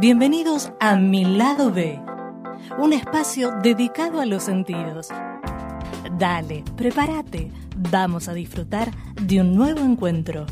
Bienvenidos 0.00 0.72
a 0.80 0.96
Mi 0.96 1.24
Lado 1.24 1.70
B, 1.70 2.00
un 2.78 2.92
espacio 2.92 3.52
dedicado 3.62 4.20
a 4.20 4.26
los 4.26 4.44
sentidos. 4.44 5.08
Dale, 6.18 6.64
prepárate, 6.76 7.50
vamos 7.76 8.28
a 8.28 8.32
disfrutar 8.32 8.90
de 9.20 9.42
un 9.42 9.54
nuevo 9.54 9.80
encuentro. 9.80 10.46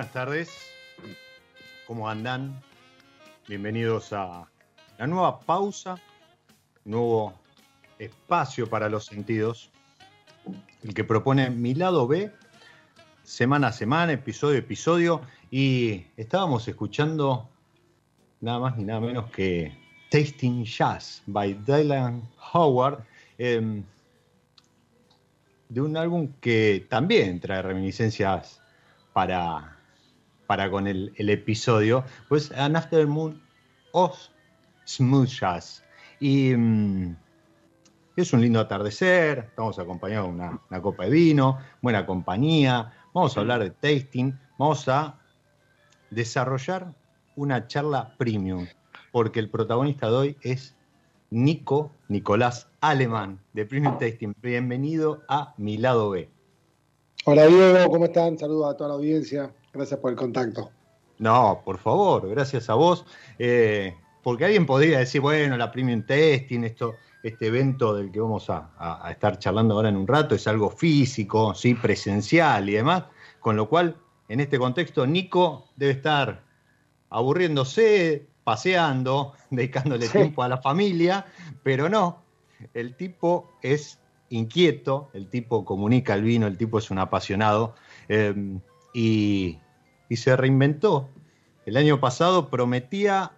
Buenas 0.00 0.14
tardes, 0.14 0.50
¿cómo 1.86 2.08
andan? 2.08 2.58
Bienvenidos 3.46 4.14
a 4.14 4.48
la 4.96 5.06
nueva 5.06 5.40
pausa, 5.40 6.00
nuevo 6.86 7.34
espacio 7.98 8.66
para 8.66 8.88
los 8.88 9.04
sentidos, 9.04 9.70
el 10.84 10.94
que 10.94 11.04
propone 11.04 11.50
mi 11.50 11.74
lado 11.74 12.08
B, 12.08 12.32
semana 13.24 13.66
a 13.66 13.72
semana, 13.72 14.12
episodio 14.12 14.56
a 14.56 14.60
episodio, 14.60 15.20
y 15.50 16.06
estábamos 16.16 16.66
escuchando 16.66 17.50
nada 18.40 18.58
más 18.58 18.78
ni 18.78 18.84
nada 18.84 19.00
menos 19.00 19.30
que 19.30 19.76
Tasting 20.10 20.64
Jazz 20.64 21.22
by 21.26 21.52
Dylan 21.66 22.26
Howard, 22.54 23.04
eh, 23.36 23.82
de 25.68 25.80
un 25.82 25.94
álbum 25.94 26.32
que 26.40 26.86
también 26.88 27.38
trae 27.38 27.60
reminiscencias 27.60 28.62
para 29.12 29.76
para 30.50 30.68
con 30.68 30.88
el, 30.88 31.12
episodio, 31.16 32.02
pues 32.28 32.50
An 32.50 32.74
Afternoon 32.74 33.40
of 33.92 34.18
Smooth 34.84 35.28
Jazz. 35.28 35.84
Y 36.18 36.56
mm, 36.56 37.16
es 38.16 38.32
un 38.32 38.40
lindo 38.40 38.58
atardecer, 38.58 39.46
estamos 39.50 39.78
acompañados 39.78 40.26
de 40.26 40.34
una, 40.34 40.60
una, 40.68 40.82
copa 40.82 41.04
de 41.04 41.10
vino, 41.10 41.58
buena 41.80 42.04
compañía, 42.04 42.92
vamos 43.14 43.36
a 43.36 43.40
hablar 43.42 43.62
de 43.62 43.70
tasting, 43.70 44.32
vamos 44.58 44.88
a 44.88 45.20
desarrollar 46.10 46.96
una 47.36 47.68
charla 47.68 48.16
premium, 48.18 48.66
porque 49.12 49.38
el 49.38 49.50
protagonista 49.50 50.08
de 50.08 50.16
hoy 50.16 50.36
es 50.40 50.74
Nico 51.30 51.92
Nicolás 52.08 52.66
Alemán 52.80 53.38
de 53.52 53.66
Premium 53.66 54.00
Tasting. 54.00 54.34
Bienvenido 54.42 55.22
a 55.28 55.54
Mi 55.58 55.76
Lado 55.76 56.10
B. 56.10 56.28
Hola 57.24 57.46
Diego, 57.46 57.88
¿cómo 57.88 58.06
están? 58.06 58.36
Saludos 58.36 58.74
a 58.74 58.76
toda 58.76 58.88
la 58.88 58.94
audiencia. 58.96 59.54
Gracias 59.72 60.00
por 60.00 60.10
el 60.10 60.16
contacto. 60.16 60.70
No, 61.18 61.62
por 61.64 61.78
favor, 61.78 62.28
gracias 62.28 62.70
a 62.70 62.74
vos. 62.74 63.04
Eh, 63.38 63.94
porque 64.22 64.46
alguien 64.46 64.66
podría 64.66 64.98
decir, 64.98 65.20
bueno, 65.20 65.56
la 65.56 65.70
Premium 65.70 66.02
Testing, 66.02 66.64
esto, 66.64 66.94
este 67.22 67.46
evento 67.46 67.94
del 67.94 68.10
que 68.10 68.20
vamos 68.20 68.48
a, 68.48 69.06
estar 69.10 69.38
charlando 69.38 69.74
ahora 69.74 69.90
en 69.90 69.96
un 69.96 70.06
rato, 70.06 70.34
es 70.34 70.46
algo 70.46 70.70
físico, 70.70 71.54
¿sí? 71.54 71.74
presencial 71.74 72.68
y 72.68 72.72
demás. 72.72 73.04
Con 73.38 73.56
lo 73.56 73.68
cual, 73.68 73.96
en 74.28 74.40
este 74.40 74.58
contexto, 74.58 75.06
Nico 75.06 75.68
debe 75.76 75.92
estar 75.92 76.42
aburriéndose, 77.10 78.26
paseando, 78.42 79.34
dedicándole 79.50 80.08
tiempo 80.08 80.42
a 80.42 80.48
la 80.48 80.58
familia, 80.58 81.26
pero 81.62 81.88
no, 81.88 82.22
el 82.74 82.96
tipo 82.96 83.52
es 83.62 83.98
inquieto, 84.30 85.10
el 85.12 85.28
tipo 85.28 85.64
comunica 85.64 86.14
el 86.14 86.22
vino, 86.22 86.46
el 86.46 86.56
tipo 86.56 86.78
es 86.78 86.90
un 86.90 86.98
apasionado. 86.98 87.74
Eh, 88.08 88.34
y, 88.92 89.58
se 90.10 90.36
reinventó. 90.36 91.08
El 91.66 91.76
año 91.76 92.00
pasado 92.00 92.48
prometía, 92.50 93.32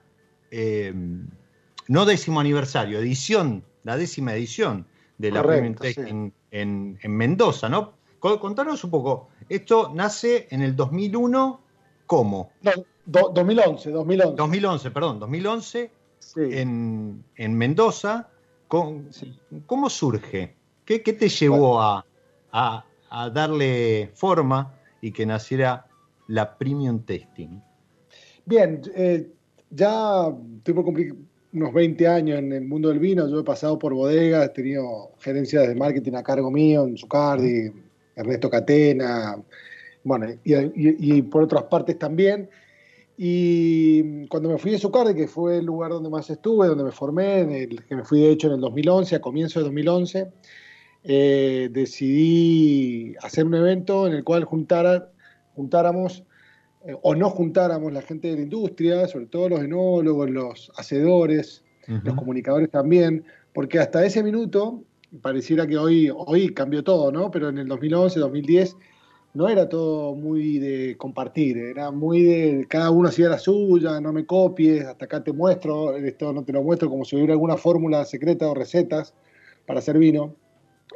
eh, 0.51 0.95
no 1.89 2.05
décimo 2.07 2.41
aniversario, 2.41 2.99
edición 2.99 3.65
la 3.85 3.97
décima 3.97 4.35
edición 4.35 4.87
de 5.19 5.31
la 5.31 5.43
Premium 5.43 5.75
Tasting 5.75 6.33
en, 6.51 6.99
Mendoza, 7.05 7.69
¿no? 7.69 7.95
Contanos 8.19 8.85
un 8.85 8.91
poco, 8.91 9.29
esto 9.49 9.91
nace 9.93 10.47
en 10.51 10.63
el 10.63 10.77
2001, 10.77 11.61
¿cómo? 12.07 12.53
No, 12.63 12.73
2011, 13.05 13.91
2011. 13.91 14.37
2011, 14.37 14.91
perdón, 14.93 15.19
2011 15.19 15.91
en, 16.37 17.25
Mendoza. 17.37 18.29
¿Cómo 18.69 19.91
surge? 19.91 20.55
¿Qué, 20.85 21.01
te 21.01 21.29
llevó 21.29 21.81
a, 21.81 22.05
darle 23.33 24.13
forma 24.15 24.73
y 25.03 25.13
que 25.13 25.27
naciera 25.27 25.87
la 26.29 26.57
Premium 26.57 27.05
Testing? 27.05 27.61
Bien, 28.47 28.81
eh, 28.95 29.31
ya 29.69 30.29
estoy 30.57 30.73
por 30.73 30.85
cumplir 30.85 31.15
unos 31.53 31.75
20 31.75 32.09
años 32.09 32.39
en 32.39 32.53
el 32.53 32.65
mundo 32.65 32.89
del 32.89 32.99
vino. 32.99 33.29
Yo 33.29 33.41
he 33.41 33.45
pasado 33.45 33.79
por 33.79 33.93
bodegas, 33.93 34.47
he 34.47 34.49
tenido 34.51 35.13
gerencias 35.19 35.69
de 35.69 35.75
marketing 35.75 36.15
a 36.15 36.23
cargo 36.23 36.51
mío 36.51 36.85
en 36.85 36.97
Zucardi, 36.97 37.71
Ernesto 38.17 38.49
Catena, 38.49 39.37
bueno, 40.05 40.27
y, 40.45 41.23
por 41.23 41.43
otras 41.43 41.65
partes 41.65 41.99
también. 41.99 42.49
Y 43.17 44.27
cuando 44.29 44.49
me 44.49 44.59
fui 44.59 44.71
de 44.71 44.79
Zucardi, 44.79 45.15
que 45.15 45.29
fue 45.29 45.59
el 45.59 45.67
lugar 45.67 45.91
donde 45.91 46.11
más 46.11 46.31
estuve, 46.31 46.69
donde 46.69 46.85
me 46.85 46.93
formé, 46.93 47.69
que 47.89 47.97
me 47.97 48.05
fui 48.05 48.21
de 48.21 48.31
hecho 48.31 48.47
en 48.49 48.55
el 48.55 48.61
2011, 48.61 49.17
a 49.17 49.21
comienzo 49.21 49.61
de 49.61 49.65
2011, 49.65 50.29
eh, 51.05 51.69
decidí 51.73 53.15
hacer 53.23 53.45
un 53.45 53.55
evento 53.55 54.07
en 54.07 54.15
el 54.15 54.25
cual 54.25 54.45
juntara, 54.45 55.11
juntáramos 55.55 56.25
eh, 56.87 56.97
o 57.03 57.15
no 57.15 57.31
juntáramos 57.31 57.93
la 57.93 58.03
gente 58.03 58.29
de 58.29 58.37
la 58.37 58.43
industria, 58.43 59.07
sobre 59.09 59.27
todo 59.27 59.49
los 59.49 59.61
enólogos, 59.61 60.31
los 60.31 60.73
hacedores, 60.77 61.65
los 62.05 62.15
comunicadores 62.15 62.71
también, 62.71 63.25
porque 63.53 63.81
hasta 63.81 64.05
ese 64.05 64.23
minuto 64.23 64.85
pareciera 65.21 65.67
que 65.67 65.77
hoy, 65.77 66.11
hoy 66.15 66.55
cambió 66.55 66.83
todo, 66.85 67.11
¿no? 67.11 67.31
Pero 67.31 67.49
en 67.49 67.59
el 67.59 67.69
2011, 67.69 68.21
2010 68.21 68.77
no 69.35 69.49
era 69.49 69.69
todo 69.69 70.15
muy 70.15 70.59
de 70.59 70.97
compartir, 70.97 71.57
era 71.59 71.91
muy 71.91 72.23
de 72.23 72.67
cada 72.69 72.91
uno 72.91 73.09
hacía 73.09 73.29
la 73.29 73.39
suya, 73.39 74.01
no 74.01 74.13
me 74.13 74.27
copies, 74.27 74.85
hasta 74.85 75.07
acá 75.07 75.25
te 75.25 75.33
muestro, 75.33 75.97
esto 75.97 76.33
no 76.33 76.45
te 76.45 76.53
lo 76.53 76.63
muestro 76.63 76.89
como 76.91 77.05
si 77.05 77.17
hubiera 77.17 77.33
alguna 77.33 77.57
fórmula 77.57 78.05
secreta 78.05 78.49
o 78.49 78.55
recetas 78.55 79.15
para 79.67 79.81
hacer 79.81 79.99
vino. 79.99 80.35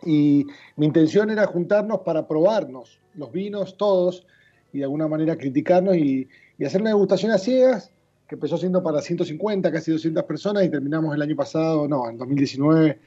Y 0.05 0.47
mi 0.77 0.87
intención 0.87 1.31
era 1.31 1.47
juntarnos 1.47 2.01
para 2.01 2.27
probarnos 2.29 3.01
los 3.15 3.33
vinos 3.33 3.77
todos 3.77 4.27
y 4.73 4.79
de 4.79 4.85
alguna 4.85 5.09
manera 5.09 5.37
criticarnos 5.37 5.97
y, 5.97 6.29
y 6.59 6.65
hacer 6.65 6.81
una 6.81 6.91
degustación 6.91 7.33
a 7.33 7.39
ciegas 7.39 7.93
que 8.29 8.35
empezó 8.35 8.59
siendo 8.59 8.83
para 8.83 9.01
150, 9.01 9.71
casi 9.73 9.93
200 9.93 10.25
personas 10.25 10.65
y 10.65 10.69
terminamos 10.69 11.15
el 11.15 11.23
año 11.23 11.37
pasado, 11.37 11.87
no, 11.89 12.09
en 12.11 12.19
2019 12.19 12.99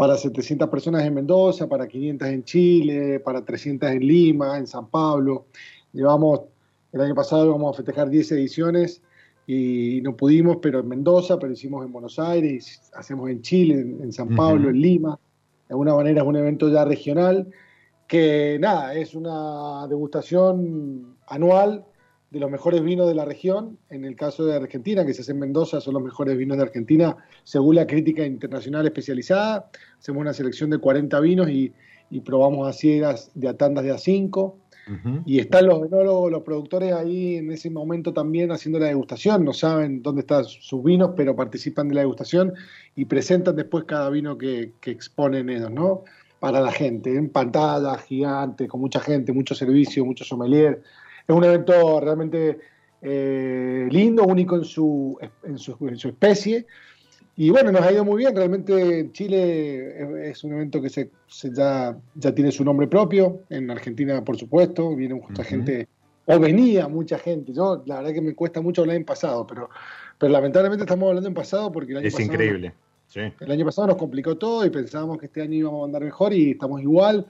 para 0.00 0.16
700 0.16 0.70
personas 0.70 1.04
en 1.04 1.12
Mendoza, 1.12 1.68
para 1.68 1.86
500 1.86 2.28
en 2.28 2.42
Chile, 2.44 3.20
para 3.20 3.44
300 3.44 3.90
en 3.90 4.00
Lima, 4.00 4.56
en 4.56 4.66
San 4.66 4.88
Pablo. 4.88 5.44
Llevamos, 5.92 6.40
el 6.92 7.02
año 7.02 7.14
pasado 7.14 7.44
íbamos 7.44 7.74
a 7.74 7.76
festejar 7.76 8.08
10 8.08 8.32
ediciones 8.32 9.02
y 9.46 10.00
no 10.02 10.16
pudimos, 10.16 10.56
pero 10.62 10.80
en 10.80 10.88
Mendoza, 10.88 11.38
pero 11.38 11.52
hicimos 11.52 11.84
en 11.84 11.92
Buenos 11.92 12.18
Aires, 12.18 12.80
hacemos 12.94 13.28
en 13.28 13.42
Chile, 13.42 13.74
en, 13.74 14.10
San 14.10 14.34
Pablo, 14.34 14.70
en 14.70 14.80
Lima. 14.80 15.18
De 15.70 15.74
alguna 15.74 15.94
manera 15.94 16.22
es 16.22 16.26
un 16.26 16.34
evento 16.34 16.68
ya 16.68 16.84
regional 16.84 17.46
que 18.08 18.58
nada, 18.60 18.92
es 18.94 19.14
una 19.14 19.86
degustación 19.86 21.14
anual 21.28 21.84
de 22.32 22.40
los 22.40 22.50
mejores 22.50 22.82
vinos 22.82 23.06
de 23.06 23.14
la 23.14 23.24
región. 23.24 23.78
En 23.88 24.04
el 24.04 24.16
caso 24.16 24.44
de 24.44 24.56
Argentina, 24.56 25.06
que 25.06 25.14
se 25.14 25.22
hace 25.22 25.30
en 25.30 25.38
Mendoza, 25.38 25.80
son 25.80 25.94
los 25.94 26.02
mejores 26.02 26.36
vinos 26.36 26.56
de 26.56 26.64
Argentina, 26.64 27.16
según 27.44 27.76
la 27.76 27.86
crítica 27.86 28.26
internacional 28.26 28.84
especializada. 28.84 29.70
Hacemos 29.96 30.22
una 30.22 30.32
selección 30.32 30.70
de 30.70 30.78
40 30.78 31.20
vinos 31.20 31.48
y, 31.48 31.72
probamos 32.24 32.68
a 32.68 32.72
ciegas 32.72 33.30
de 33.36 33.46
a 33.46 33.52
de 33.52 33.92
a 33.92 33.98
5. 33.98 34.58
Y 35.24 35.38
están 35.38 35.66
los 35.66 35.86
enólogos, 35.86 36.32
los 36.32 36.42
productores 36.42 36.92
ahí 36.92 37.36
en 37.36 37.52
ese 37.52 37.70
momento 37.70 38.12
también 38.12 38.50
haciendo 38.50 38.78
la 38.78 38.86
degustación. 38.86 39.44
No 39.44 39.52
saben 39.52 40.02
dónde 40.02 40.22
están 40.22 40.44
sus 40.44 40.82
vinos, 40.82 41.12
pero 41.16 41.36
participan 41.36 41.88
de 41.88 41.94
la 41.94 42.00
degustación 42.00 42.54
y 42.96 43.04
presentan 43.04 43.56
después 43.56 43.84
cada 43.84 44.10
vino 44.10 44.36
que, 44.36 44.72
que 44.80 44.90
exponen 44.90 45.48
ellos, 45.48 45.70
¿no? 45.70 46.04
Para 46.40 46.60
la 46.60 46.72
gente, 46.72 47.14
en 47.14 47.28
pantalla 47.28 47.98
gigante, 47.98 48.66
con 48.66 48.80
mucha 48.80 49.00
gente, 49.00 49.32
mucho 49.32 49.54
servicio, 49.54 50.04
mucho 50.04 50.24
sommelier 50.24 50.82
es 51.30 51.36
un 51.36 51.44
evento 51.44 52.00
realmente 52.00 52.58
eh, 53.02 53.88
lindo, 53.90 54.24
único 54.24 54.56
en 54.56 54.64
su, 54.64 55.16
en 55.44 55.58
su, 55.58 56.08
especie. 56.08 56.66
Y 57.42 57.48
bueno, 57.48 57.72
nos 57.72 57.80
ha 57.80 57.90
ido 57.90 58.04
muy 58.04 58.18
bien. 58.18 58.36
Realmente 58.36 59.08
Chile 59.12 60.28
es 60.28 60.44
un 60.44 60.52
evento 60.52 60.82
que 60.82 60.90
se, 60.90 61.10
ya, 61.54 61.96
ya 62.14 62.34
tiene 62.34 62.52
su 62.52 62.62
nombre 62.62 62.86
propio. 62.86 63.44
En 63.48 63.70
Argentina, 63.70 64.22
por 64.22 64.36
supuesto, 64.36 64.94
viene 64.94 65.14
mucha 65.14 65.42
gente, 65.42 65.88
o 66.26 66.38
venía 66.38 66.86
mucha 66.86 67.18
gente. 67.18 67.54
Yo, 67.54 67.82
la 67.86 67.96
verdad 67.96 68.12
que 68.12 68.20
me 68.20 68.34
cuesta 68.34 68.60
mucho 68.60 68.82
hablar 68.82 68.96
en 68.96 69.06
pasado, 69.06 69.46
pero, 69.46 69.70
pero 70.18 70.30
lamentablemente 70.30 70.84
estamos 70.84 71.08
hablando 71.08 71.28
en 71.28 71.34
pasado 71.34 71.72
porque 71.72 71.92
el 71.92 71.98
año 72.00 72.08
es 72.08 72.20
increíble. 72.20 72.74
El 73.14 73.50
año 73.50 73.64
pasado 73.64 73.86
nos 73.86 73.96
complicó 73.96 74.36
todo 74.36 74.66
y 74.66 74.68
pensábamos 74.68 75.16
que 75.16 75.24
este 75.24 75.40
año 75.40 75.54
íbamos 75.54 75.80
a 75.80 75.84
andar 75.86 76.04
mejor 76.04 76.34
y 76.34 76.50
estamos 76.50 76.82
igual. 76.82 77.26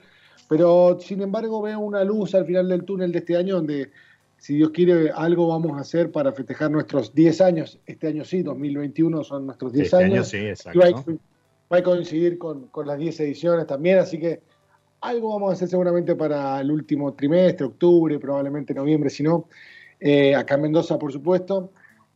Pero 0.49 0.99
sin 0.99 1.21
embargo 1.21 1.61
veo 1.61 1.79
una 1.79 2.03
luz 2.03 2.35
al 2.35 2.45
final 2.45 2.67
del 2.67 2.83
túnel 2.83 3.13
de 3.13 3.19
este 3.19 3.37
año 3.37 3.55
donde, 3.55 3.91
si 4.41 4.55
Dios 4.55 4.71
quiere, 4.71 5.11
algo 5.11 5.47
vamos 5.47 5.77
a 5.77 5.81
hacer 5.81 6.11
para 6.11 6.31
festejar 6.31 6.71
nuestros 6.71 7.13
10 7.13 7.41
años. 7.41 7.79
Este 7.85 8.07
año 8.07 8.25
sí, 8.25 8.41
2021 8.41 9.23
son 9.23 9.45
nuestros 9.45 9.71
10 9.71 9.85
este 9.85 10.03
años. 10.03 10.29
sí, 10.29 10.37
exacto. 10.37 10.79
Va, 11.71 11.77
a, 11.77 11.83
coincidir 11.83 12.39
con, 12.39 12.67
las 12.83 12.97
10 12.97 13.19
ediciones 13.19 13.67
también, 13.67 13.99
así 13.99 14.19
que 14.19 14.41
algo 15.01 15.29
vamos 15.33 15.51
a 15.51 15.53
hacer 15.53 15.67
seguramente 15.67 16.15
para 16.15 16.59
el 16.59 16.71
último 16.71 17.13
trimestre, 17.13 17.67
octubre, 17.67 18.17
probablemente 18.17 18.73
noviembre, 18.73 19.11
si 19.11 19.21
no, 19.21 19.47
eh, 19.99 20.33
acá 20.33 20.55
en 20.55 20.63
Mendoza, 20.63 20.97
por 20.97 21.13
supuesto. 21.13 21.71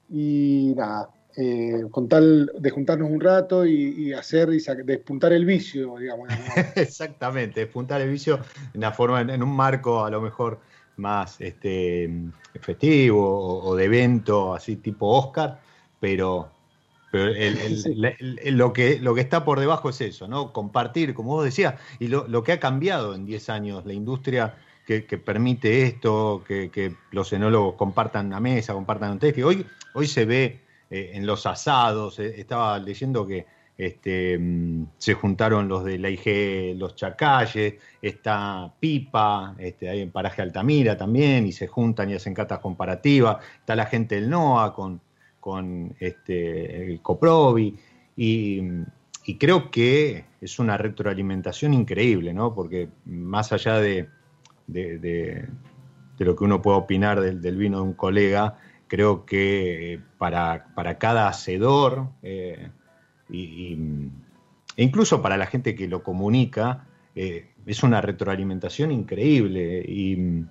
Y 0.10 0.74
nada, 0.76 1.12
eh, 1.38 1.84
con 1.92 2.10
tal 2.10 2.52
de 2.58 2.70
juntarnos 2.72 3.08
un 3.08 3.22
rato 3.22 3.68
y, 3.68 4.14
hacer 4.14 4.50
y 4.52 4.64
despuntar 4.84 5.32
el 5.32 5.46
vicio, 5.46 5.96
digamos. 6.00 6.30
Exactamente, 6.76 7.60
despuntar 7.60 8.02
el 8.02 8.10
vicio 8.10 8.40
en 8.74 8.80
una 8.80 8.92
forma, 8.92 9.22
en, 9.22 9.44
un 9.44 9.56
marco 9.56 10.04
a 10.04 10.10
lo 10.10 10.22
mejor 10.22 10.60
más 10.98 11.40
este, 11.42 12.10
festivo 12.60 13.64
o, 13.64 13.76
de 13.76 13.86
evento, 13.86 14.54
así 14.54 14.78
tipo 14.78 15.08
Oscar, 15.08 15.60
pero, 16.00 16.50
lo, 17.12 18.74
que, 18.74 19.00
lo 19.00 19.16
que 19.16 19.22
está 19.22 19.46
por 19.46 19.60
debajo 19.60 19.90
es 19.90 20.02
eso, 20.02 20.28
¿no? 20.28 20.52
Compartir, 20.52 21.14
como 21.14 21.32
vos 21.32 21.46
decías, 21.46 21.76
y 22.00 22.08
lo, 22.08 22.44
que 22.44 22.52
ha 22.52 22.60
cambiado 22.60 23.16
en 23.16 23.26
10 23.26 23.50
años, 23.50 23.86
la 23.86 23.94
industria 23.94 24.56
que, 24.86 25.02
permite 25.02 25.84
esto, 25.84 26.44
que, 26.48 26.96
los 27.12 27.32
enólogos 27.34 27.76
compartan 27.76 28.30
la 28.30 28.40
mesa, 28.40 28.74
compartan 28.74 29.14
un 29.14 29.20
test, 29.20 29.36
que 29.36 29.44
hoy, 29.44 29.66
hoy 29.94 30.08
se 30.08 30.26
ve 30.26 30.62
eh, 30.90 31.12
en 31.14 31.26
los 31.26 31.46
asados. 31.46 32.20
Eh, 32.20 32.36
estaba 32.40 32.78
leyendo 32.80 33.26
que 33.26 33.46
este, 33.78 34.38
mm, 34.38 34.88
se 34.98 35.14
juntaron 35.14 35.68
los 35.68 35.84
de 35.84 35.98
la 35.98 36.10
IG, 36.10 36.78
los 36.78 36.96
Chacalles, 36.96 37.76
está 38.02 38.74
Pipa, 38.80 39.56
este, 39.58 40.02
en 40.02 40.12
Paraje 40.12 40.42
Altamira 40.42 40.98
también, 40.98 41.46
y 41.46 41.52
se 41.52 41.68
juntan 41.68 42.10
y 42.10 42.14
hacen 42.14 42.34
catas 42.34 42.60
comparativas. 42.60 43.38
Está 43.60 43.76
la 43.76 43.86
gente 43.86 44.16
del 44.16 44.30
NOA 44.30 44.74
con, 44.74 45.02
con 45.40 45.96
este, 46.00 46.92
el 46.92 47.02
Coprovi. 47.02 47.76
Y, 48.16 48.62
creo 49.40 49.70
que 49.72 50.26
es 50.40 50.60
una 50.60 50.78
retroalimentación 50.78 51.74
increíble, 51.74 52.34
¿no? 52.34 52.54
Porque 52.54 52.90
más 53.06 53.52
allá 53.52 53.80
de, 53.80 54.08
de, 54.68 55.48
lo 56.20 56.36
que 56.36 56.44
uno 56.44 56.62
puede 56.62 56.78
opinar 56.78 57.20
del, 57.20 57.58
vino 57.58 57.78
de 57.78 57.84
un 57.84 57.94
colega, 57.94 58.58
creo 58.88 59.26
que 59.26 60.00
para, 60.18 60.68
cada 61.00 61.28
hacedor, 61.28 62.10
eh, 62.22 62.70
e 63.30 63.78
incluso 64.78 65.22
para 65.22 65.38
la 65.38 65.46
gente 65.46 65.76
que 65.76 65.88
lo 65.88 66.04
comunica, 66.04 66.88
eh, 67.16 67.50
es 67.66 67.84
una 67.84 68.02
retroalimentación 68.02 68.92
increíble. 68.92 69.84
Y, 69.88 70.46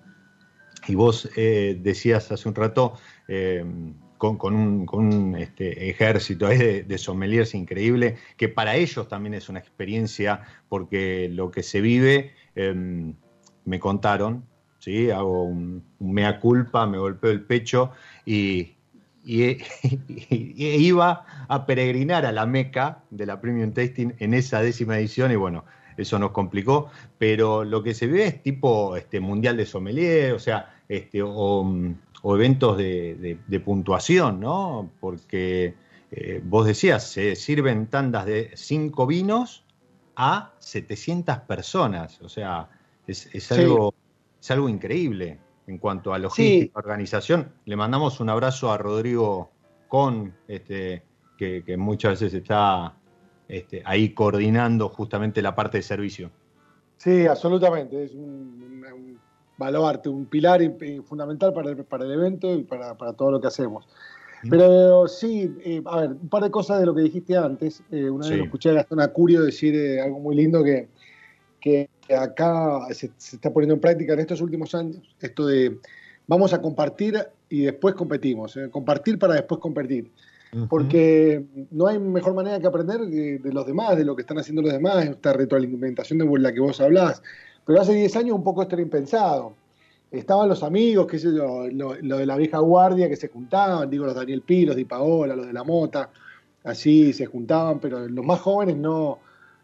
vos 0.94 1.30
eh, 1.36 1.78
decías 1.80 2.30
hace 2.30 2.48
un 2.48 2.54
rato, 2.54 2.94
con, 4.18 4.54
un, 4.54 5.36
este, 5.36 5.90
ejército 5.90 6.48
de, 6.48 6.82
de, 6.84 6.98
sommeliers 6.98 7.54
increíble, 7.54 8.16
que 8.36 8.48
para 8.48 8.76
ellos 8.76 9.08
también 9.08 9.34
es 9.34 9.48
una 9.48 9.58
experiencia, 9.58 10.42
porque 10.68 11.28
lo 11.30 11.50
que 11.50 11.62
se 11.62 11.80
vive, 11.80 12.32
em, 12.54 13.14
me 13.64 13.78
contaron, 13.78 14.44
¿sí? 14.78 15.10
hago 15.10 15.44
un, 15.44 15.84
mea 15.98 16.40
culpa, 16.40 16.86
me 16.86 16.98
golpeo 16.98 17.30
el 17.30 17.42
pecho 17.42 17.92
y, 18.24 18.73
iba 19.24 21.24
a 21.48 21.66
peregrinar 21.66 22.26
a 22.26 22.32
la 22.32 22.46
Meca 22.46 23.02
de 23.10 23.26
la 23.26 23.40
Premium 23.40 23.72
Tasting 23.72 24.14
en 24.18 24.34
esa 24.34 24.60
décima 24.60 24.98
edición 24.98 25.32
y 25.32 25.36
bueno, 25.36 25.64
eso 25.96 26.18
nos 26.18 26.32
complicó, 26.32 26.90
pero 27.18 27.64
lo 27.64 27.82
que 27.82 27.94
se 27.94 28.06
ve 28.06 28.26
es 28.26 28.42
tipo 28.42 28.96
este, 28.96 29.20
mundial 29.20 29.56
de 29.56 29.66
sommelier, 29.66 30.32
o 30.32 30.38
sea, 30.38 30.74
este, 30.88 31.22
o, 31.22 31.66
eventos 32.24 32.78
de, 32.78 33.62
puntuación, 33.64 34.40
¿no? 34.40 34.90
Porque 35.00 35.74
eh, 36.10 36.40
vos 36.42 36.66
decías, 36.66 37.06
se 37.06 37.36
sirven 37.36 37.86
tandas 37.86 38.26
de 38.26 38.50
cinco 38.54 39.06
vinos 39.06 39.64
a 40.16 40.52
700 40.58 41.40
personas. 41.40 42.20
O 42.22 42.28
sea, 42.28 42.68
es, 43.06 43.52
algo, 43.52 43.94
es 44.40 44.50
algo 44.50 44.68
increíble 44.68 45.38
en 45.66 45.78
cuanto 45.78 46.12
a 46.12 46.18
logística, 46.18 46.78
organización. 46.78 47.52
Le 47.64 47.76
mandamos 47.76 48.20
un 48.20 48.28
abrazo 48.28 48.70
a 48.70 48.78
Rodrigo 48.78 49.50
Con, 49.88 50.34
este, 50.48 51.02
que, 51.38 51.76
muchas 51.76 52.20
veces 52.20 52.34
está 52.34 52.94
este, 53.48 53.82
ahí 53.84 54.10
coordinando 54.10 54.88
justamente 54.88 55.42
la 55.42 55.54
parte 55.54 55.78
de 55.78 55.82
servicio. 55.82 56.30
Sí, 56.96 57.26
absolutamente. 57.26 58.04
Es 58.04 58.12
un, 58.12 58.84
un 58.92 59.18
baluarte, 59.56 60.08
un 60.08 60.26
pilar 60.26 60.60
fundamental 61.04 61.52
para 61.52 61.70
el, 61.70 61.84
para 61.84 62.04
el 62.04 62.12
evento 62.12 62.52
y 62.54 62.64
para, 62.64 62.94
todo 63.14 63.32
lo 63.32 63.40
que 63.40 63.46
hacemos. 63.46 63.86
Pero 64.50 65.08
sí, 65.08 65.56
eh, 65.64 65.82
a 65.86 66.00
ver, 66.02 66.10
un 66.10 66.28
par 66.28 66.42
de 66.42 66.50
cosas 66.50 66.78
de 66.78 66.86
lo 66.86 66.94
que 66.94 67.00
dijiste 67.00 67.34
antes. 67.34 67.82
Eh, 67.90 68.10
una 68.10 68.28
vez 68.28 68.40
escuché 68.40 68.70
a 68.70 68.74
Gastón 68.74 69.00
Acurio 69.00 69.42
decir 69.42 69.74
eh, 69.74 70.02
algo 70.02 70.20
muy 70.20 70.36
lindo 70.36 70.62
que, 70.62 70.88
que 71.60 71.88
acá 72.12 72.80
se, 72.90 73.10
está 73.18 73.52
poniendo 73.52 73.74
en 73.74 73.80
práctica 73.80 74.12
en 74.12 74.20
estos 74.20 74.40
últimos 74.40 74.74
años, 74.74 74.98
esto 75.20 75.46
de 75.46 75.78
vamos 76.26 76.52
a 76.52 76.60
compartir 76.60 77.18
y 77.48 77.62
después 77.62 77.94
competimos, 77.94 78.58
compartir 78.70 79.18
para 79.18 79.34
después 79.34 79.60
competir. 79.60 80.10
Porque 80.68 81.44
no 81.72 81.88
hay 81.88 81.98
mejor 81.98 82.32
manera 82.32 82.60
que 82.60 82.68
aprender 82.68 83.00
de, 83.00 83.40
de, 83.40 83.52
los 83.52 83.66
demás, 83.66 83.96
de 83.96 84.04
lo 84.04 84.14
que 84.14 84.22
están 84.22 84.38
haciendo 84.38 84.62
los 84.62 84.72
demás, 84.72 85.04
esta 85.04 85.32
retroalimentación 85.32 86.20
de 86.20 86.38
la 86.38 86.52
que 86.52 86.60
vos 86.60 86.80
hablás. 86.80 87.20
Pero 87.66 87.80
hace 87.80 87.94
10 87.94 88.16
años 88.16 88.36
un 88.36 88.44
poco 88.44 88.62
esto 88.62 88.76
era 88.76 88.82
impensado. 88.82 89.54
Estaban 90.12 90.48
los 90.48 90.62
amigos, 90.62 91.08
qué 91.08 91.18
sé 91.18 91.34
yo, 91.34 91.66
lo, 91.72 91.94
de 91.94 92.26
la 92.26 92.36
vieja 92.36 92.58
guardia 92.58 93.08
que 93.08 93.16
se 93.16 93.28
juntaban, 93.28 93.90
digo, 93.90 94.06
los 94.06 94.14
Daniel 94.14 94.42
Pi, 94.42 94.64
los 94.64 94.76
Di 94.76 94.84
Paola, 94.84 95.34
los 95.34 95.46
de 95.46 95.52
la 95.52 95.64
Mota, 95.64 96.10
así 96.62 97.12
se 97.12 97.26
juntaban, 97.26 97.80
pero 97.80 98.06
los 98.06 98.24
más 98.24 98.40
jóvenes 98.40 98.76
no, 98.76 99.18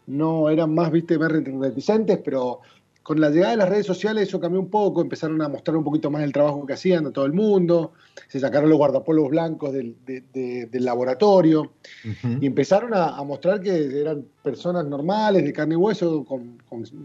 no 0.07 0.49
eran 0.49 0.73
más, 0.73 0.91
viste, 0.91 1.17
más 1.17 1.31
reticentes, 1.31 2.19
pero 2.23 2.61
con 3.03 3.19
la 3.19 3.29
llegada 3.29 3.51
de 3.51 3.57
las 3.57 3.69
redes 3.69 3.85
sociales 3.85 4.27
eso 4.27 4.39
cambió 4.39 4.59
un 4.59 4.69
poco, 4.69 5.01
empezaron 5.01 5.41
a 5.41 5.49
mostrar 5.49 5.75
un 5.75 5.83
poquito 5.83 6.11
más 6.11 6.21
el 6.21 6.31
trabajo 6.31 6.65
que 6.65 6.73
hacían 6.73 7.07
a 7.07 7.11
todo 7.11 7.25
el 7.25 7.33
mundo, 7.33 7.93
se 8.27 8.39
sacaron 8.39 8.69
los 8.69 8.77
guardapolvos 8.77 9.29
blancos 9.29 9.73
del, 9.73 9.95
laboratorio 10.71 11.71
y 12.39 12.45
empezaron 12.45 12.93
a, 12.93 13.21
mostrar 13.23 13.59
que 13.59 13.99
eran 13.99 14.25
personas 14.43 14.85
normales, 14.85 15.43
de 15.43 15.51
carne 15.51 15.73
y 15.73 15.77
hueso, 15.77 16.23
con, 16.23 16.59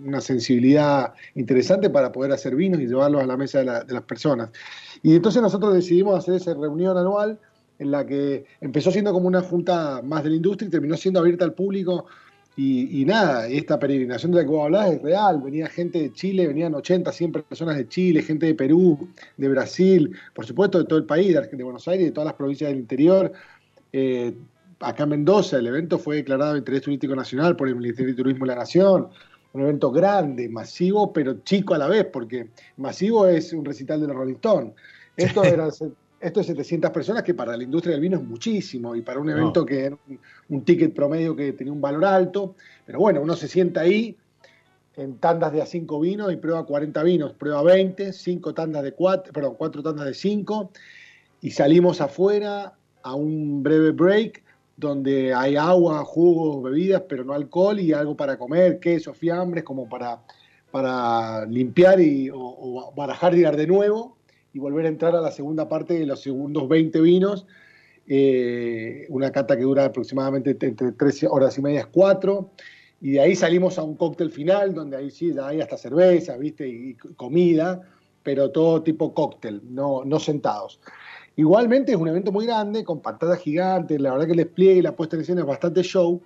una 0.05 0.21
sensibilidad 0.21 1.15
interesante 1.35 1.89
para 1.89 2.13
poder 2.13 2.33
hacer 2.33 2.55
vinos 2.55 2.81
y 2.81 2.87
llevarlos 2.87 3.23
a 3.23 3.27
la 3.27 3.37
mesa 3.37 3.61
de, 3.61 3.85
de 3.85 3.95
las 3.95 4.03
personas. 4.03 4.51
Y 5.03 5.17
entonces 5.17 5.41
nosotros 5.41 5.75
decidimos 5.75 6.19
hacer 6.19 6.35
esa 6.35 6.53
reunión 6.55 6.97
anual 6.97 7.39
en 7.79 7.91
la 7.91 8.07
que 8.07 8.45
empezó 8.61 8.91
siendo 8.91 9.13
como 9.13 9.29
una 9.29 9.43
junta 9.43 10.03
más 10.03 10.25
de 10.25 10.31
la 10.31 10.37
industria 10.37 10.69
y 10.69 10.71
terminó 10.71 10.97
siendo 10.97 11.21
abierta 11.21 11.45
al 11.45 11.55
público 11.55 12.07
y, 12.59 13.05
nada, 13.05 13.49
esta 13.49 13.79
peregrinación 13.79 14.33
de 14.33 14.39
la 14.39 14.45
que 14.45 14.49
vos 14.49 14.65
hablás 14.65 14.95
es 14.95 15.03
real. 15.03 15.43
Venía 15.43 15.69
gente 15.69 16.01
de 16.01 16.13
Chile, 16.15 16.47
venían 16.47 16.75
80, 16.75 17.13
100 17.13 17.33
personas 17.33 17.77
de 17.77 17.87
Chile, 17.87 18.23
gente 18.23 18.47
de 18.47 18.55
Perú, 18.55 19.09
de 19.37 19.49
Brasil, 19.51 20.17
por 20.33 20.47
supuesto 20.47 20.79
de 20.79 20.85
todo 20.85 20.99
el 20.99 21.05
país, 21.05 21.35
de, 21.35 21.63
Buenos 21.63 21.87
Aires, 21.87 22.07
de 22.07 22.13
todas 22.13 22.29
las 22.29 22.35
provincias 22.35 22.71
del 22.71 22.79
interior. 22.79 23.31
Eh, 23.93 24.35
acá 24.81 25.03
en 25.03 25.11
Mendoza 25.11 25.59
el 25.59 25.67
evento 25.67 25.99
fue 25.99 26.17
declarado 26.17 26.55
de 26.55 26.61
interés 26.61 26.81
turístico 26.81 27.15
nacional 27.15 27.57
por 27.57 27.69
el 27.69 27.77
Ministerio 27.77 28.13
de 28.15 28.23
Turismo 28.23 28.47
de 28.47 28.53
la 28.53 28.61
Nación. 28.61 29.09
Un 29.53 29.61
evento 29.61 29.91
grande, 29.91 30.49
masivo, 30.49 31.13
pero 31.13 31.43
chico 31.45 31.75
a 31.75 31.79
la 31.79 31.89
vez, 31.89 32.07
porque 32.07 32.49
masivo 32.79 33.27
es 33.27 33.53
un 33.53 33.67
recital 33.67 34.01
de 34.01 34.07
los 34.07 34.17
Rolling 34.17 34.35
Stones. 34.37 34.73
Esto 35.15 35.45
era 35.45 35.69
esto 36.27 36.41
es 36.41 36.47
700 36.47 36.91
personas, 36.91 37.23
que 37.23 37.35
para 37.35 37.57
la 37.57 37.63
industria 37.63 37.93
del 37.93 38.01
vino 38.01 38.17
es 38.17 38.25
muchísimo, 38.25 38.97
y 38.97 39.03
para 39.03 39.21
un 39.21 39.31
evento 39.31 39.65
que 39.65 39.85
era 39.85 39.97
un, 40.49 40.65
ticket 40.65 40.93
promedio 40.93 41.37
que 41.37 41.53
tenía 41.53 41.73
un 41.73 41.81
valor 41.81 42.05
alto, 42.05 42.57
pero 42.85 42.99
bueno, 42.99 43.21
uno 43.21 43.37
se 43.37 43.47
sienta 43.47 43.83
ahí 43.83 44.17
en 44.97 45.19
tandas 45.19 45.53
de 45.53 45.63
a 45.63 45.67
5 45.67 46.01
vinos 46.01 46.33
y 46.33 46.37
prueba 46.37 46.67
40 46.67 47.01
vinos, 47.05 47.33
prueba 47.35 47.63
20, 47.63 48.13
5 48.13 48.55
tandas 48.55 48.83
de 48.83 48.93
4, 48.93 49.33
perdón, 49.33 49.55
4 49.57 49.83
tandas 49.85 50.07
de 50.07 50.15
5, 50.15 50.73
y 51.43 51.51
salimos 51.53 52.01
afuera 52.01 52.73
a 53.05 53.15
un 53.15 53.63
breve 53.63 53.93
break 53.93 54.43
donde 54.77 55.33
hay 55.33 55.55
agua, 55.55 56.05
jugos, 56.05 56.61
bebidas, 56.61 57.03
pero 57.09 57.23
no 57.23 57.35
alcohol 57.35 57.79
y 57.79 57.93
algo 57.93 58.17
para 58.17 58.37
comer, 58.37 58.81
queso, 58.81 59.15
fiambres, 59.15 59.63
como 59.63 59.89
para, 59.89 60.23
para 60.73 61.47
limpiar 61.47 62.01
y, 62.01 62.31
o, 62.35 62.93
barajar 62.97 63.33
y 63.37 63.43
dar 63.43 63.57
de 63.57 63.69
nuevo 63.69 64.16
y 64.57 64.59
volver 64.59 64.87
a 64.87 64.89
entrar 64.89 65.15
a 65.15 65.21
la 65.21 65.31
segunda 65.31 65.69
parte 65.69 65.93
de 65.93 66.07
los 66.07 66.23
segundos 66.23 66.67
20 66.67 67.03
vinos. 67.03 67.47
Eh, 68.07 69.05
una 69.11 69.31
cata 69.31 69.55
que 69.55 69.65
dura 69.65 69.85
aproximadamente 69.85 70.57
entre 70.59 70.93
3 70.93 71.27
horas 71.29 71.59
y 71.59 71.61
media, 71.61 71.87
4. 71.93 72.51
Y 73.03 73.11
de 73.11 73.21
ahí 73.21 73.37
salimos 73.37 73.79
a 73.79 73.83
un 73.83 73.97
cóctel 73.97 74.31
final, 74.31 74.73
donde 74.73 74.97
ahí 74.97 75.11
sí, 75.11 75.31
hay 75.39 75.61
hasta 75.61 75.77
cerveza, 75.77 76.39
¿viste? 76.39 76.67
Y 76.67 76.95
comida, 76.95 77.83
pero 78.23 78.51
todo 78.51 78.83
tipo 78.83 79.13
cóctel, 79.13 79.61
no, 79.69 80.07
no 80.07 80.19
sentados. 80.19 80.81
Igualmente 81.37 81.93
es 81.93 81.99
un 81.99 82.09
evento 82.09 82.33
muy 82.33 82.47
grande, 82.47 82.83
con 82.83 83.03
pantallas 83.03 83.41
gigantes, 83.41 84.01
la 84.01 84.13
verdad 84.13 84.25
que 84.25 84.33
el 84.33 84.39
despliegue 84.39 84.79
y 84.79 84.83
la 84.83 84.97
puesta 84.97 85.17
en 85.17 85.23
escena 85.23 85.43
es 85.43 85.47
bastante 85.47 85.83
show, 85.83 86.23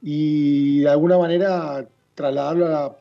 y 0.00 0.78
de 0.82 0.88
alguna 0.90 1.18
manera 1.18 1.88
trasladarlo 2.14 2.66
a 2.66 2.70
la 2.70 2.96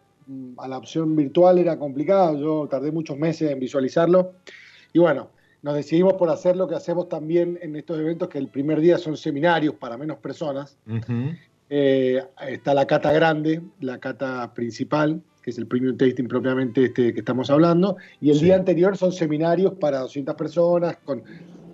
a 0.57 0.67
la 0.67 0.77
opción 0.77 1.15
virtual 1.15 1.60
era 1.60 1.77
complicado, 1.77 2.38
yo 2.39 2.67
tardé 2.67 2.91
muchos 2.91 3.17
meses 3.17 3.51
en 3.51 3.60
visualizarlo. 3.60 4.34
Y 4.93 5.00
bueno, 5.00 5.29
nos 5.62 5.75
decidimos 5.75 6.13
por 6.13 6.29
hacer 6.29 6.55
lo 6.55 6.67
que 6.67 6.75
hacemos 6.75 7.10
también 7.10 7.57
en 7.62 7.75
estos 7.75 8.00
eventos, 8.00 8.29
que 8.29 8.38
el 8.38 8.48
primer 8.48 8.79
día 8.79 8.98
son 8.98 9.17
seminarios 9.17 9.75
para 9.75 9.98
menos 9.98 10.17
personas. 10.17 10.77
Eh, 11.69 12.24
está 12.48 12.74
la 12.74 12.86
cata 12.86 13.12
grande, 13.12 13.62
la 13.81 14.00
cata 14.00 14.53
principal, 14.53 15.22
que 15.41 15.51
es 15.51 15.57
el 15.57 15.67
premium 15.67 15.98
tasting 15.98 16.27
propiamente 16.27 16.86
este 16.86 17.13
que 17.13 17.19
estamos 17.19 17.50
hablando, 17.50 17.98
y 18.22 18.29
el 18.29 18.39
día 18.39 18.55
anterior 18.55 18.96
son 18.98 19.12
seminarios 19.12 19.74
para 19.74 20.00
200 20.00 20.36
personas 20.36 20.98
con, 21.03 21.24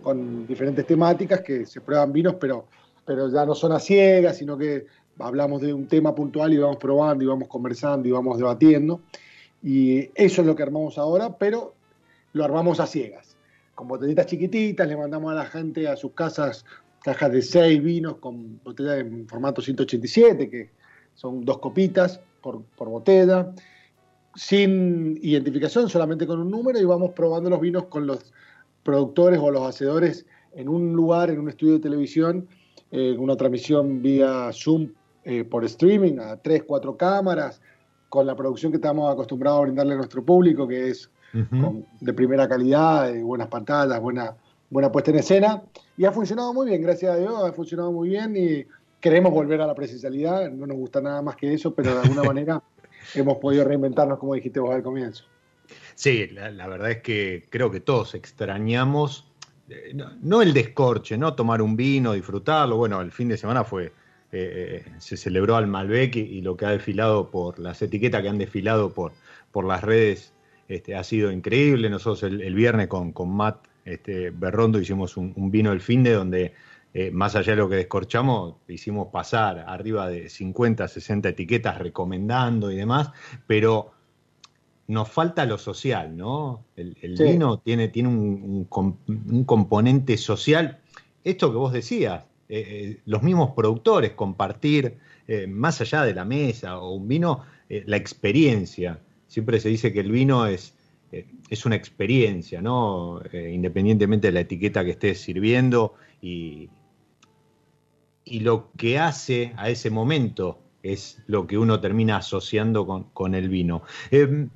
con 0.02 0.48
diferentes 0.48 0.86
temáticas 0.86 1.42
que 1.42 1.66
se 1.66 1.82
prueban 1.82 2.12
vinos, 2.12 2.36
pero, 2.40 2.68
pero 3.06 3.32
ya 3.32 3.46
no 3.46 3.54
son 3.54 3.72
a 3.72 3.80
ciegas, 3.80 4.38
sino 4.38 4.58
que 4.58 4.86
hablamos 5.20 5.62
de 5.62 5.74
un 5.74 5.88
tema 5.88 6.16
puntual 6.16 6.54
y 6.54 6.58
vamos 6.58 6.78
probando 6.78 7.24
y 7.24 7.28
vamos 7.28 7.48
conversando 7.48 8.08
y 8.08 8.12
vamos 8.12 8.38
debatiendo. 8.38 9.02
Y 9.62 10.10
eso 10.16 10.42
es 10.42 10.48
lo 10.48 10.56
que 10.56 10.64
armamos 10.64 10.98
ahora, 10.98 11.38
pero 11.38 11.74
lo 12.34 12.44
armamos 12.44 12.80
a 12.80 12.88
ciegas. 12.88 13.36
Con 13.76 13.88
botellitas 13.88 14.26
chiquititas, 14.26 14.88
le 14.88 14.98
mandamos 14.98 15.32
a 15.32 15.36
la 15.36 15.46
gente 15.46 15.88
a 15.88 15.96
sus 15.96 16.12
casas 16.12 16.66
cajas 17.04 17.32
de 17.34 17.42
seis 17.42 17.84
vinos 17.84 18.16
con 18.18 18.62
botella 18.64 18.98
en 18.98 19.28
formato 19.28 19.62
187, 19.62 20.50
que 20.50 20.70
son 21.16 21.44
dos 21.44 21.60
copitas 21.60 22.22
por, 22.42 22.64
por 22.78 22.90
botella, 22.90 23.54
sin 24.36 25.20
identificación, 25.22 25.90
solamente 25.90 26.26
con 26.26 26.40
un 26.40 26.50
número, 26.50 26.80
y 26.80 26.86
vamos 26.86 27.12
probando 27.12 27.50
los 27.50 27.60
vinos 27.60 27.86
con 27.86 28.08
los 28.08 28.32
productores 28.84 29.40
o 29.40 29.52
los 29.52 29.68
hacedores 29.68 30.26
en 30.54 30.70
un 30.70 30.94
lugar, 30.94 31.30
en 31.30 31.40
un 31.40 31.50
estudio 31.50 31.74
de 31.74 31.80
televisión, 31.80 32.48
eh, 32.92 33.16
una 33.18 33.36
transmisión 33.36 34.02
vía 34.02 34.50
Zoom 34.54 34.90
eh, 35.26 35.44
por 35.44 35.64
streaming 35.66 36.20
a 36.20 36.38
tres, 36.38 36.64
cuatro 36.66 36.98
cámaras, 36.98 37.62
con 38.10 38.28
la 38.28 38.36
producción 38.36 38.72
que 38.72 38.78
estamos 38.78 39.12
acostumbrados 39.12 39.60
a 39.60 39.64
brindarle 39.64 39.94
a 39.94 39.98
nuestro 39.98 40.24
público, 40.24 40.68
que 40.68 40.90
es 40.90 41.10
de 42.00 42.14
primera 42.14 42.48
calidad, 42.48 43.12
de 43.12 43.24
buenas 43.24 43.48
pantallas, 43.48 44.00
buena, 44.00 44.36
buena 44.70 44.92
puesta 44.92 45.10
en 45.10 45.18
escena. 45.18 45.64
Y 45.98 46.06
ha 46.06 46.12
funcionado 46.12 46.54
muy 46.54 46.68
bien, 46.68 46.82
gracias 46.82 47.12
a 47.12 47.18
Dios, 47.18 47.44
ha 47.44 47.52
funcionado 47.54 47.92
muy 47.92 48.10
bien 48.10 48.36
y 48.38 48.66
queremos 49.00 49.34
volver 49.34 49.62
a 49.62 49.68
la 49.68 49.74
presencialidad. 49.74 50.52
No 50.52 50.68
nos 50.68 50.78
gusta 50.78 51.02
nada 51.02 51.22
más 51.22 51.36
que 51.36 51.54
eso, 51.54 51.74
pero 51.74 51.96
de 51.96 52.02
alguna 52.02 52.24
manera 52.34 52.62
hemos 53.16 53.38
podido 53.38 53.66
reinventarnos, 53.66 54.20
como 54.20 54.36
dijiste 54.36 54.60
vos 54.60 54.74
al 54.74 54.84
comienzo. 54.84 55.26
Sí, 55.96 56.28
la, 56.28 56.68
verdad 56.68 56.92
es 56.92 57.02
que 57.02 57.48
creo 57.50 57.72
que 57.72 57.80
todos 57.80 58.16
extrañamos, 58.16 59.28
eh, 59.70 59.96
no, 60.22 60.42
el 60.42 60.54
descorche, 60.54 61.18
no 61.18 61.36
tomar 61.36 61.62
un 61.62 61.76
vino, 61.76 62.14
disfrutarlo. 62.14 62.78
Bueno, 62.78 63.02
el 63.02 63.12
fin 63.12 63.30
de 63.30 63.38
semana 63.38 63.64
fue 63.64 63.92
eh, 64.36 64.84
se 64.98 65.16
celebró 65.16 65.56
al 65.56 65.68
Malbec 65.68 66.16
y, 66.16 66.42
lo 66.42 66.58
que 66.58 66.66
ha 66.66 66.72
desfilado 66.72 67.30
por 67.30 67.60
las 67.60 67.82
etiquetas 67.84 68.24
que 68.24 68.30
han 68.30 68.40
desfilado 68.40 68.92
por, 68.92 69.12
por 69.52 69.64
las 69.64 69.84
redes 69.84 70.34
este, 70.68 70.96
ha 70.96 71.04
sido 71.04 71.32
increíble. 71.32 71.88
Nosotros 71.90 72.24
el, 72.24 72.56
viernes 72.56 72.88
con, 72.88 73.12
con 73.12 73.30
Matt 73.30 73.68
este, 73.86 74.32
Berrondo 74.32 74.80
hicimos 74.80 75.18
un, 75.18 75.52
vino 75.52 75.72
el 75.72 75.82
fin 75.82 76.02
de 76.02 76.14
donde 76.14 76.54
eh, 76.96 77.12
más 77.12 77.36
allá 77.36 77.52
de 77.52 77.58
lo 77.58 77.70
que 77.70 77.76
descorchamos, 77.76 78.56
hicimos 78.68 79.10
pasar 79.10 79.66
arriba 79.68 80.10
de 80.10 80.30
50, 80.30 80.88
60 80.88 81.30
etiquetas 81.30 81.78
recomendando 81.78 82.72
y 82.72 82.76
demás, 82.76 83.12
pero 83.46 83.92
nos 84.88 85.10
falta 85.10 85.46
lo 85.46 85.60
social, 85.60 86.18
¿no? 86.18 86.66
El, 86.76 86.96
vino 87.20 87.60
tiene, 87.60 87.88
tiene 87.88 88.10
un, 88.10 88.68
un, 89.08 89.44
componente 89.44 90.18
social. 90.18 90.80
Esto 91.24 91.52
que 91.52 91.58
vos 91.58 91.72
decías, 91.72 92.26
eh, 92.56 92.66
eh, 92.68 93.02
los 93.06 93.24
mismos 93.24 93.52
productores, 93.56 94.12
compartir 94.12 95.00
eh, 95.28 95.48
más 95.48 95.82
allá 95.82 96.04
de 96.04 96.14
la 96.14 96.24
mesa 96.24 96.78
o 96.78 96.94
un 96.94 97.08
vino, 97.08 97.42
la 97.68 97.98
experiencia. 97.98 99.00
Siempre 99.26 99.60
se 99.60 99.70
dice 99.70 99.92
que 99.92 100.02
el 100.02 100.12
vino 100.12 100.46
es, 100.46 100.76
es 101.50 101.66
una 101.66 101.76
experiencia, 101.76 102.62
¿no? 102.62 103.20
independientemente 103.34 104.28
de 104.28 104.34
la 104.34 104.42
etiqueta 104.42 104.86
que 104.86 104.92
estés 104.92 105.22
sirviendo 105.22 105.96
y, 106.22 106.70
y 108.26 108.42
lo 108.42 108.72
que 108.78 109.00
hace 109.00 109.54
a 109.58 109.72
ese 109.72 109.90
momento 109.90 110.60
es 110.84 111.24
lo 111.26 111.48
que 111.48 111.58
uno 111.58 111.80
termina 111.80 112.18
asociando 112.18 112.86
con, 113.12 113.34
el 113.34 113.50
vino. 113.50 113.82
Em, 114.12 114.52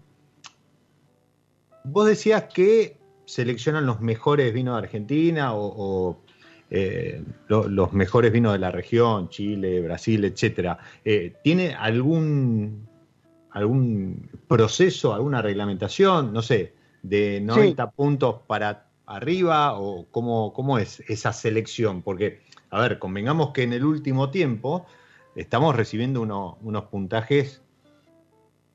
vos 1.83 2.05
decías 2.05 2.43
que 2.53 2.97
seleccionan 3.25 3.87
los 3.87 3.99
mejores 3.99 4.53
vinos 4.53 4.75
de 4.75 4.85
Argentina 4.85 5.55
o, 5.55 6.21
eh, 6.69 7.23
los 7.47 7.93
mejores 7.93 8.31
vinos 8.31 8.53
de 8.53 8.59
la 8.59 8.71
región, 8.71 9.29
Chile, 9.29 9.81
Brasil, 9.81 10.25
etcétera. 10.25 10.77
Eh, 11.05 11.35
¿Tiene 11.43 11.73
algún, 11.73 12.87
algún 13.51 14.29
proceso, 14.47 15.13
alguna 15.13 15.41
reglamentación, 15.41 16.33
no 16.33 16.41
sé, 16.41 16.73
de 17.03 17.39
90 17.41 17.91
puntos 17.91 18.41
para 18.47 18.87
arriba 19.05 19.79
o 19.79 20.07
cómo, 20.11 20.51
cómo 20.53 20.77
es 20.77 20.99
esa 21.07 21.31
selección? 21.31 22.01
Porque, 22.01 22.41
a 22.69 22.81
ver, 22.81 22.99
convengamos 22.99 23.51
que 23.51 23.63
en 23.63 23.73
el 23.73 23.85
último 23.85 24.29
tiempo 24.29 24.85
estamos 25.35 25.75
recibiendo 25.75 26.21
unos 26.21 26.83
puntajes 26.85 27.61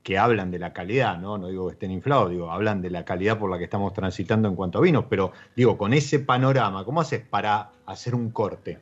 que 0.03 0.17
hablan 0.17 0.51
de 0.51 0.59
la 0.59 0.73
calidad, 0.73 1.17
¿no? 1.17 1.37
No 1.37 1.47
digo 1.47 1.67
que 1.67 1.73
estén 1.73 1.91
inflados, 1.91 2.29
digo, 2.29 2.51
hablan 2.51 2.81
de 2.81 2.89
la 2.89 3.05
calidad 3.05 3.39
por 3.39 3.49
la 3.49 3.57
que 3.57 3.63
estamos 3.63 3.93
transitando 3.93 4.49
en 4.49 4.55
cuanto 4.55 4.79
a 4.79 4.81
vinos, 4.81 5.05
pero 5.09 5.31
digo, 5.55 5.77
con 5.77 5.93
ese 5.93 6.19
panorama, 6.19 6.83
¿cómo 6.83 6.99
haces 6.99 7.21
para 7.21 7.71
hacer 7.85 8.13
un 8.13 8.29
corte? 8.31 8.79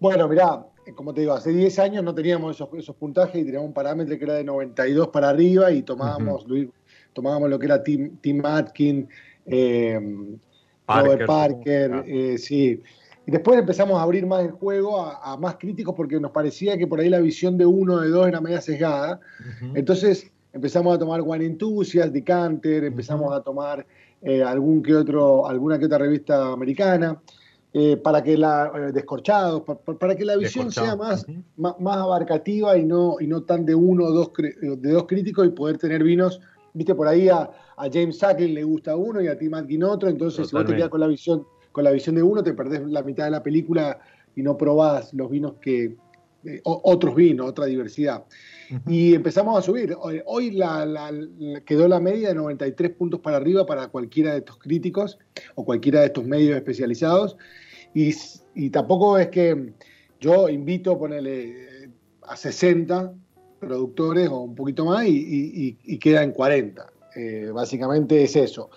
Bueno, 0.00 0.26
mirá, 0.26 0.66
como 0.96 1.12
te 1.12 1.20
digo, 1.20 1.34
hace 1.34 1.52
10 1.52 1.78
años 1.78 2.02
no 2.02 2.14
teníamos 2.14 2.56
esos, 2.56 2.68
esos 2.74 2.96
puntajes 2.96 3.42
y 3.42 3.44
teníamos 3.44 3.68
un 3.68 3.74
parámetro 3.74 4.18
que 4.18 4.24
era 4.24 4.34
de 4.34 4.44
92 4.44 5.08
para 5.08 5.28
arriba 5.28 5.70
y 5.70 5.82
tomábamos, 5.82 6.46
tomábamos 7.12 7.50
lo 7.50 7.58
que 7.58 7.66
era 7.66 7.84
Tim, 7.84 8.16
Tim 8.16 8.44
Atkin, 8.44 9.08
eh, 9.44 10.00
Robert 10.88 11.26
Parker, 11.26 12.04
eh, 12.06 12.38
sí. 12.38 12.82
Y 13.26 13.30
después 13.30 13.58
empezamos 13.58 13.98
a 13.98 14.02
abrir 14.02 14.26
más 14.26 14.44
el 14.44 14.50
juego 14.50 15.00
a, 15.00 15.36
más 15.36 15.56
críticos 15.56 15.94
porque 15.94 16.18
nos 16.18 16.32
parecía 16.32 16.76
que 16.76 16.86
por 16.86 17.00
ahí 17.00 17.08
la 17.08 17.20
visión 17.20 17.56
de 17.56 17.66
uno 17.66 18.00
de 18.00 18.08
dos 18.08 18.26
era 18.26 18.40
media 18.40 18.60
sesgada. 18.60 19.20
Entonces 19.74 20.30
empezamos 20.52 20.94
a 20.94 20.98
tomar 20.98 21.20
One 21.20 21.44
Enthusiast, 21.44 22.12
Decanter, 22.12 22.84
empezamos 22.84 23.32
a 23.32 23.40
tomar 23.40 23.86
eh, 24.22 24.42
algún 24.42 24.82
que 24.82 24.94
otro, 24.94 25.46
alguna 25.46 25.78
que 25.78 25.86
otra 25.86 25.98
revista 25.98 26.52
americana. 26.52 27.20
Eh, 27.74 27.96
para 27.96 28.22
que 28.22 28.36
la 28.36 28.70
eh, 28.74 28.92
descorchados, 28.92 29.62
para, 29.62 30.14
que 30.14 30.26
la 30.26 30.36
visión 30.36 30.70
sea 30.70 30.94
más, 30.94 31.24
más, 31.56 31.96
abarcativa 31.96 32.76
y 32.76 32.84
no, 32.84 33.16
y 33.18 33.26
no 33.26 33.44
tan 33.44 33.64
de 33.64 33.74
uno 33.74 34.04
o 34.04 34.12
dos, 34.12 34.30
de 34.36 34.92
dos 34.92 35.06
críticos 35.06 35.46
y 35.46 35.50
poder 35.52 35.78
tener 35.78 36.04
vinos, 36.04 36.38
viste, 36.74 36.94
por 36.94 37.08
ahí 37.08 37.30
a, 37.30 37.50
James 37.90 38.18
Sacklin 38.18 38.52
le 38.52 38.62
gusta 38.62 38.94
uno 38.94 39.22
y 39.22 39.26
a 39.26 39.38
Tim 39.38 39.54
Atkin 39.54 39.82
otro, 39.84 40.10
entonces 40.10 40.48
si 40.48 40.54
vos 40.54 40.66
te 40.66 40.76
quedas 40.76 40.90
con 40.90 41.00
la 41.00 41.06
visión 41.06 41.46
con 41.72 41.84
la 41.84 41.90
visión 41.90 42.14
de 42.14 42.22
uno 42.22 42.42
te 42.42 42.54
perdés 42.54 42.82
la 42.86 43.02
mitad 43.02 43.24
de 43.24 43.30
la 43.30 43.42
película 43.42 43.98
y 44.36 44.42
no 44.42 44.56
probás 44.56 45.12
los 45.14 45.30
vinos 45.30 45.54
que, 45.60 45.96
eh, 46.44 46.60
otros 46.64 47.14
vinos, 47.14 47.48
otra 47.48 47.66
diversidad. 47.66 48.24
Y 48.86 49.14
empezamos 49.14 49.58
a 49.58 49.62
subir. 49.62 49.94
Hoy, 50.00 50.50
la, 50.50 51.12
quedó 51.66 51.86
la 51.88 52.00
media 52.00 52.28
de 52.28 52.34
93 52.34 52.92
puntos 52.92 53.20
para 53.20 53.36
arriba 53.36 53.66
para 53.66 53.88
cualquiera 53.88 54.32
de 54.32 54.38
estos 54.38 54.56
críticos 54.58 55.18
o 55.54 55.64
cualquiera 55.64 56.00
de 56.00 56.06
estos 56.06 56.24
medios 56.24 56.56
especializados. 56.56 57.36
Y, 57.94 58.70
tampoco 58.70 59.18
es 59.18 59.28
que 59.28 59.74
yo 60.20 60.48
invito 60.48 60.92
a 60.92 60.98
ponerle 60.98 61.90
a 62.22 62.36
60 62.36 63.12
productores 63.60 64.28
o 64.28 64.40
un 64.40 64.54
poquito 64.54 64.86
más 64.86 65.04
y, 65.06 65.98
queda 66.00 66.22
en 66.22 66.32
40. 66.32 66.92
Eh, 67.14 67.50
básicamente 67.52 68.22
es 68.22 68.34
eso 68.36 68.70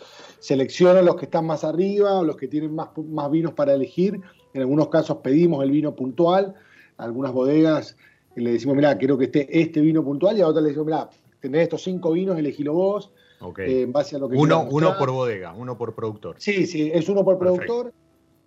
selecciona 0.45 1.01
los 1.01 1.15
que 1.15 1.25
están 1.25 1.47
más 1.47 1.63
arriba 1.63 2.19
o 2.19 2.23
los 2.23 2.37
que 2.37 2.47
tienen 2.47 2.75
más, 2.75 2.89
más 2.97 3.31
vinos 3.31 3.53
para 3.53 3.73
elegir. 3.73 4.21
En 4.53 4.61
algunos 4.61 4.89
casos 4.89 5.17
pedimos 5.17 5.63
el 5.63 5.71
vino 5.71 5.95
puntual, 5.95 6.53
algunas 6.97 7.33
bodegas 7.33 7.97
le 8.35 8.51
decimos, 8.51 8.75
mira, 8.75 8.95
quiero 8.97 9.17
que 9.17 9.25
esté 9.25 9.47
este 9.59 9.81
vino 9.81 10.03
puntual, 10.03 10.37
y 10.37 10.41
a 10.41 10.47
otras 10.47 10.63
le 10.63 10.69
decimos, 10.69 10.87
mira, 10.87 11.09
tenés 11.39 11.63
estos 11.63 11.83
cinco 11.83 12.11
vinos, 12.11 12.37
elegilo 12.37 12.73
vos, 12.73 13.11
eh, 13.57 13.81
en 13.81 13.91
base 13.91 14.17
a 14.17 14.19
lo 14.19 14.29
que 14.29 14.37
Uno, 14.37 14.67
uno 14.69 14.97
por 14.97 15.11
bodega, 15.11 15.53
uno 15.53 15.77
por 15.77 15.95
productor. 15.95 16.35
Sí, 16.37 16.67
sí, 16.67 16.91
es 16.93 17.07
uno 17.09 17.23
por 17.23 17.39
productor, 17.39 17.93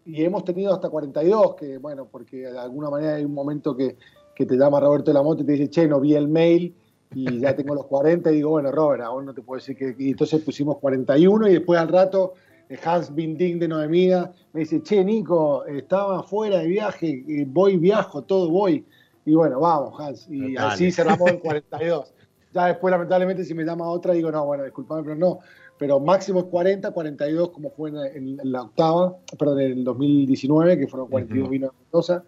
y 0.05 0.23
hemos 0.23 0.45
tenido 0.45 0.73
hasta 0.73 0.89
42, 0.89 1.57
que 1.57 1.79
bueno, 1.79 2.07
porque 2.11 2.37
de 2.37 2.59
alguna 2.59 2.91
manera 2.91 3.17
hay 3.17 3.25
un 3.25 3.35
momento 3.35 3.77
que, 3.77 3.97
que 4.37 4.47
te 4.47 4.57
llama 4.57 4.79
Roberto 4.79 5.13
Lamote 5.13 5.43
y 5.43 5.47
te 5.47 5.53
dice, 5.53 5.71
che, 5.71 5.89
no 5.89 6.01
vi 6.01 6.15
el 6.15 6.29
mail, 6.29 6.75
y 7.15 7.41
ya 7.41 7.57
tengo 7.57 7.75
los 7.75 7.87
40 7.87 8.31
y 8.31 8.37
digo, 8.37 8.51
bueno, 8.51 8.71
Robert, 8.71 9.03
aún 9.03 9.25
no 9.25 9.35
te 9.35 9.43
puedo 9.43 9.59
decir 9.59 9.77
que... 9.77 9.95
Y 9.99 10.11
entonces 10.11 10.43
pusimos 10.43 10.79
41 10.79 11.49
y 11.49 11.53
después 11.53 11.81
al 11.81 11.89
rato 11.89 12.35
eh, 12.69 12.79
Hans 12.85 13.15
Binding 13.15 13.59
de 13.59 13.69
Noemida 13.69 14.33
me 14.53 14.61
dice, 14.61 14.83
che, 14.83 15.03
Nico, 15.05 15.65
estaba 15.67 16.23
fuera 16.23 16.59
de 16.59 16.67
viaje, 16.67 17.25
voy, 17.47 17.79
viajo, 17.79 18.23
todo 18.23 18.51
voy. 18.51 18.85
Y 19.25 19.35
bueno, 19.35 19.61
vamos, 19.61 19.99
Hans. 20.01 20.29
Y 20.31 20.57
así 20.57 20.91
cerramos 20.91 21.31
en 21.31 21.39
42. 21.39 22.15
Ya 22.55 22.67
después, 22.67 22.91
lamentablemente, 22.91 23.45
si 23.45 23.55
me 23.55 23.65
llama 23.65 23.87
otra, 23.89 24.15
digo, 24.15 24.31
no, 24.31 24.45
bueno, 24.47 24.65
disculpame, 24.65 25.03
pero 25.03 25.17
no. 25.17 25.41
Pero 25.79 26.01
máximo 26.01 26.41
es 26.41 26.47
40, 26.47 26.91
42, 26.91 27.51
como 27.51 27.71
fue 27.71 27.91
en, 27.91 28.39
la 28.43 28.63
octava, 28.63 29.17
perdón, 29.39 29.61
en 29.61 29.73
el 29.73 29.85
2019, 29.85 30.79
que 30.79 30.89
fueron 30.89 31.09
42 31.09 31.51
vinos 31.51 31.71
de 31.71 31.79
Mendoza. 31.85 32.25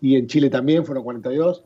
Y 0.00 0.16
en 0.16 0.26
Chile 0.26 0.50
también 0.50 0.84
fueron 0.84 1.04
42. 1.04 1.64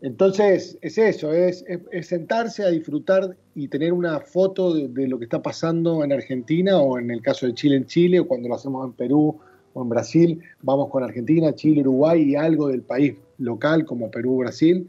Entonces, 0.00 0.78
es 0.80 0.96
eso, 0.96 1.32
es, 1.32 1.64
sentarse 2.02 2.62
a 2.62 2.68
disfrutar 2.68 3.36
y 3.54 3.66
tener 3.66 3.92
una 3.92 4.20
foto 4.20 4.74
de, 4.74 5.08
lo 5.08 5.18
que 5.18 5.24
está 5.24 5.42
pasando 5.42 6.04
en 6.04 6.12
Argentina 6.12 6.78
o 6.78 6.98
en 6.98 7.10
el 7.10 7.20
caso 7.20 7.46
de 7.46 7.54
Chile 7.54 7.76
en 7.76 7.86
Chile 7.86 8.20
o 8.20 8.28
cuando 8.28 8.48
lo 8.48 8.54
hacemos 8.54 8.86
en 8.86 8.92
Perú 8.92 9.36
o 9.74 9.82
en 9.82 9.88
Brasil, 9.88 10.40
vamos 10.62 10.88
con 10.88 11.02
Argentina, 11.02 11.52
Chile, 11.52 11.80
Uruguay 11.80 12.22
y 12.22 12.36
algo 12.36 12.68
del 12.68 12.82
país 12.82 13.16
local 13.38 13.84
como 13.84 14.10
Perú, 14.10 14.38
Brasil, 14.38 14.86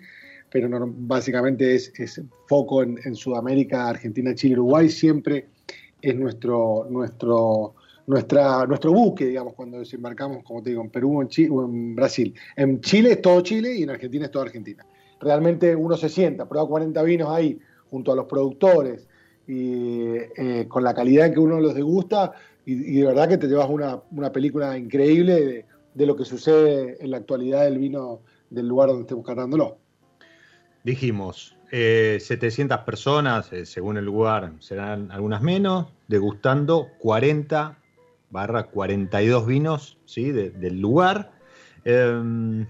pero 0.51 0.69
básicamente 0.97 1.73
es, 1.75 2.21
foco 2.47 2.83
en, 2.83 3.15
Sudamérica, 3.15 3.89
Argentina, 3.89 4.35
Chile, 4.35 4.53
Uruguay, 4.53 4.89
siempre 4.89 5.47
es 6.01 6.15
nuestro, 6.15 6.87
nuestro, 6.89 7.73
nuestra, 8.05 8.65
nuestro 8.67 8.93
buque, 8.93 9.25
digamos, 9.25 9.55
cuando 9.55 9.79
desembarcamos, 9.79 10.43
como 10.43 10.61
te 10.61 10.69
digo, 10.69 10.83
en 10.83 10.89
Perú 10.89 11.21
en, 11.21 11.51
o 11.51 11.65
en 11.65 11.95
Brasil. 11.95 12.33
En 12.55 12.79
Chile 12.81 13.13
es 13.13 13.21
todo 13.21 13.41
Chile 13.41 13.75
y 13.75 13.83
en 13.83 13.89
Argentina 13.89 14.25
es 14.25 14.31
toda 14.31 14.45
Argentina 14.45 14.85
realmente 15.19 15.75
uno 15.75 15.97
se 15.97 16.09
sienta, 16.09 16.47
prueba 16.47 16.67
40 16.67 17.01
vinos 17.03 17.29
ahí, 17.29 17.59
junto 17.89 18.11
a 18.11 18.15
los 18.15 18.25
productores, 18.25 19.07
y 19.47 20.11
eh, 20.37 20.65
con 20.67 20.83
la 20.83 20.93
calidad 20.93 21.27
en 21.27 21.33
que 21.33 21.39
uno 21.39 21.59
los 21.59 21.73
degusta, 21.73 22.33
y, 22.65 22.99
de 22.99 23.07
verdad 23.07 23.27
que 23.27 23.37
te 23.37 23.47
llevas 23.47 23.67
una, 23.69 24.31
película 24.31 24.77
increíble 24.77 25.65
de, 25.93 26.05
lo 26.05 26.15
que 26.15 26.23
sucede 26.23 26.97
en 27.03 27.11
la 27.11 27.17
actualidad 27.17 27.63
del 27.63 27.79
vino 27.79 28.21
del 28.51 28.67
lugar 28.67 28.89
donde 28.89 29.01
estemos 29.01 29.25
catándolo. 29.25 29.77
Dijimos, 30.83 31.55
700 31.71 32.77
eh, 32.77 32.81
personas, 32.85 33.51
eh, 33.51 33.65
según 33.65 33.97
el 33.97 34.05
lugar, 34.05 34.53
serán 34.59 35.11
algunas 35.11 35.41
menos, 35.41 35.87
degustando 36.07 36.89
40 36.99 37.79
barra 38.29 38.67
42 38.67 39.47
vinos 39.47 39.97
¿sí? 40.05 40.31
del 40.31 40.79
lugar. 40.79 41.31
Em, 41.85 42.67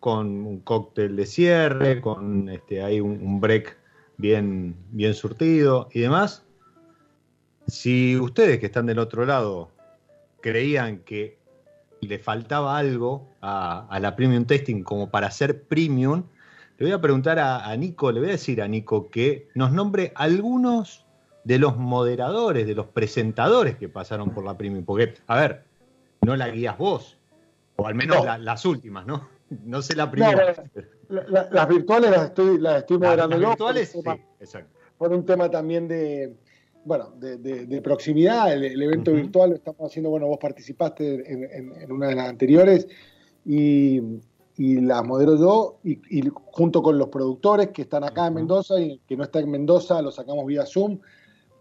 con 0.00 0.46
un 0.46 0.60
cóctel 0.60 1.16
de 1.16 1.26
cierre, 1.26 2.00
con 2.00 2.48
este, 2.48 2.82
ahí 2.82 3.00
un, 3.00 3.40
break 3.40 3.76
bien, 4.16 4.76
bien 4.90 5.14
surtido 5.14 5.88
y 5.92 6.00
demás. 6.00 6.44
Si 7.66 8.16
ustedes 8.16 8.58
que 8.58 8.66
están 8.66 8.86
del 8.86 8.98
otro 8.98 9.26
lado 9.26 9.70
creían 10.40 10.98
que 10.98 11.38
le 12.00 12.18
faltaba 12.18 12.78
algo 12.78 13.28
a, 13.40 13.98
la 14.00 14.14
premium 14.14 14.44
testing 14.44 14.82
como 14.82 15.10
para 15.10 15.30
ser 15.30 15.64
premium, 15.64 16.24
le 16.78 16.86
voy 16.86 16.92
a 16.92 17.00
preguntar 17.00 17.38
a, 17.38 17.68
a, 17.68 17.76
Nico, 17.76 18.12
le 18.12 18.20
voy 18.20 18.28
a 18.28 18.32
decir 18.32 18.62
a 18.62 18.68
Nico 18.68 19.10
que 19.10 19.48
nos 19.54 19.72
nombre 19.72 20.12
algunos 20.14 21.06
de 21.44 21.58
los 21.58 21.76
moderadores, 21.76 22.66
de 22.66 22.74
los 22.74 22.86
presentadores 22.86 23.76
que 23.76 23.88
pasaron 23.88 24.30
por 24.30 24.44
la 24.44 24.56
premium, 24.58 24.84
porque, 24.84 25.14
a 25.26 25.36
ver, 25.36 25.64
no 26.22 26.34
la 26.36 26.48
guías 26.48 26.76
vos, 26.76 27.16
o 27.76 27.86
al 27.86 27.94
menos 27.94 28.24
las 28.40 28.64
últimas, 28.64 29.06
¿no? 29.06 29.35
No 29.64 29.82
sé 29.82 29.94
la 29.94 30.10
primera. 30.10 30.54
las 31.08 31.68
virtuales 31.68 32.10
las 32.10 32.24
estoy, 32.26 32.58
las 32.58 32.78
estoy 32.78 32.98
moderando 32.98 33.38
yo. 33.38 33.48
Virtuales, 33.48 33.90
por 33.92 33.98
un, 33.98 34.04
tema, 34.04 34.66
por 34.98 35.12
un 35.12 35.26
tema 35.26 35.50
también 35.50 35.86
de, 35.86 36.36
bueno, 36.84 37.12
de, 37.16 37.80
proximidad. 37.82 38.52
El, 38.52 38.82
evento 38.82 39.12
virtual 39.12 39.50
lo 39.50 39.56
estamos 39.56 39.80
haciendo, 39.82 40.10
bueno, 40.10 40.26
vos 40.26 40.38
participaste 40.38 41.52
en, 41.52 41.92
una 41.92 42.08
de 42.08 42.14
las 42.16 42.28
anteriores 42.28 42.88
y, 43.44 44.00
y 44.56 44.80
las 44.80 45.04
modero 45.04 45.38
yo 45.38 45.78
y, 45.84 46.22
junto 46.32 46.82
con 46.82 46.98
los 46.98 47.08
productores 47.08 47.68
que 47.68 47.82
están 47.82 48.04
acá 48.04 48.26
en 48.26 48.34
Mendoza 48.34 48.80
y 48.80 49.00
que 49.06 49.16
no 49.16 49.24
está 49.24 49.40
en 49.40 49.50
Mendoza 49.50 50.00
lo 50.00 50.10
sacamos 50.10 50.46
vía 50.46 50.64
Zoom, 50.64 50.98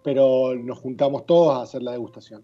pero 0.04 0.56
nos 0.56 0.80
juntamos 0.80 1.26
todos 1.26 1.56
a 1.56 1.64
hacer 1.64 1.84
la 1.84 1.92
degustación. 1.92 2.44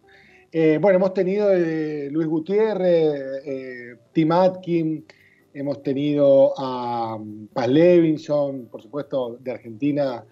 Eh, 0.51 0.79
bueno, 0.81 0.97
hemos 0.97 1.13
tenido 1.13 1.49
eh, 1.51 2.09
Luis 2.11 2.27
Gutiérrez, 2.27 3.45
eh, 3.45 3.95
Tim 4.11 4.31
Atkin, 4.33 5.05
Hemos 5.53 5.83
tenido 5.83 6.53
a 6.57 7.19
Paz 7.53 7.67
Levinson, 7.67 8.67
por 8.67 8.81
supuesto, 8.81 9.37
de 9.39 9.51
Argentina, 9.51 10.23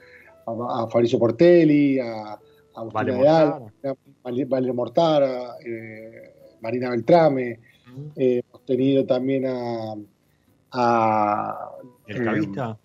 a, 0.45 0.87
Fabricio 0.87 1.19
Portelli, 1.19 1.99
a, 1.99 2.33
a 2.33 2.83
Vale 2.85 3.11
Mortara, 3.13 4.73
Mortara 4.73 5.55
eh, 5.65 6.33
Marina 6.61 6.89
Beltrame. 6.91 7.59
hemos 8.15 8.65
tenido 8.65 9.05
también 9.05 9.45
a, 9.45 9.95
a... 10.71 11.69
¿El 12.07 12.23
Cavista? 12.23 12.77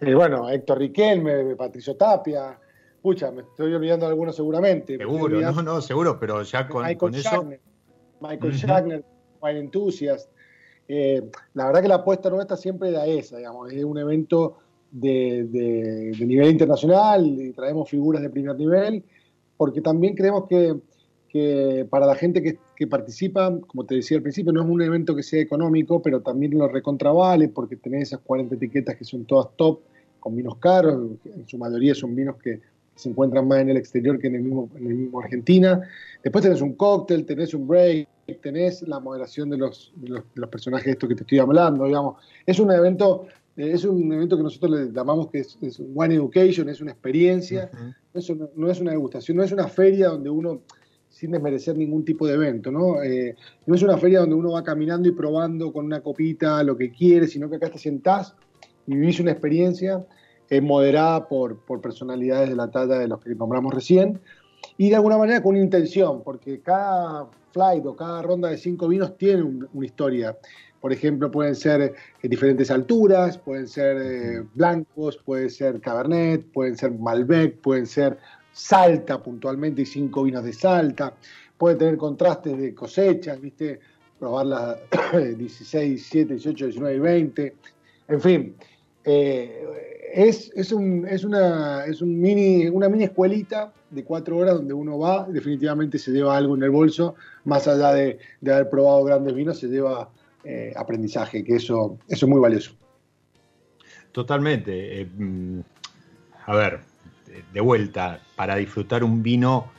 Eh, 0.00 0.14
bueno, 0.14 0.48
Héctor 0.48 0.78
Riquelme, 0.78 1.56
Patricio 1.56 1.96
Tapia. 1.96 2.58
Pucha, 3.00 3.30
me 3.30 3.42
estoy 3.42 3.72
olvidando 3.72 4.06
de 4.06 4.10
algunos 4.10 4.36
seguramente. 4.36 4.96
Seguro, 4.98 5.40
no, 5.40 5.62
no, 5.62 5.80
seguro, 5.80 6.18
pero 6.18 6.42
ya 6.42 6.68
con, 6.68 6.84
Michael 6.84 7.14
eso. 7.14 7.48
Michael 8.20 8.58
Schagner, 8.58 9.04
Wine 9.40 9.60
Enthusiast. 9.60 10.30
Eh, 10.88 11.22
la 11.54 11.66
verdad 11.66 11.82
que 11.82 11.88
la 11.88 11.96
apuesta 11.96 12.30
nuestra 12.30 12.56
siempre 12.56 12.90
era 12.90 13.06
esa, 13.06 13.38
digamos, 13.38 13.72
es 13.72 13.84
un 13.84 13.98
evento 13.98 14.58
de, 14.90 16.14
nivel 16.20 16.50
internacional 16.50 17.26
y 17.26 17.52
traemos 17.52 17.90
figuras 17.90 18.22
de 18.22 18.30
primer 18.30 18.56
nivel, 18.56 19.02
porque 19.56 19.80
también 19.80 20.14
creemos 20.14 20.44
que, 20.48 20.76
para 21.90 22.06
la 22.06 22.14
gente 22.14 22.42
que, 22.42 22.86
participa, 22.86 23.58
como 23.66 23.84
te 23.84 23.96
decía 23.96 24.18
al 24.18 24.22
principio, 24.22 24.52
no 24.52 24.62
es 24.62 24.68
un 24.68 24.80
evento 24.80 25.14
que 25.14 25.22
sea 25.22 25.40
económico, 25.40 26.00
pero 26.00 26.20
también 26.20 26.56
lo 26.56 26.68
recontravale, 26.68 27.48
porque 27.48 27.76
tenés 27.76 28.08
esas 28.08 28.20
40 28.20 28.54
etiquetas 28.54 28.96
que 28.96 29.04
son 29.04 29.24
todas 29.24 29.48
top, 29.56 29.80
con 30.20 30.36
vinos 30.36 30.56
caros, 30.58 31.10
en 31.24 31.46
su 31.46 31.58
mayoría 31.58 31.94
son 31.94 32.14
vinos 32.14 32.36
que 32.36 32.60
se 32.94 33.10
encuentran 33.10 33.46
más 33.46 33.60
en 33.60 33.70
el 33.70 33.76
exterior 33.76 34.18
que 34.18 34.26
en 34.26 34.36
el 34.36 34.42
mismo, 34.42 34.70
en 34.76 34.86
el 34.86 34.94
mismo 34.94 35.20
Argentina. 35.20 35.80
Después 36.22 36.42
tenés 36.42 36.62
un 36.62 36.74
cóctel, 36.74 37.24
tenés 37.24 37.54
un 37.54 37.68
break, 37.68 38.08
tenés 38.34 38.82
la 38.82 39.00
moderación 39.00 39.50
de 39.50 39.58
los, 39.58 39.92
de 39.96 40.08
los, 40.08 40.20
de 40.34 40.40
los 40.40 40.50
personajes 40.50 40.88
estos 40.88 41.08
que 41.08 41.14
te 41.14 41.22
estoy 41.22 41.38
hablando, 41.38 41.84
digamos. 41.84 42.16
Es 42.44 42.58
un 42.58 42.72
evento 42.72 43.26
eh, 43.56 43.72
es 43.72 43.84
un 43.84 44.12
evento 44.12 44.36
que 44.36 44.42
nosotros 44.42 44.70
le 44.70 44.92
llamamos 44.92 45.28
que 45.30 45.38
es, 45.38 45.58
es 45.62 45.80
One 45.80 46.14
Education, 46.14 46.68
es 46.68 46.80
una 46.80 46.92
experiencia, 46.92 47.70
Eso 48.12 48.36
no, 48.54 48.70
es 48.70 48.80
una 48.80 48.92
degustación, 48.92 49.36
no 49.36 49.42
es 49.42 49.52
una 49.52 49.68
feria 49.68 50.08
donde 50.08 50.30
uno, 50.30 50.60
sin 51.08 51.30
desmerecer 51.30 51.76
ningún 51.76 52.04
tipo 52.04 52.26
de 52.26 52.34
evento, 52.34 52.70
¿no? 52.70 53.02
Eh, 53.02 53.34
no 53.66 53.74
es 53.74 53.82
una 53.82 53.96
feria 53.96 54.20
donde 54.20 54.34
uno 54.34 54.52
va 54.52 54.62
caminando 54.62 55.08
y 55.08 55.12
probando 55.12 55.72
con 55.72 55.86
una 55.86 56.02
copita 56.02 56.62
lo 56.62 56.76
que 56.76 56.90
quiere, 56.90 57.26
sino 57.26 57.48
que 57.48 57.56
acá 57.56 57.70
te 57.70 57.78
sentás 57.78 58.34
y 58.86 58.94
vivís 58.94 59.20
una 59.20 59.32
experiencia 59.32 60.06
eh, 60.48 60.60
moderada 60.60 61.26
por, 61.26 61.58
por 61.64 61.80
personalidades 61.80 62.50
de 62.50 62.56
la 62.56 62.70
talla 62.70 62.98
de 62.98 63.08
los 63.08 63.20
que 63.20 63.34
nombramos 63.34 63.74
recién, 63.74 64.20
y 64.78 64.90
de 64.90 64.96
alguna 64.96 65.16
manera 65.16 65.42
con 65.42 65.50
una 65.50 65.64
intención, 65.64 66.22
porque 66.22 66.60
cada 66.60 67.26
flight 67.52 67.84
o 67.86 67.96
cada 67.96 68.22
ronda 68.22 68.50
de 68.50 68.58
cinco 68.58 68.88
vinos 68.88 69.16
tiene 69.16 69.42
una 69.72 69.86
historia. 69.86 70.36
Por 70.80 70.92
ejemplo, 70.92 71.30
pueden 71.30 71.54
ser 71.54 71.80
en 71.80 71.88
eh, 72.22 72.28
diferentes 72.28 72.70
alturas, 72.70 73.38
pueden 73.38 73.66
ser 73.66 73.96
eh, 73.98 74.44
blancos, 74.54 75.16
puede 75.16 75.48
ser 75.48 75.80
Cabernet, 75.80 76.44
pueden 76.52 76.76
ser 76.76 76.92
Malbec, 76.92 77.58
pueden 77.60 77.86
ser 77.86 78.18
Salta 78.52 79.22
puntualmente 79.22 79.82
y 79.82 79.86
cinco 79.86 80.22
vinos 80.22 80.44
de 80.44 80.52
Salta. 80.52 81.14
Puede 81.58 81.76
tener 81.76 81.96
contrastes 81.96 82.56
de 82.56 82.74
cosechas, 82.74 83.40
¿viste? 83.40 83.80
Probar 84.18 84.46
las 84.46 84.76
16, 85.12 85.90
17, 86.10 86.34
18, 86.34 86.66
19 86.66 86.96
y 86.96 86.98
20. 86.98 87.56
En 88.08 88.20
fin, 88.20 88.56
eh, 89.06 90.10
es, 90.12 90.50
es, 90.54 90.72
un, 90.72 91.06
es, 91.08 91.24
una, 91.24 91.84
es 91.86 92.02
un 92.02 92.20
mini, 92.20 92.68
una 92.68 92.88
mini 92.88 93.04
escuelita 93.04 93.72
de 93.90 94.04
cuatro 94.04 94.38
horas 94.38 94.54
donde 94.54 94.74
uno 94.74 94.98
va, 94.98 95.26
definitivamente 95.28 95.98
se 95.98 96.10
lleva 96.10 96.36
algo 96.36 96.56
en 96.56 96.62
el 96.62 96.70
bolso, 96.70 97.14
más 97.44 97.68
allá 97.68 97.92
de, 97.92 98.18
de 98.40 98.52
haber 98.52 98.68
probado 98.68 99.04
grandes 99.04 99.34
vinos, 99.34 99.58
se 99.58 99.68
lleva 99.68 100.10
eh, 100.44 100.72
aprendizaje, 100.76 101.44
que 101.44 101.56
eso, 101.56 101.98
eso 102.08 102.26
es 102.26 102.30
muy 102.30 102.40
valioso. 102.40 102.72
Totalmente. 104.12 105.02
Eh, 105.02 105.06
mm, 105.06 105.60
a 106.46 106.56
ver, 106.56 106.80
de 107.52 107.60
vuelta, 107.60 108.20
para 108.36 108.56
disfrutar 108.56 109.04
un 109.04 109.22
vino, 109.22 109.70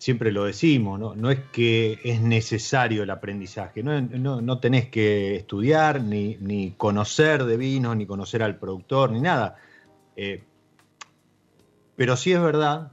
siempre 0.00 0.32
lo 0.32 0.46
decimos, 0.46 0.98
¿no? 0.98 1.14
no 1.14 1.30
es 1.30 1.40
que 1.52 2.00
es 2.02 2.22
necesario 2.22 3.02
el 3.02 3.10
aprendizaje, 3.10 3.82
no, 3.82 4.00
no, 4.00 4.58
tenés 4.58 4.88
que 4.88 5.36
estudiar, 5.36 6.02
ni, 6.02 6.38
ni, 6.40 6.70
conocer 6.70 7.44
de 7.44 7.58
vino, 7.58 7.94
ni 7.94 8.06
conocer 8.06 8.42
al 8.42 8.56
productor, 8.56 9.12
ni 9.12 9.20
nada. 9.20 9.56
Eh, 10.16 10.42
pero 11.96 12.16
sí 12.16 12.32
es 12.32 12.40
verdad 12.40 12.92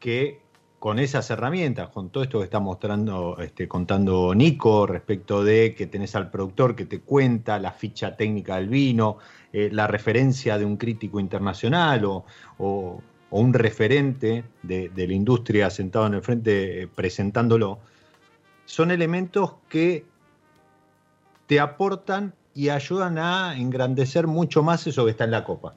que 0.00 0.40
con 0.78 0.98
esas 0.98 1.28
herramientas, 1.28 1.90
con 1.90 2.08
todo 2.08 2.24
esto 2.24 2.38
que 2.38 2.44
está 2.44 2.58
mostrando, 2.58 3.36
este, 3.38 3.68
contando 3.68 4.34
Nico 4.34 4.86
respecto 4.86 5.44
de 5.44 5.74
que 5.74 5.86
tenés 5.86 6.16
al 6.16 6.30
productor 6.30 6.74
que 6.74 6.86
te 6.86 7.00
cuenta 7.00 7.58
la 7.58 7.72
ficha 7.72 8.16
técnica 8.16 8.56
del 8.56 8.70
vino, 8.70 9.18
eh, 9.52 9.68
la 9.70 9.86
referencia 9.86 10.56
de 10.56 10.64
un 10.64 10.78
crítico 10.78 11.20
internacional 11.20 12.02
o, 12.06 13.02
un 13.30 13.52
referente 13.52 14.44
de, 14.62 14.90
la 14.94 15.12
industria 15.12 15.70
sentado 15.70 16.06
en 16.06 16.14
el 16.14 16.22
frente 16.22 16.82
eh, 16.82 16.88
presentándolo, 16.88 17.78
son 18.64 18.90
elementos 18.90 19.54
que 19.68 20.04
te 21.46 21.60
aportan 21.60 22.34
y 22.54 22.70
ayudan 22.70 23.18
a 23.18 23.56
engrandecer 23.56 24.26
mucho 24.26 24.62
más 24.62 24.86
eso 24.86 25.04
que 25.04 25.10
está 25.10 25.24
en 25.24 25.30
la 25.30 25.44
copa. 25.44 25.74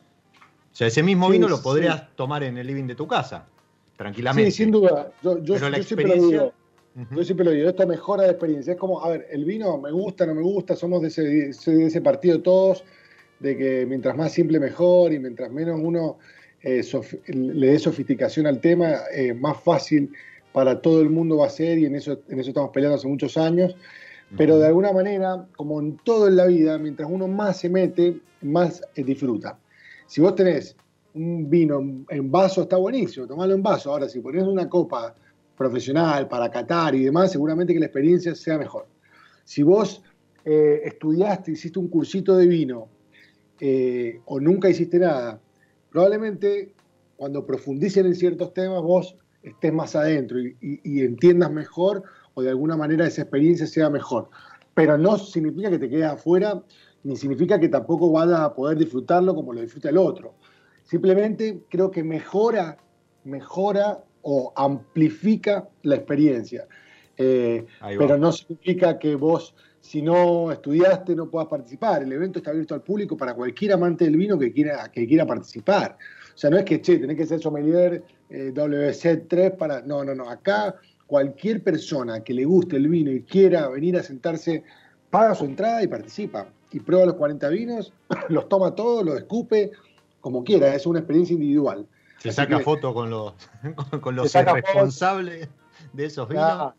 O 0.72 0.76
sea, 0.76 0.88
ese 0.88 1.04
mismo 1.04 1.30
vino 1.30 1.48
lo 1.48 1.62
podrías 1.62 2.16
tomar 2.16 2.44
en 2.44 2.58
el 2.58 2.68
living 2.68 2.86
de 2.86 2.96
tu 2.96 3.08
casa 3.08 3.46
tranquilamente. 4.00 4.50
Sí, 4.52 4.64
sin 4.64 4.72
duda. 4.72 5.12
Yo, 5.22 5.38
siempre 5.84 6.08
lo 6.08 6.16
digo. 6.16 6.54
Yo 7.12 7.24
siempre 7.24 7.46
lo 7.46 7.52
digo, 7.52 7.70
esto 7.70 7.86
mejora 7.86 8.24
la 8.24 8.32
experiencia. 8.32 8.74
Es 8.74 8.80
como, 8.80 9.04
a 9.04 9.10
ver, 9.10 9.28
el 9.30 9.44
vino 9.44 9.78
me 9.78 9.92
gusta, 9.92 10.26
no 10.26 10.34
me 10.34 10.42
gusta, 10.42 10.76
somos 10.76 11.02
de 11.02 11.10
ese, 11.10 12.02
partido 12.02 12.42
todos, 12.42 12.84
de 13.40 13.58
que 13.58 13.86
mientras 13.86 14.16
más 14.16 14.32
simple 14.32 14.60
mejor 14.60 15.12
y 15.12 15.20
mientras 15.20 15.52
menos 15.52 15.80
uno 15.82 16.18
eh, 16.62 16.84
le 17.28 17.68
dé 17.68 17.80
sofisticación 17.80 18.48
al 18.48 18.60
tema, 18.60 18.98
eh, 19.14 19.34
más 19.34 19.62
fácil 19.62 20.12
para 20.52 20.82
todo 20.82 21.02
el 21.02 21.10
mundo 21.10 21.38
va 21.38 21.48
a 21.48 21.50
ser 21.50 21.78
y 21.78 21.86
en 21.86 21.96
eso, 21.96 22.20
en 22.28 22.40
eso 22.40 22.50
estamos 22.50 22.72
peleando 22.72 22.96
hace 22.96 23.08
muchos 23.08 23.38
años. 23.38 23.76
Pero 24.38 24.60
de 24.60 24.68
alguna 24.68 24.92
manera, 24.92 25.48
como 25.56 25.80
en 25.80 25.98
todo 25.98 26.28
en 26.28 26.36
la 26.36 26.46
vida, 26.46 26.78
mientras 26.78 27.10
uno 27.10 27.28
más 27.28 27.60
se 27.60 27.70
mete, 27.70 28.20
más 28.42 28.82
eh, 28.96 29.04
disfruta. 29.04 29.58
Si 30.06 30.22
vos 30.22 30.36
tenés 30.36 30.76
un 31.16 31.50
vino 31.50 31.80
en 32.10 32.32
vaso 32.32 32.62
está 32.64 32.78
buenísimo, 32.78 33.26
tomarlo 33.26 33.56
en 33.56 33.64
vaso. 33.64 33.92
Ahora, 33.92 34.08
si 34.08 34.20
pones 34.20 34.44
una 34.44 34.70
copa 34.70 35.16
profesional 35.58 36.28
para 36.28 36.50
catar 36.50 36.94
y 36.96 37.04
demás, 37.04 37.32
seguramente 37.32 37.74
que 37.74 37.80
la 37.80 37.88
experiencia 37.88 38.36
sea 38.36 38.58
mejor. 38.58 38.88
Si 39.44 39.64
vos 39.64 40.04
eh, 40.46 40.82
estudiaste, 40.86 41.52
hiciste 41.52 41.80
un 41.80 41.90
cursito 41.90 42.38
de 42.38 42.48
vino 42.48 42.88
eh, 43.60 44.22
o 44.26 44.40
nunca 44.40 44.70
hiciste 44.70 45.00
nada, 45.00 45.42
probablemente 45.92 46.74
cuando 47.18 47.46
profundicen 47.46 48.06
en 48.06 48.16
ciertos 48.16 48.54
temas 48.54 48.82
vos 48.82 49.16
estés 49.44 49.74
más 49.74 49.96
adentro 49.96 50.40
y, 50.40 50.56
y 50.62 51.02
entiendas 51.02 51.52
mejor 51.52 52.04
o 52.34 52.42
de 52.42 52.50
alguna 52.50 52.78
manera 52.78 53.08
esa 53.08 53.22
experiencia 53.24 53.68
sea 53.68 53.90
mejor. 53.90 54.30
Pero 54.74 54.98
no 54.98 55.18
significa 55.18 55.70
que 55.70 55.80
te 55.80 55.90
quedes 55.90 56.06
afuera, 56.06 56.64
ni 57.04 57.16
significa 57.16 57.60
que 57.60 57.70
tampoco 57.70 58.12
vayas 58.12 58.40
a 58.40 58.54
poder 58.54 58.78
disfrutarlo 58.78 59.36
como 59.36 59.54
lo 59.54 59.62
disfruta 59.62 59.90
el 59.90 59.98
otro. 59.98 60.36
Simplemente 60.84 61.62
creo 61.70 61.92
que 61.92 62.04
mejora, 62.04 62.78
mejora 63.24 64.04
o 64.22 64.54
amplifica 64.56 65.70
la 65.84 65.96
experiencia. 65.96 66.68
Eh, 67.18 67.66
pero 67.98 68.18
no 68.18 68.32
significa 68.32 68.98
que 68.98 69.16
vos, 69.16 69.54
si 69.90 70.04
no 70.04 70.52
estudiaste, 70.52 71.16
no 71.16 71.32
puedas 71.32 71.48
participar. 71.48 72.04
El 72.04 72.12
evento 72.12 72.38
está 72.38 72.52
abierto 72.52 72.76
al 72.76 72.84
público 72.84 73.18
para 73.18 73.34
cualquier 73.34 73.74
amante 73.74 74.06
del 74.06 74.18
vino 74.18 74.38
que 74.38 74.54
quiera, 74.54 74.88
que 74.92 75.08
quiera 75.08 75.26
participar. 75.26 75.98
O 76.32 76.38
sea, 76.38 76.52
no 76.52 76.60
es 76.60 76.64
que, 76.66 76.80
che, 76.80 77.00
tenés 77.00 77.18
que 77.18 77.26
ser 77.26 77.40
sommelier 77.40 78.04
eh, 78.30 78.52
WC3 78.54 79.58
para... 79.58 79.82
No, 79.82 80.04
no, 80.04 80.14
no. 80.14 80.30
Acá 80.30 80.76
cualquier 81.08 81.64
persona 81.64 82.24
que 82.24 82.36
le 82.36 82.46
guste 82.46 82.76
el 82.76 82.88
vino 82.88 83.10
y 83.10 83.24
quiera 83.24 83.68
venir 83.68 83.98
a 83.98 84.04
sentarse, 84.04 84.64
paga 85.10 85.34
su 85.34 85.46
entrada 85.46 85.82
y 85.82 85.88
participa. 85.88 86.46
Y 86.72 86.82
prueba 86.82 87.08
los 87.08 87.16
40 87.16 87.50
vinos, 87.50 87.92
los 88.30 88.48
toma 88.48 88.76
todos, 88.76 89.04
los 89.04 89.18
escupe, 89.18 89.72
como 90.22 90.44
quiera, 90.44 90.76
es 90.76 90.86
una 90.86 91.00
experiencia 91.00 91.34
individual. 91.34 91.88
Se 92.20 92.32
saca 92.32 92.60
foto 92.60 92.94
con 92.94 93.10
los, 93.10 93.34
con 94.02 94.16
los 94.16 94.32
responsables 94.32 95.50
de 95.94 96.06
esos 96.06 96.30
vinos. 96.30 96.74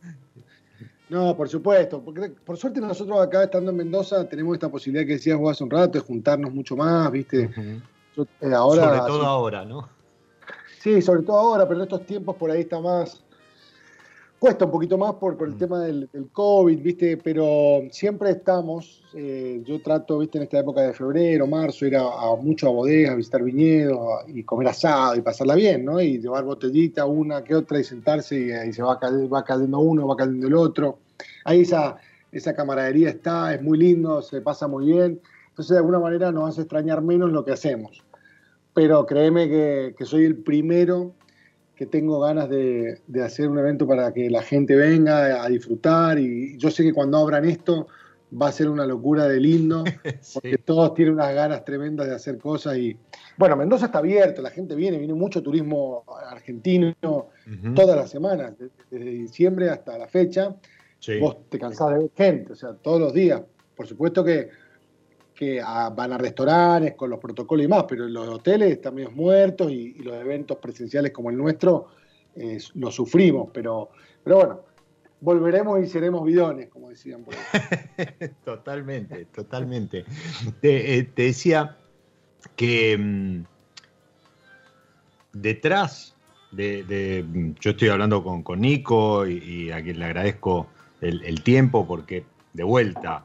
No, 1.10 1.36
por 1.36 1.48
supuesto. 1.48 2.00
Porque, 2.00 2.30
por 2.30 2.56
suerte 2.56 2.80
nosotros 2.80 3.20
acá 3.20 3.42
estando 3.44 3.72
en 3.72 3.76
Mendoza 3.76 4.26
tenemos 4.28 4.54
esta 4.54 4.70
posibilidad 4.70 5.04
que 5.04 5.14
decías 5.14 5.36
vos 5.36 5.50
hace 5.50 5.64
un 5.64 5.70
rato 5.70 5.98
de 5.98 6.04
juntarnos 6.04 6.54
mucho 6.54 6.76
más, 6.76 7.10
¿viste? 7.10 7.50
Eh, 7.56 8.54
ahora, 8.54 8.84
sobre 8.84 8.98
todo 9.00 9.26
ahora, 9.26 9.64
¿no? 9.64 9.88
Sí, 10.78 11.02
sobre 11.02 11.22
todo 11.22 11.36
ahora, 11.36 11.66
pero 11.66 11.80
en 11.80 11.82
estos 11.82 12.06
tiempos 12.06 12.36
por 12.36 12.50
ahí 12.50 12.60
está 12.60 12.80
más, 12.80 13.22
Cuesta 14.40 14.64
un 14.64 14.70
poquito 14.70 14.96
más 14.96 15.16
por, 15.16 15.36
el 15.38 15.54
mm. 15.54 15.58
tema 15.58 15.80
del, 15.80 16.08
COVID, 16.32 16.80
¿viste? 16.80 17.18
Pero 17.18 17.82
siempre 17.90 18.30
estamos, 18.30 19.04
eh, 19.12 19.60
yo 19.66 19.82
trato, 19.82 20.18
¿viste? 20.18 20.38
En 20.38 20.44
esta 20.44 20.60
época 20.60 20.80
de 20.80 20.94
febrero, 20.94 21.46
marzo, 21.46 21.84
ir 21.84 21.94
a, 21.98 22.34
mucho 22.40 22.68
a 22.68 22.70
bodegas, 22.70 23.18
visitar 23.18 23.42
viñedos 23.42 24.00
y 24.28 24.42
comer 24.42 24.68
asado 24.68 25.16
y 25.16 25.20
pasarla 25.20 25.56
bien, 25.56 25.84
¿no? 25.84 26.00
Y 26.00 26.18
llevar 26.18 26.44
botellita 26.44 27.04
una 27.04 27.44
que 27.44 27.54
otra 27.54 27.80
y 27.80 27.84
sentarse 27.84 28.40
y, 28.40 28.50
ahí 28.50 28.72
se 28.72 28.82
va, 28.82 28.98
va 28.98 29.44
cayendo 29.44 29.78
uno, 29.78 30.06
va 30.06 30.16
cayendo 30.16 30.46
el 30.46 30.54
otro. 30.54 31.00
Ahí 31.44 31.60
esa, 31.60 31.98
esa 32.32 32.54
camaradería 32.54 33.10
está, 33.10 33.54
es 33.54 33.60
muy 33.60 33.76
lindo, 33.76 34.22
se 34.22 34.40
pasa 34.40 34.66
muy 34.66 34.86
bien. 34.86 35.20
Entonces, 35.50 35.72
de 35.72 35.78
alguna 35.80 35.98
manera 35.98 36.32
nos 36.32 36.48
hace 36.48 36.62
extrañar 36.62 37.02
menos 37.02 37.30
lo 37.30 37.44
que 37.44 37.52
hacemos. 37.52 38.02
Pero 38.72 39.04
créeme 39.04 39.50
que, 39.50 39.94
que 39.98 40.06
soy 40.06 40.24
el 40.24 40.38
primero 40.38 41.12
que 41.80 41.86
tengo 41.86 42.20
ganas 42.20 42.50
de, 42.50 43.00
hacer 43.24 43.48
un 43.48 43.58
evento 43.58 43.86
para 43.86 44.12
que 44.12 44.28
la 44.28 44.42
gente 44.42 44.76
venga 44.76 45.42
a 45.42 45.48
disfrutar 45.48 46.18
y 46.18 46.58
yo 46.58 46.70
sé 46.70 46.82
que 46.82 46.92
cuando 46.92 47.16
abran 47.16 47.46
esto 47.46 47.86
va 48.30 48.48
a 48.48 48.52
ser 48.52 48.68
una 48.68 48.84
locura 48.84 49.26
de 49.26 49.40
lindo, 49.40 49.82
porque 50.34 50.58
todos 50.58 50.92
tienen 50.92 51.14
unas 51.14 51.34
ganas 51.34 51.64
tremendas 51.64 52.06
de 52.06 52.14
hacer 52.14 52.36
cosas 52.36 52.76
y 52.76 52.98
bueno, 53.38 53.56
Mendoza 53.56 53.86
está 53.86 54.00
abierto, 54.00 54.42
la 54.42 54.50
gente 54.50 54.74
viene, 54.74 54.98
viene 54.98 55.14
mucho 55.14 55.42
turismo 55.42 56.04
argentino 56.28 56.94
todas 57.74 57.96
las 57.96 58.10
semanas, 58.10 58.52
desde, 58.90 59.10
diciembre 59.12 59.70
hasta 59.70 59.96
la 59.96 60.06
fecha. 60.06 60.54
Vos 61.18 61.48
te 61.48 61.58
cansás 61.58 61.94
de 61.94 61.98
ver 62.00 62.10
gente, 62.14 62.52
o 62.52 62.56
sea, 62.56 62.74
todos 62.74 63.00
los 63.00 63.14
días. 63.14 63.40
Por 63.74 63.86
supuesto 63.86 64.22
que, 64.22 64.50
que 65.40 65.62
van 65.62 66.12
a 66.12 66.18
restaurantes 66.18 66.92
con 66.96 67.08
los 67.08 67.18
protocolos 67.18 67.64
y 67.64 67.68
más, 67.68 67.84
pero 67.88 68.06
los 68.06 68.28
hoteles 68.28 68.72
están 68.72 68.94
medio 68.94 69.10
muertos 69.10 69.72
y, 69.72 69.94
los 69.94 70.14
eventos 70.16 70.58
presenciales 70.58 71.12
como 71.12 71.30
el 71.30 71.38
nuestro 71.38 71.86
eh, 72.36 72.58
lo 72.74 72.90
sufrimos, 72.90 73.48
pero, 73.50 73.88
pero 74.22 74.36
bueno, 74.36 74.60
volveremos 75.22 75.82
y 75.82 75.86
seremos 75.86 76.26
bidones, 76.26 76.68
como 76.68 76.90
decían 76.90 77.24
por 77.24 77.34
totalmente, 78.44 79.24
totalmente. 79.34 80.04
Te, 80.60 80.98
eh, 80.98 81.10
decía 81.16 81.78
que 82.54 82.98
mm, 82.98 83.44
detrás 85.32 86.14
de, 86.52 87.24
Yo 87.60 87.70
estoy 87.70 87.88
hablando 87.88 88.22
con, 88.22 88.60
Nico 88.60 89.26
y, 89.26 89.70
a 89.70 89.82
quien 89.82 90.00
le 90.00 90.04
agradezco 90.04 90.66
el, 91.00 91.42
tiempo 91.42 91.86
porque, 91.86 92.26
de 92.52 92.62
vuelta, 92.62 93.24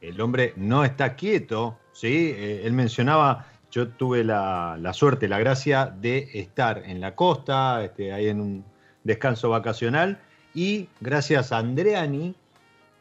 el 0.00 0.20
hombre 0.20 0.52
no 0.56 0.84
está 0.84 1.16
quieto, 1.16 1.78
¿sí? 1.92 2.34
Eh, 2.36 2.62
él 2.64 2.72
mencionaba 2.72 3.46
yo 3.76 3.88
tuve 3.88 4.24
la, 4.24 4.90
suerte, 4.94 5.28
la 5.28 5.38
gracia 5.38 5.86
de 5.86 6.30
estar 6.32 6.82
en 6.86 6.98
la 7.00 7.14
costa, 7.14 7.84
este, 7.84 8.10
ahí 8.12 8.28
en 8.28 8.40
un 8.40 8.64
descanso 9.04 9.50
vacacional, 9.50 10.18
y 10.54 10.88
gracias 11.00 11.52
a 11.52 11.58
Andreani, 11.58 12.34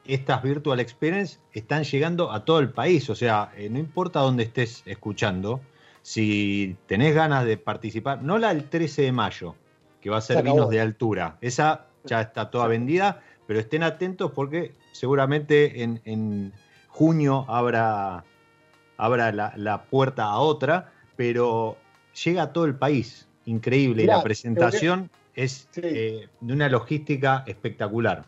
estas 0.06 0.44
Virtual 0.44 0.80
Experience 0.82 1.40
están 1.54 1.86
llegando 1.86 2.30
a 2.30 2.44
todo 2.44 2.60
el 2.60 2.72
país. 2.72 3.10
O 3.10 3.16
sea, 3.16 3.52
eh, 3.56 3.70
no 3.70 3.80
importa 3.80 4.20
dónde 4.20 4.44
estés 4.44 4.84
escuchando, 4.86 5.62
si 6.02 6.76
tenés 6.88 7.16
ganas 7.16 7.46
de 7.46 7.58
participar, 7.58 8.22
no 8.22 8.38
la 8.38 8.54
del 8.54 8.66
13 8.70 9.04
de 9.04 9.12
mayo, 9.14 9.56
que 10.02 10.10
va 10.10 10.18
a 10.18 10.22
ser 10.22 10.44
vinos 10.44 10.70
de 10.70 10.82
altura, 10.82 11.38
esa 11.40 11.88
ya 12.04 12.22
está 12.22 12.52
toda 12.52 12.68
vendida, 12.68 13.22
pero 13.48 13.60
estén 13.60 13.82
atentos 13.82 14.32
porque 14.32 14.76
seguramente 14.92 15.84
en, 15.84 16.54
junio 16.96 17.46
habrá, 17.50 18.24
la, 18.98 19.86
puerta 19.90 20.24
a 20.24 20.40
otra, 20.40 20.94
pero 21.18 21.76
llega 22.24 22.44
a 22.44 22.54
todo 22.54 22.66
el 22.66 22.76
país. 22.76 23.28
Increíble. 23.46 24.04
y 24.04 24.06
la 24.08 24.24
presentación 24.24 25.12
es 25.36 25.68
eh, 25.76 26.30
de 26.40 26.54
una 26.54 26.70
logística 26.70 27.44
espectacular. 27.46 28.26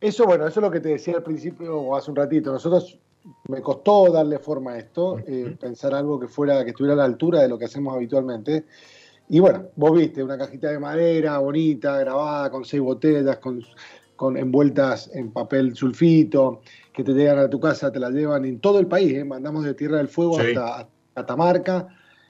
Eso, 0.00 0.24
bueno, 0.24 0.46
eso 0.46 0.60
es 0.60 0.64
lo 0.64 0.70
que 0.70 0.80
te 0.80 0.88
decía 0.88 1.16
al 1.16 1.22
principio 1.22 1.78
o 1.78 1.94
hace 1.94 2.10
un 2.10 2.16
ratito. 2.16 2.50
Nosotros 2.50 2.98
me 3.48 3.60
costó 3.60 4.10
darle 4.10 4.38
forma 4.38 4.72
a 4.72 4.78
esto, 4.78 5.18
eh, 5.18 5.54
pensar 5.60 5.94
algo 5.94 6.18
que 6.18 6.26
fuera, 6.26 6.64
que 6.64 6.70
estuviera 6.70 6.94
a 6.94 6.96
la 6.96 7.04
altura 7.04 7.42
de 7.42 7.48
lo 7.48 7.58
que 7.58 7.66
hacemos 7.66 7.94
habitualmente. 7.94 8.64
Y 9.28 9.40
bueno, 9.40 9.66
vos 9.76 9.96
viste 9.96 10.22
una 10.22 10.36
cajita 10.38 10.70
de 10.70 10.78
madera 10.78 11.38
bonita, 11.38 11.98
grabada, 11.98 12.50
con 12.50 12.64
seis 12.64 12.82
botellas, 12.82 13.36
con, 13.38 13.62
con 14.16 14.36
envueltas 14.36 15.10
en 15.14 15.32
papel 15.32 15.74
sulfito, 15.74 16.60
que 16.92 17.02
te 17.02 17.12
llegan 17.12 17.38
a 17.38 17.50
tu 17.50 17.58
casa, 17.60 17.90
te 17.90 17.98
la 17.98 18.10
llevan 18.10 18.44
en 18.44 18.60
todo 18.60 18.78
el 18.78 18.86
país, 18.86 19.12
¿eh? 19.14 19.24
mandamos 19.24 19.64
de 19.64 19.74
Tierra 19.74 19.98
del 19.98 20.08
Fuego 20.08 20.38
hasta 20.38 20.88
Catamarca. 21.14 21.88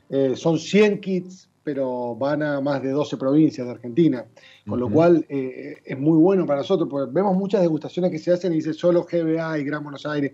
Eh, 0.08 0.34
son 0.36 0.58
100 0.58 1.00
kits 1.00 1.48
pero 1.64 2.14
van 2.14 2.42
a 2.42 2.60
más 2.60 2.82
de 2.82 2.90
12 2.90 3.16
provincias 3.16 3.66
de 3.66 3.72
Argentina, 3.72 4.26
con 4.68 4.78
lo 4.78 4.90
cual 4.90 5.24
eh, 5.30 5.78
es 5.82 5.98
muy 5.98 6.18
bueno 6.18 6.44
para 6.46 6.58
nosotros, 6.58 6.88
porque 6.88 7.10
vemos 7.12 7.34
muchas 7.34 7.62
degustaciones 7.62 8.10
que 8.10 8.18
se 8.18 8.32
hacen 8.32 8.52
y 8.52 8.56
dice 8.56 8.74
solo 8.74 9.06
GBA 9.10 9.58
y 9.58 9.64
Gran 9.64 9.82
Buenos 9.82 10.04
Aires, 10.04 10.32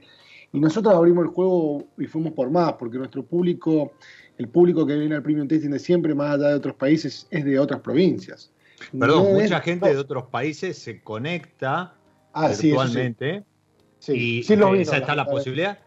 y 0.52 0.58
nosotros 0.58 0.92
abrimos 0.92 1.24
el 1.24 1.30
juego 1.30 1.84
y 1.96 2.06
fuimos 2.06 2.32
por 2.32 2.50
más, 2.50 2.72
porque 2.72 2.98
nuestro 2.98 3.24
público, 3.24 3.92
el 4.36 4.48
público 4.48 4.84
que 4.84 4.96
viene 4.96 5.14
al 5.14 5.22
Premium 5.22 5.46
Tasting 5.46 5.70
de 5.70 5.78
siempre, 5.78 6.14
más 6.14 6.34
allá 6.34 6.48
de 6.48 6.54
otros 6.54 6.74
países, 6.74 7.28
es 7.30 7.44
de 7.44 7.58
otras 7.58 7.80
provincias. 7.80 8.50
Perdón, 8.98 9.34
mucha 9.34 9.60
gente 9.60 9.88
de 9.88 9.96
otros 9.96 10.24
países 10.24 10.78
se 10.78 11.02
conecta 11.02 11.94
ah, 12.32 12.48
virtualmente 12.48 13.44
sí, 13.98 14.42
sí. 14.42 14.54
y 14.54 14.80
esa 14.80 14.98
está 14.98 15.14
la 15.14 15.26
posibilidad 15.26 15.78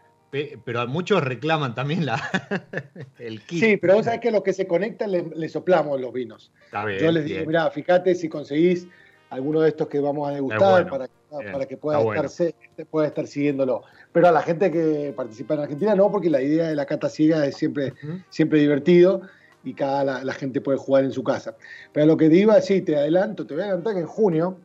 pero 0.65 0.88
muchos 0.88 1.23
reclaman 1.23 1.75
también 1.75 2.06
la, 2.06 2.19
el 3.19 3.41
kit. 3.45 3.63
Sí, 3.63 3.77
pero 3.77 3.95
vos 3.95 4.06
sabés 4.06 4.19
que 4.19 4.32
los 4.32 4.41
que 4.41 4.53
se 4.53 4.65
conectan 4.65 5.12
les, 5.12 5.51
soplamos 5.51 6.01
los 6.01 6.12
vinos. 6.12 6.51
Yo 6.99 7.12
les 7.12 7.25
digo, 7.25 7.45
mira, 7.45 7.69
fíjate 7.69 8.15
si 8.15 8.29
conseguís 8.29 8.88
alguno 9.29 9.62
de 9.62 9.69
estos 9.69 9.88
que 9.88 9.99
vamos 9.99 10.29
a 10.29 10.34
degustar 10.34 10.89
para, 10.89 11.08
para, 11.51 11.65
que 11.65 11.77
pueda 11.77 11.99
estar, 11.99 12.53
pueda 12.89 13.08
estar 13.08 13.27
siguiéndolo. 13.27 13.84
Pero 14.12 14.27
a 14.27 14.32
la 14.32 14.41
gente 14.41 14.71
que 14.71 15.13
participa 15.15 15.53
en 15.53 15.62
Argentina 15.62 15.95
no, 15.95 16.12
porque 16.12 16.29
la 16.29 16.41
idea 16.41 16.67
de 16.67 16.75
la 16.75 16.86
cata 16.86 17.10
ciega 17.10 17.45
es 17.45 17.56
siempre, 17.56 17.93
siempre 18.29 18.60
divertido 18.60 19.21
y 19.63 19.73
cada 19.73 20.23
la, 20.23 20.34
gente 20.34 20.62
puede 20.62 20.78
jugar 20.78 21.04
en 21.04 21.12
su 21.12 21.23
casa. 21.23 21.56
Pero 21.91 22.06
lo 22.06 22.17
que 22.17 22.30
te 22.30 22.38
iba 22.38 22.54
a 22.54 22.58
decir, 22.58 22.84
te 22.86 22.95
adelanto, 22.95 23.45
te 23.45 23.54
voy 23.54 23.63
a 23.63 23.65
adelantar 23.67 23.93
que 23.93 24.02
en 24.02 24.08
junio 24.08 24.58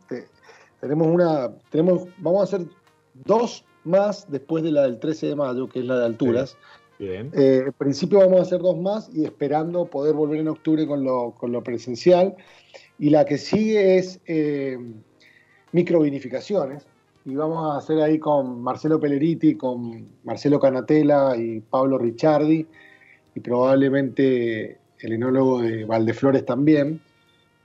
tenemos 0.81 1.07
una, 1.07 1.51
tenemos, 1.71 2.09
vamos 2.19 2.41
a 2.41 2.45
hacer 2.45 2.67
dos 3.25 3.65
más 3.85 4.31
después 4.31 4.63
de 4.63 4.73
la 4.73 4.83
del 4.83 4.99
13 4.99 5.29
de 5.29 5.37
mayo, 5.37 5.69
que 5.69 5.81
es 5.81 5.85
la 5.85 5.99
de 5.99 6.07
alturas. 6.07 6.57
Bien. 6.99 7.31
Eh, 7.33 7.63
en 7.67 7.73
principio 7.73 8.19
vamos 8.19 8.41
a 8.41 8.43
hacer 8.43 8.61
dos 8.61 8.77
más 8.77 9.09
y 9.15 9.25
esperando 9.25 9.87
poder 9.87 10.15
volver 10.15 10.41
en 10.41 10.49
octubre 10.49 10.87
con 10.87 11.05
lo, 11.05 11.33
con 11.33 11.53
lo 11.53 11.63
presencial. 11.63 12.37
Y 12.99 13.11
la 13.11 13.25
que 13.25 13.39
sigue 13.39 13.99
es 13.99 14.21
eh, 14.27 14.79
microvinificaciones. 15.73 16.87
Y 17.25 17.35
vamos 17.35 17.73
a 17.73 17.79
hacer 17.79 18.01
ahí 18.01 18.19
con 18.19 18.63
Marcelo 18.63 18.99
Pelleriti, 18.99 19.55
con 19.55 20.09
Marcelo 20.25 20.59
Canatela 20.59 21.37
y 21.37 21.61
Pablo 21.61 21.99
Ricciardi, 21.99 22.67
y 23.35 23.41
probablemente 23.41 24.79
el 25.01 25.13
enólogo 25.13 25.63
de 25.63 25.85
Valdeflores 25.85 26.45
también, 26.45 27.01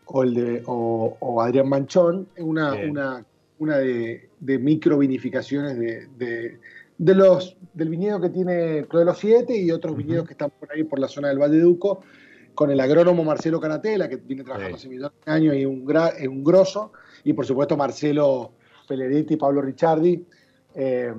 o, 0.06 0.24
el 0.24 0.34
de, 0.34 0.63
o, 0.65 1.41
Adrián 1.41 1.69
Manchón, 1.69 2.28
una, 2.38 2.74
una 2.74 3.26
una 3.63 3.78
de, 3.78 4.30
de 4.39 4.60
microvinificaciones 4.60 5.78
de, 5.78 6.60
de, 6.98 7.15
los, 7.15 7.56
del 7.74 7.89
viñedo 7.89 8.19
que 8.19 8.30
tiene 8.30 8.86
los 8.91 9.17
7 9.17 9.56
y 9.56 9.72
otros 9.72 9.96
viñedos 9.96 10.28
que 10.28 10.34
están 10.34 10.52
por 10.52 10.72
ahí 10.72 10.84
por 10.84 11.00
la 11.00 11.08
zona 11.08 11.30
del 11.30 11.39
Valle 11.39 11.56
de 11.56 11.62
Duco, 11.62 12.02
con 12.54 12.72
el 12.72 12.80
agrónomo 12.80 13.24
Marcelo 13.24 13.60
Canatela, 13.60 14.08
que 14.08 14.17
viene 14.17 14.43
trabajando 14.43 14.76
hace 14.76 14.89
millones 14.89 15.13
de 15.26 15.32
años 15.32 15.56
y 15.56 15.62
es 15.62 15.65
un, 15.65 15.86
un 16.30 16.43
grosso, 16.43 16.91
y 17.24 17.34
por 17.34 17.46
supuesto 17.46 17.78
Marcelo 17.78 18.52
Pelleretti 18.88 19.36
y 19.36 19.38
Pablo 19.38 19.62
Ricciardi, 19.62 20.26
eh, 20.76 21.13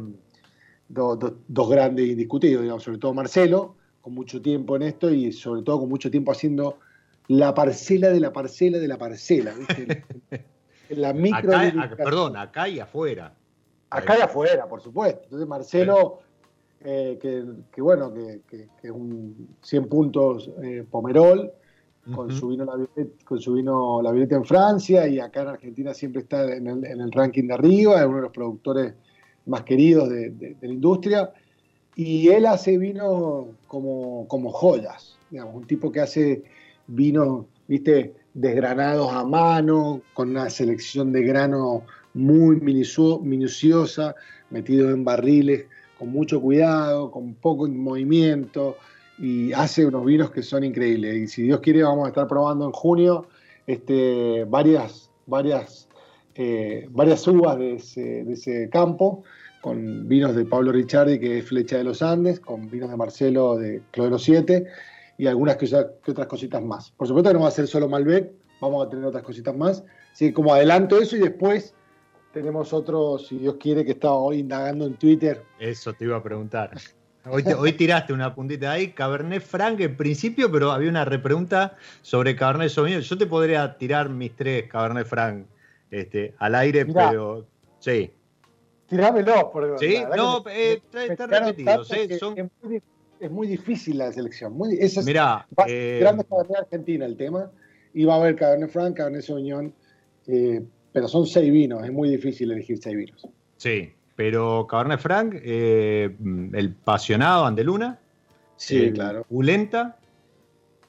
dos 0.89 1.71
grandes 1.71 2.07
indiscutidos, 2.07 2.63
digamos, 2.63 2.83
sobre 2.83 2.99
todo 2.99 3.15
Marcelo, 3.15 3.77
con 4.05 4.13
mucho 4.13 4.43
tiempo 4.43 4.77
en 4.77 4.83
esto 4.83 5.11
y 5.11 5.33
sobre 5.33 5.63
todo 5.63 5.81
con 5.81 5.89
mucho 5.89 6.11
tiempo 6.11 6.31
haciendo 6.31 6.79
la 7.29 7.55
parcela 7.55 8.11
de 8.11 8.21
la 8.21 8.35
parcela 8.35 8.77
de 8.77 8.87
la 8.87 8.99
parcela. 8.99 9.55
¿viste? 9.55 10.05
la 10.91 11.15
micro. 11.15 11.53
perdón, 11.97 12.37
acá 12.37 12.69
y 12.69 12.81
afuera. 12.81 13.33
Acá 13.89 14.19
y 14.19 14.21
afuera, 14.21 14.69
por 14.69 14.83
supuesto. 14.83 15.23
Entonces, 15.25 15.49
Marcelo, 15.49 16.19
eh, 16.85 17.19
que, 17.19 17.81
bueno, 17.81 18.13
que, 18.13 18.69
es 18.83 18.91
un 18.91 19.57
100 19.63 19.89
puntos 19.89 20.51
eh, 20.63 20.85
Pomerol, 20.91 21.51
con, 22.15 22.31
su 22.31 22.49
vino 22.49 22.67
la 22.67 22.75
con 23.25 23.41
su 23.41 23.55
vino 23.55 24.03
La 24.03 24.13
Violeta 24.13 24.37
en 24.37 24.45
Francia 24.45 25.09
y 25.09 25.19
acá 25.19 25.41
en 25.41 25.49
Argentina 25.49 25.95
siempre 25.95 26.21
está 26.21 26.55
en 26.55 26.67
el, 26.67 27.11
ranking 27.11 27.47
de 27.47 27.55
arriba, 27.55 28.01
es 28.01 28.05
uno 28.05 28.17
de 28.17 28.23
los 28.25 28.33
productores 28.33 28.93
más 29.47 29.63
queridos 29.63 30.11
de, 30.11 30.57
la 30.61 30.69
industria. 30.69 31.33
Y 31.97 32.29
él 32.29 32.47
hace 32.47 32.79
vino 32.79 33.49
como, 33.69 34.27
como 34.29 34.51
joyas, 34.51 35.17
digamos, 35.31 35.55
un 35.55 35.67
tipo 35.67 35.93
que 35.93 36.01
hace 36.01 36.43
vinos, 36.87 37.47
viste, 37.69 38.15
desgranados 38.35 39.13
a 39.13 39.25
mano, 39.25 40.03
con 40.13 40.31
una 40.31 40.51
selección 40.51 41.13
de 41.13 41.23
grano 41.23 41.83
muy 42.15 42.61
minuciosa, 42.61 44.15
metidos 44.51 44.93
en 44.93 45.05
barriles 45.05 45.67
con 45.99 46.09
mucho 46.09 46.41
cuidado, 46.41 47.11
con 47.11 47.35
poco 47.35 47.69
movimiento, 47.69 48.77
y 49.19 49.53
hace 49.53 49.87
unos 49.87 50.05
vinos 50.05 50.31
que 50.31 50.43
son 50.43 50.65
increíbles. 50.65 51.17
Y 51.17 51.27
si 51.29 51.43
Dios 51.43 51.61
quiere, 51.61 51.83
vamos 51.83 52.07
a 52.07 52.09
estar 52.09 52.27
probando 52.27 52.67
en 52.67 52.73
junio 52.73 53.29
este, 53.67 54.45
varias, 54.45 55.11
varias, 55.27 55.89
eh, 56.35 56.87
varias 56.91 57.27
uvas 57.27 57.59
de 57.59 57.75
ese, 57.77 58.69
campo, 58.71 59.23
con 59.65 60.07
vinos 60.07 60.37
de 60.37 60.45
Pablo 60.45 60.73
Ricciardi, 60.73 61.19
que 61.19 61.39
es 61.39 61.47
Flecha 61.47 61.79
de 61.79 61.85
los 61.85 62.03
Andes, 62.03 62.39
con 62.39 62.69
vinos 62.69 62.91
de 62.91 62.99
Marcelo 62.99 63.57
de 63.57 63.81
Clodero 63.93 64.19
7, 64.19 64.67
y 65.17 65.27
algunas 65.27 65.57
que, 65.57 65.75
otras 65.75 66.27
cositas 66.27 66.63
más. 66.63 66.91
Por 66.91 67.09
supuesto 67.09 67.31
que 67.31 67.35
no 67.35 67.41
va 67.41 67.49
a 67.49 67.51
ser 67.51 67.67
solo 67.67 67.89
Malbec, 67.89 68.31
vamos 68.61 68.87
a 68.87 68.91
tener 68.91 69.07
otras 69.07 69.23
cositas 69.23 69.57
más. 69.57 69.83
Así 70.13 70.27
que 70.27 70.35
como 70.35 70.53
adelanto 70.53 70.99
eso 70.99 71.17
y 71.17 71.21
después 71.21 71.73
tenemos 72.35 72.75
otro, 72.75 73.17
si 73.19 73.39
Dios 73.39 73.55
quiere, 73.59 73.87
que 73.87 73.93
estaba 73.93 74.17
hoy 74.17 74.41
indagando 74.41 74.85
en 74.85 74.97
Twitter. 74.97 75.43
Eso 75.59 75.95
te 75.95 76.05
iba 76.05 76.19
a 76.19 76.23
preguntar. 76.23 76.73
Hoy, 77.25 77.73
tiraste 77.73 78.13
una 78.13 78.35
puntita 78.35 78.71
ahí, 78.71 78.93
Cabernet 78.93 79.43
Franc 79.43 79.81
en 79.81 79.97
principio, 79.97 80.53
pero 80.53 80.73
había 80.73 80.91
una 80.91 81.07
repregunta 81.07 81.75
sobre 82.03 82.37
Cabernet 82.37 82.69
Sauvignon. 82.69 83.01
Yo 83.01 83.17
te 83.17 83.25
podría 83.25 83.79
tirar 83.79 84.11
mis 84.11 84.37
tres 84.37 84.69
Cabernet 84.69 85.07
Franc 85.07 85.47
este, 85.91 86.35
al 86.37 86.55
aire, 86.55 86.85
pero 86.85 87.47
sí. 87.79 88.13
Tirámelo, 88.89 89.51
por 89.51 89.79
Sí, 89.79 89.99
no, 90.17 90.45
eh, 90.49 90.81
está, 90.93 91.27
repetido. 91.27 91.83
Es, 93.21 93.31
muy, 93.31 93.47
difícil 93.47 93.99
la 93.99 94.13
selección. 94.13 94.53
Muy, 94.53 94.77
es, 94.79 95.03
Mirá, 95.05 95.47
eh, 95.67 96.01
Cabernet 96.03 96.57
Argentina 96.59 97.07
el 97.07 97.17
tema. 97.17 97.51
Y 97.95 98.05
va 98.05 98.15
a 98.15 98.17
haber 98.19 98.37
Cabernet 98.37 98.71
Franc, 98.71 98.97
Cabernet 98.97 99.23
Sauvignon. 99.23 99.73
Eh, 100.27 100.63
pero 100.93 101.09
son 101.09 101.27
seis 101.27 101.53
vinos, 101.53 101.83
es 101.85 101.93
muy 101.93 102.09
difícil 102.09 102.53
elegir 102.53 102.79
seis 102.79 102.97
vinos. 102.97 103.27
Sí, 103.57 103.93
pero 104.15 104.67
Cabernet 104.69 105.01
Franc, 105.01 105.35
eh, 105.43 106.15
el 106.53 106.75
Pasionado 106.75 107.47
Andeluna. 107.47 107.99
Sí, 108.57 108.93
claro. 108.93 109.25
Pulenta 109.29 109.99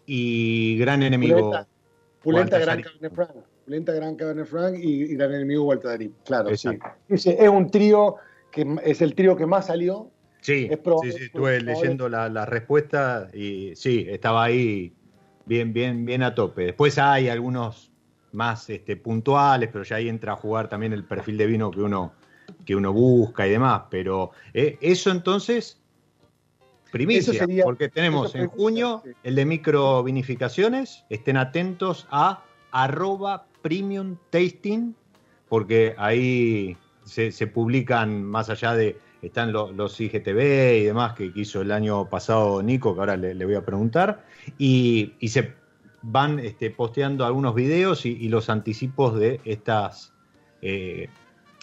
y 0.06 0.78
Gran 0.78 1.02
Enemigo. 1.02 1.52
Pulenta, 2.22 2.60
Gran 2.60 2.82
Cabernet 2.82 3.14
Franc. 3.14 3.32
Pulenta, 3.66 3.94
Gran 3.94 4.16
Cabernet 4.16 4.46
Franc 4.46 4.78
y, 4.78 5.16
Gran 5.16 5.34
Enemigo 5.34 5.76
de 5.76 6.12
Claro, 6.24 6.56
sí. 6.56 6.70
Es, 7.10 7.26
es 7.26 7.50
un 7.50 7.70
trío 7.72 8.18
que 8.52 8.66
es 8.84 9.02
el 9.02 9.16
trío 9.16 9.36
que 9.36 9.46
más 9.46 9.68
salió. 9.68 10.12
Sí, 10.42 10.70
sí, 10.70 11.12
sí, 11.12 11.24
estuve 11.24 11.60
leyendo 11.60 12.08
la, 12.08 12.30
la, 12.30 12.46
respuesta 12.46 13.28
y 13.34 13.76
sí, 13.76 14.06
estaba 14.08 14.44
ahí 14.44 14.94
bien, 15.46 15.74
bien, 15.74 16.06
bien 16.06 16.22
a 16.22 16.36
tope. 16.36 16.66
Después 16.66 17.00
hay 17.00 17.30
algunos 17.30 17.92
más 18.32 18.70
este, 18.70 18.96
puntuales, 18.96 19.70
pero 19.72 19.84
ya 19.84 19.96
ahí 19.96 20.08
entra 20.08 20.34
a 20.34 20.36
jugar 20.36 20.70
también 20.70 20.94
el 20.94 21.04
perfil 21.04 21.38
de 21.38 21.48
vino 21.48 21.72
que 21.72 21.82
uno, 21.82 22.14
que 22.64 22.76
uno 22.76 22.94
busca 22.94 23.48
y 23.48 23.50
demás. 23.50 23.84
Pero 23.90 24.32
eh, 24.54 24.78
eso 24.82 25.10
entonces, 25.10 25.82
primicia, 26.92 27.48
porque 27.64 27.90
tenemos 27.90 28.36
en 28.36 28.48
junio 28.48 29.02
el 29.24 29.34
de 29.34 29.46
microvinificaciones. 29.46 31.06
Estén 31.10 31.38
atentos 31.38 32.08
a 32.12 32.44
arroba 32.76 33.48
premium 33.62 34.18
tasting, 34.32 34.94
porque 35.48 35.96
ahí 35.98 36.76
se, 37.06 37.48
publican 37.48 38.22
más 38.22 38.50
allá 38.50 38.74
de, 38.74 39.00
están 39.22 39.54
los, 39.54 40.02
IGTV 40.02 40.80
y 40.82 40.84
demás 40.84 41.14
que 41.14 41.32
hizo 41.36 41.62
el 41.62 41.72
año 41.72 42.10
pasado 42.10 42.62
Nico, 42.62 42.94
que 42.94 43.00
ahora 43.00 43.16
le, 43.16 43.46
voy 43.46 43.56
a 43.56 43.64
preguntar, 43.64 44.26
y, 44.58 45.14
y 45.20 45.30
se 45.30 45.54
van 46.02 46.38
este, 46.40 46.70
posteando 46.70 47.26
algunos 47.26 47.56
videos 47.56 48.06
y, 48.06 48.28
los 48.28 48.50
anticipos 48.50 49.18
de 49.18 49.40
estas 49.46 50.14
eh, 50.62 51.08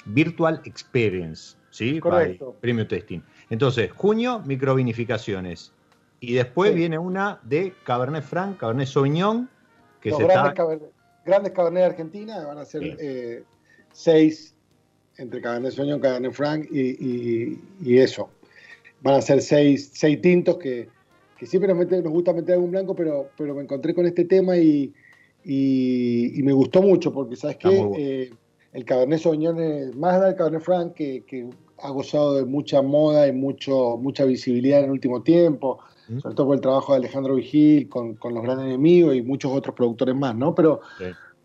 Virtual 0.06 0.62
Experience, 0.64 1.58
¿sí? 1.68 2.00
Correcto. 2.00 2.56
Premium 2.58 2.88
Testing. 2.88 3.20
Entonces, 3.50 3.92
junio, 3.92 4.42
microvinificaciones. 4.46 5.74
Y 6.20 6.32
después 6.32 6.74
viene 6.74 6.98
una 6.98 7.38
de 7.42 7.74
Cabernet 7.84 8.24
Franc, 8.24 8.56
Cabernet 8.56 8.88
Sauvignon, 8.88 9.50
que 10.00 10.10
se 10.10 10.24
grandes, 10.24 10.36
está... 10.36 10.54
Cabernet, 10.54 11.01
grandes 11.24 11.52
Cabernet 11.52 11.82
de 11.82 11.86
Argentina, 11.86 12.46
van 12.46 12.58
a 12.58 12.64
ser 12.64 12.96
eh, 13.00 13.44
seis 13.92 14.54
entre 15.18 15.40
Cabernet 15.40 15.72
Sauvignon, 15.72 16.00
Cabernet 16.00 16.32
Franc 16.32 16.66
y, 16.70 17.58
y, 17.82 17.98
eso. 17.98 18.30
Van 19.02 19.16
a 19.16 19.22
ser 19.22 19.42
seis, 19.42 19.90
seis 19.92 20.20
tintos 20.20 20.58
que, 20.58 20.88
que 21.38 21.46
siempre 21.46 21.72
nos, 21.72 21.86
nos 21.90 22.12
gusta 22.12 22.32
meter 22.32 22.54
algún 22.54 22.70
blanco, 22.70 22.94
pero, 22.94 23.28
pero 23.36 23.54
me 23.54 23.62
encontré 23.62 23.94
con 23.94 24.06
este 24.06 24.24
tema 24.24 24.56
y, 24.56 24.92
y, 25.44 26.40
me 26.42 26.52
gustó 26.52 26.82
mucho, 26.82 27.12
porque 27.12 27.36
sabes 27.36 27.56
que 27.56 27.90
eh, 27.98 28.30
el 28.72 28.84
Cabernet 28.84 29.20
Sauvignon 29.20 29.60
es 29.60 29.94
más 29.96 30.20
del 30.20 30.34
Cabernet 30.34 30.62
Franc, 30.62 30.94
que, 30.94 31.24
que, 31.24 31.48
ha 31.82 31.90
gozado 31.90 32.36
de 32.36 32.44
mucha 32.44 32.80
moda 32.80 33.26
y 33.26 33.32
mucho, 33.32 33.96
mucha 33.96 34.24
visibilidad 34.24 34.78
en 34.78 34.84
el 34.84 34.90
último 34.92 35.20
tiempo, 35.22 35.80
sobre 36.20 36.34
todo 36.34 36.46
por 36.46 36.56
el 36.56 36.60
trabajo 36.60 36.92
de 36.92 36.98
Alejandro 36.98 37.36
Vigil 37.36 37.88
con, 37.88 38.14
con, 38.14 38.34
los 38.34 38.42
grandes 38.42 38.66
enemigos 38.66 39.14
y 39.14 39.22
muchos 39.22 39.52
otros 39.52 39.74
productores 39.74 40.14
más, 40.14 40.34
¿no? 40.36 40.54
Pero, 40.54 40.80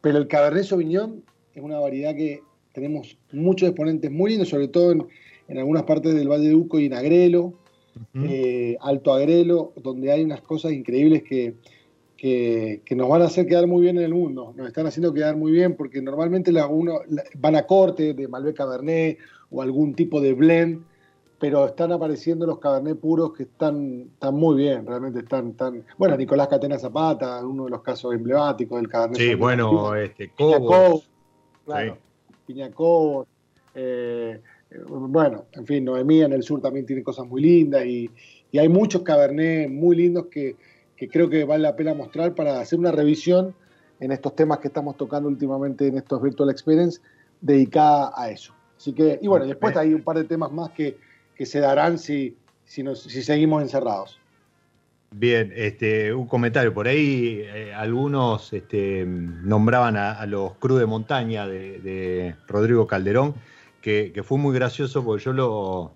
pero 0.02 0.18
el 0.18 0.28
Cabernet 0.28 0.64
Sauvignon 0.64 1.24
es 1.54 1.64
una 1.64 1.80
variedad 1.80 2.16
que 2.16 2.42
tenemos 2.74 3.18
muchos 3.32 3.70
exponentes 3.70 4.12
muy 4.12 4.32
lindos, 4.32 4.50
sobre 4.50 4.68
todo 4.68 4.92
en, 4.92 5.08
en 5.48 5.58
algunas 5.58 5.84
partes 5.84 6.14
del 6.14 6.30
Valle 6.30 6.50
de 6.50 6.56
Uco 6.56 6.80
y 6.80 6.86
en 6.86 6.94
Agrelo, 6.94 7.54
eh, 8.14 8.78
Alto 8.82 9.14
Agrelo, 9.14 9.74
donde 9.82 10.12
hay 10.12 10.24
unas 10.24 10.42
cosas 10.42 10.72
increíbles 10.72 11.24
que, 11.24 11.56
que, 12.16 12.82
nos 12.96 13.08
van 13.10 13.22
a 13.22 13.26
hacer 13.26 13.48
quedar 13.48 13.68
muy 13.68 13.82
bien 13.82 13.98
en 13.98 14.04
el 14.04 14.14
mundo. 14.14 14.54
Nos 14.56 14.68
están 14.68 14.88
haciendo 14.88 15.14
quedar 15.14 15.36
muy 15.36 15.52
bien 15.52 15.76
porque 15.76 16.02
normalmente 16.02 16.52
la, 16.52 16.68
uno, 16.68 17.00
van 17.38 17.56
a 17.56 17.66
corte 17.66 18.14
de 18.14 18.28
Malbec 18.28 18.56
Cabernet 18.56 19.18
o 19.50 19.62
algún 19.62 19.94
tipo 19.94 20.20
de 20.20 20.34
blend, 20.34 20.84
pero 21.40 21.68
están 21.68 21.92
apareciendo 21.92 22.46
los 22.48 22.60
Cabernet 22.60 23.00
puros 23.00 23.34
que 23.34 23.44
están, 23.44 24.10
están 24.14 24.36
muy 24.36 24.56
bien, 24.58 24.86
realmente 24.86 25.20
están 25.20 25.54
tan... 25.54 25.84
Bueno, 25.98 26.18
Nicolás 26.18 26.48
Catena 26.48 26.80
Zapata, 26.80 27.46
uno 27.46 27.66
de 27.66 27.72
los 27.72 27.84
casos 27.84 28.14
emblemáticos 28.14 28.80
del 28.80 28.90
Cabernet. 28.90 29.20
Sí, 29.20 29.36
bueno, 29.36 29.96
este, 29.96 30.30
Cobos. 30.30 31.10
Claro, 31.66 31.98
Piña 32.46 32.72
Cobos. 32.72 33.28
Eh, 33.76 34.42
bueno, 34.88 35.46
en 35.52 35.66
fin, 35.66 35.86
Noemí 35.86 36.22
en 36.22 36.34
el 36.34 36.44
sur 36.44 36.60
también 36.62 36.86
tiene 36.86 37.04
cosas 37.04 37.28
muy 37.28 37.42
lindas 37.42 37.86
y, 37.86 38.10
hay 38.58 38.70
muchos 38.70 39.04
cabernet 39.04 39.70
muy 39.70 39.96
lindos 39.96 40.28
que, 40.32 40.56
creo 41.12 41.30
que 41.30 41.44
vale 41.44 41.62
la 41.62 41.76
pena 41.76 41.94
mostrar 41.94 42.34
para 42.34 42.60
hacer 42.60 42.80
una 42.80 42.92
revisión 42.92 43.54
en 44.00 44.12
estos 44.12 44.36
temas 44.36 44.58
que 44.58 44.70
estamos 44.70 44.98
tocando 44.98 45.30
últimamente 45.30 45.86
en 45.86 45.98
estos 45.98 46.20
Virtual 46.20 46.50
Experience 46.50 47.00
dedicada 47.40 48.12
a 48.16 48.32
eso. 48.32 48.56
Así 48.76 48.94
que, 48.94 49.20
y 49.22 49.28
bueno, 49.28 49.46
después 49.46 49.78
hay 49.78 49.94
un 49.94 50.02
par 50.02 50.18
de 50.18 50.24
temas 50.24 50.52
más 50.52 50.72
que, 50.72 50.98
se 51.46 51.60
darán 51.60 51.98
si, 51.98 52.38
si, 52.66 52.84
seguimos 53.24 53.62
encerrados. 53.62 54.20
Bien, 55.12 55.54
este, 55.56 56.14
un 56.14 56.28
comentario. 56.28 56.74
Por 56.74 56.88
ahí 56.88 57.42
eh, 57.44 57.74
algunos 57.74 58.52
este, 58.52 59.06
nombraban 59.06 59.96
a, 59.96 60.26
los 60.26 60.54
Cruz 60.56 60.80
de 60.80 60.86
Montaña 60.86 61.48
de 61.48 62.36
Rodrigo 62.48 62.88
Calderón 62.88 63.36
que, 63.88 64.24
fue 64.24 64.38
muy 64.38 64.54
gracioso 64.54 65.04
porque 65.04 65.24
yo 65.24 65.34
lo, 65.34 65.92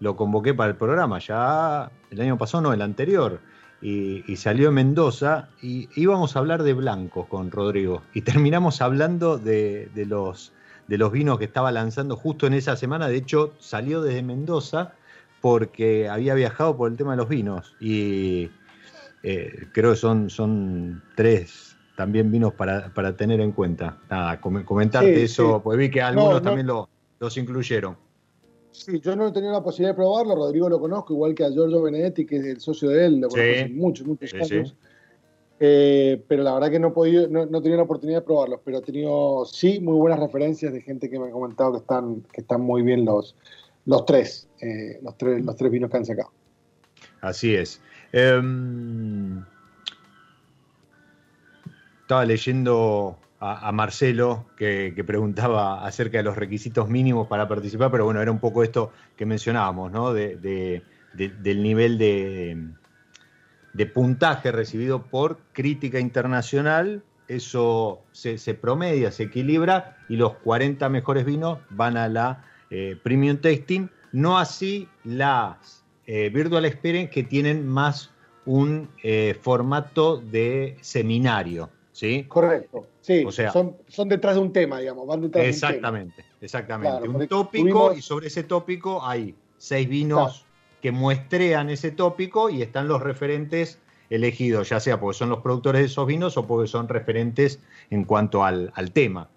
lo, 0.00 0.16
convoqué 0.16 0.54
para 0.54 0.70
el 0.70 0.76
programa, 0.76 1.18
ya 1.18 1.90
el 2.10 2.20
año 2.20 2.38
pasado, 2.38 2.62
no, 2.62 2.72
el 2.72 2.80
anterior, 2.80 3.40
y, 3.82 4.22
salió 4.36 4.68
en 4.68 4.74
Mendoza 4.74 5.48
y 5.60 5.90
íbamos 5.94 6.36
a 6.36 6.38
hablar 6.38 6.62
de 6.62 6.72
blancos 6.72 7.26
con 7.26 7.50
Rodrigo 7.50 8.02
y 8.14 8.22
terminamos 8.22 8.80
hablando 8.80 9.36
de, 9.36 9.90
los, 10.08 10.54
de 10.86 10.98
los 10.98 11.12
vinos 11.12 11.38
que 11.38 11.44
estaba 11.44 11.72
lanzando 11.72 12.16
justo 12.16 12.46
en 12.46 12.54
esa 12.54 12.76
semana, 12.76 13.08
de 13.08 13.16
hecho 13.16 13.54
salió 13.58 14.02
desde 14.02 14.22
Mendoza 14.22 14.92
porque 15.40 16.08
había 16.08 16.34
viajado 16.34 16.76
por 16.76 16.90
el 16.90 16.96
tema 16.96 17.12
de 17.12 17.16
los 17.18 17.28
vinos. 17.28 17.74
Y 17.78 18.50
eh, 19.22 19.68
creo 19.72 19.90
que 19.90 19.96
son, 19.96 20.30
son 20.30 21.02
tres 21.16 21.76
también 21.96 22.30
vinos 22.30 22.54
para, 22.54 23.16
tener 23.16 23.40
en 23.40 23.52
cuenta. 23.52 23.98
Nada, 24.10 24.40
comentarte 24.40 25.22
eso, 25.22 25.60
pues 25.62 25.78
vi 25.78 25.90
que 25.90 26.02
algunos 26.02 26.42
también 26.42 26.66
lo, 26.66 26.88
los 27.20 27.36
incluyeron. 27.36 27.96
Sí, 28.72 28.98
yo 29.00 29.14
no 29.14 29.28
he 29.28 29.32
tenido 29.32 29.52
la 29.52 29.62
posibilidad 29.62 29.92
de 29.92 29.96
probarlo, 29.96 30.34
Rodrigo 30.34 30.68
lo 30.68 30.80
conozco, 30.80 31.14
igual 31.14 31.34
que 31.34 31.44
a 31.44 31.50
Giorgio 31.50 31.82
Benedetti, 31.82 32.26
que 32.26 32.38
es 32.38 32.44
el 32.44 32.60
socio 32.60 32.90
de 32.90 33.06
él, 33.06 33.20
lo 33.20 33.28
conozco 33.28 33.68
muchos, 33.70 34.06
muchos 34.06 34.34
años. 34.34 34.74
Eh, 35.60 36.22
pero 36.26 36.42
la 36.42 36.54
verdad 36.54 36.70
que 36.70 36.78
no 36.78 36.88
he 36.88 36.90
podido, 36.90 37.28
no, 37.28 37.42
he 37.42 37.62
tenido 37.62 37.76
la 37.76 37.84
oportunidad 37.84 38.20
de 38.20 38.24
probarlos, 38.24 38.60
pero 38.64 38.78
he 38.78 38.82
tenido 38.82 39.44
sí 39.44 39.80
muy 39.80 39.96
buenas 39.96 40.18
referencias 40.18 40.72
de 40.72 40.80
gente 40.80 41.08
que 41.08 41.18
me 41.18 41.28
ha 41.28 41.30
comentado 41.30 41.72
que 41.72 41.78
están, 41.78 42.22
que 42.32 42.40
están 42.40 42.60
muy 42.60 42.82
bien 42.82 43.04
los, 43.04 43.36
los 43.86 44.04
tres, 44.04 44.48
eh, 44.60 44.98
los 45.02 45.16
tres, 45.16 45.44
los 45.44 45.56
tres 45.56 45.70
vinos 45.70 45.90
que 45.90 45.96
han 45.96 46.04
sacado. 46.04 46.30
Así 47.20 47.54
es. 47.54 47.80
Em, 48.12 49.42
estaba 52.02 52.24
leyendo 52.24 53.16
a, 53.40 53.72
Marcelo, 53.72 54.46
que, 54.56 55.02
preguntaba 55.06 55.84
acerca 55.84 56.18
de 56.18 56.24
los 56.24 56.36
requisitos 56.36 56.88
mínimos 56.88 57.28
para 57.28 57.46
participar, 57.46 57.90
pero 57.90 58.04
bueno, 58.04 58.22
era 58.22 58.30
un 58.30 58.38
poco 58.38 58.62
esto 58.62 58.90
que 59.16 59.26
mencionábamos, 59.26 59.92
¿no? 59.92 60.14
De, 60.14 60.82
del 61.14 61.62
nivel 61.62 61.98
de, 61.98 62.56
de 63.74 63.86
puntaje 63.86 64.52
recibido 64.52 65.02
por 65.02 65.38
crítica 65.52 66.00
internacional, 66.00 67.02
eso 67.28 68.00
se, 68.12 68.54
promedia, 68.54 69.10
se 69.10 69.24
equilibra 69.24 69.98
y 70.08 70.16
los 70.16 70.34
40 70.36 70.88
mejores 70.88 71.24
vinos 71.24 71.58
van 71.70 71.96
a 71.96 72.08
la 72.08 72.44
eh, 72.70 72.96
Premium 73.02 73.38
Tasting, 73.38 73.90
no 74.12 74.38
así 74.38 74.88
las 75.04 75.84
eh, 76.06 76.30
Virtual 76.30 76.64
Experience 76.64 77.10
que 77.10 77.24
tienen 77.24 77.66
más 77.66 78.10
un 78.46 78.90
eh, 79.02 79.36
formato 79.40 80.18
de 80.18 80.76
seminario, 80.80 81.70
¿sí? 81.92 82.24
Correcto. 82.28 82.86
Sí, 83.00 83.24
o 83.26 83.32
sea, 83.32 83.52
son, 83.52 83.76
son 83.88 84.08
detrás 84.08 84.34
de 84.34 84.40
un 84.40 84.52
tema, 84.52 84.78
digamos, 84.78 85.06
van 85.06 85.22
detrás 85.22 85.44
exactamente, 85.46 86.16
de 86.16 86.22
un 86.22 86.26
tema. 86.26 86.38
Exactamente, 86.40 87.08
un 87.08 87.26
tópico 87.26 87.94
y 87.94 88.02
sobre 88.02 88.28
ese 88.28 88.44
tópico 88.44 89.04
hay 89.04 89.34
seis 89.58 89.88
vinos 89.88 90.46
que 90.84 90.92
muestrean 90.92 91.70
ese 91.70 91.92
tópico 91.92 92.50
y 92.50 92.60
están 92.60 92.88
los 92.88 93.00
referentes 93.00 93.78
elegidos, 94.10 94.68
ya 94.68 94.80
sea 94.80 95.00
porque 95.00 95.16
son 95.16 95.30
los 95.30 95.38
productores 95.40 95.80
de 95.80 95.86
esos 95.86 96.06
vinos 96.06 96.36
o 96.36 96.46
porque 96.46 96.68
son 96.68 96.88
referentes 96.88 97.58
en 97.88 98.04
cuanto 98.04 98.44
al, 98.44 98.70
tema. 98.92 99.30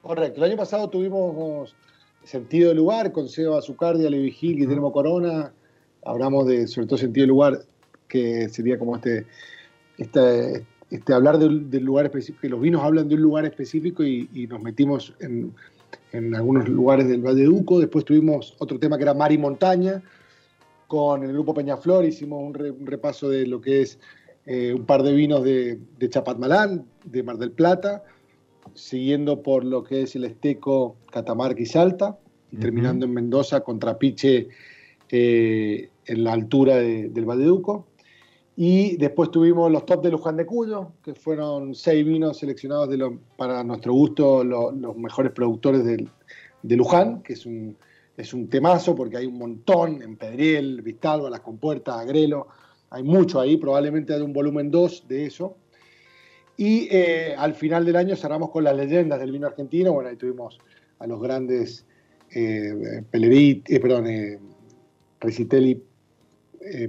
Correcto, 0.00 0.44
el 0.44 0.52
año 0.52 0.56
pasado 0.56 0.88
tuvimos 0.88 1.74
sentido 2.22 2.68
de 2.68 2.76
lugar 2.76 3.10
con 3.10 3.28
Seba 3.28 3.58
Azucardia, 3.58 4.08
Levi 4.08 4.30
Gil, 4.30 4.58
Guillermo 4.58 4.92
Corona, 4.92 5.52
hablamos 6.04 6.46
de 6.46 6.68
sobre 6.68 6.86
todo 6.86 6.98
sentido 6.98 7.24
de 7.24 7.28
lugar, 7.28 7.58
que 8.06 8.48
sería 8.48 8.78
como 8.78 8.94
este, 8.94 9.26
este 9.98 10.64
este, 10.88 11.14
hablar 11.14 11.40
del 11.40 11.82
lugar 11.82 12.04
específico, 12.04 12.42
que 12.42 12.48
los 12.48 12.60
vinos 12.60 12.80
hablan 12.84 13.08
de 13.08 13.16
un 13.16 13.22
lugar 13.22 13.44
específico 13.44 14.04
y, 14.04 14.46
nos 14.48 14.62
metimos 14.62 15.16
en, 15.18 15.52
en 16.12 16.32
algunos 16.36 16.68
lugares 16.68 17.08
del 17.08 17.22
Valle 17.22 17.40
de 17.40 17.46
Duco. 17.46 17.80
Después 17.80 18.04
tuvimos 18.04 18.54
otro 18.60 18.78
tema 18.78 18.98
que 18.98 19.02
era 19.02 19.14
Mar 19.14 19.32
y 19.32 19.38
Montaña, 19.38 20.00
con 20.92 21.22
el 21.22 21.32
grupo 21.32 21.54
Peñaflor 21.54 22.04
hicimos 22.04 22.42
un, 22.42 22.52
repaso 22.86 23.30
de 23.30 23.46
lo 23.46 23.62
que 23.62 23.80
es 23.80 23.98
eh, 24.44 24.74
un 24.74 24.84
par 24.84 25.02
de 25.02 25.14
vinos 25.14 25.42
de, 25.42 25.78
de 25.98 26.10
Chapatmalán, 26.10 26.84
de 27.06 27.22
Mar 27.22 27.38
del 27.38 27.50
Plata, 27.50 28.04
siguiendo 28.74 29.42
por 29.42 29.64
lo 29.64 29.82
que 29.84 30.02
es 30.02 30.14
el 30.16 30.24
Esteco, 30.24 30.96
Catamarca 31.10 31.62
y 31.62 31.64
Salta, 31.64 32.18
y 32.50 32.58
terminando 32.58 33.06
en 33.06 33.14
Mendoza 33.14 33.62
con 33.62 33.78
Trapiche 33.78 34.48
eh, 35.08 35.88
en 36.04 36.24
la 36.24 36.34
altura 36.34 36.76
del 36.76 37.24
Valdeduco. 37.24 37.86
Y 38.54 38.98
después 38.98 39.30
tuvimos 39.30 39.72
los 39.72 39.86
top 39.86 40.02
de 40.04 40.10
Luján 40.10 40.36
de 40.36 40.44
Cuyo, 40.44 40.92
que 41.02 41.14
fueron 41.14 41.74
seis 41.74 42.04
vinos 42.04 42.36
seleccionados 42.36 42.90
de 42.90 43.18
para 43.38 43.64
nuestro 43.64 43.94
gusto 43.94 44.44
los 44.44 44.94
mejores 44.98 45.32
productores 45.32 45.86
de, 45.86 46.06
de 46.62 46.76
Luján, 46.76 47.22
que 47.22 47.32
es 47.32 47.46
un, 47.46 47.78
es 48.16 48.34
un 48.34 48.48
temazo 48.48 48.94
porque 48.94 49.16
hay 49.16 49.26
un 49.26 49.38
montón 49.38 50.02
en 50.02 50.16
Pedriel, 50.16 50.82
Vistalba, 50.82 51.30
Las 51.30 51.40
Compuertas, 51.40 51.96
Agrelo, 51.96 52.48
hay 52.90 53.02
mucho 53.02 53.40
ahí, 53.40 53.56
probablemente 53.56 54.12
hay 54.12 54.20
un 54.20 54.32
volumen 54.32 54.70
2 54.70 55.08
de 55.08 55.26
eso. 55.26 55.56
Y 56.56 56.88
eh, 56.90 57.34
al 57.36 57.54
final 57.54 57.84
del 57.86 57.96
año 57.96 58.14
cerramos 58.14 58.50
con 58.50 58.64
las 58.64 58.76
leyendas 58.76 59.18
del 59.18 59.32
vino 59.32 59.46
argentino, 59.46 59.92
bueno, 59.94 60.10
ahí 60.10 60.16
tuvimos 60.16 60.58
a 60.98 61.06
los 61.06 61.20
grandes 61.20 61.86
eh, 62.34 63.02
eh 63.10 63.80
perdón, 63.80 64.06
eh, 64.06 64.38
Recitelli 65.18 65.82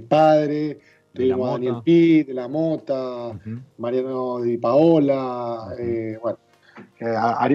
padre, 0.06 0.78
tuvimos 1.12 1.48
a 1.48 1.52
Daniel 1.52 1.76
Pi, 1.82 2.22
de 2.22 2.34
la 2.34 2.48
Mota, 2.48 3.38
Mariano 3.78 4.40
Di 4.40 4.58
Paola, 4.58 5.74
bueno, 6.20 6.38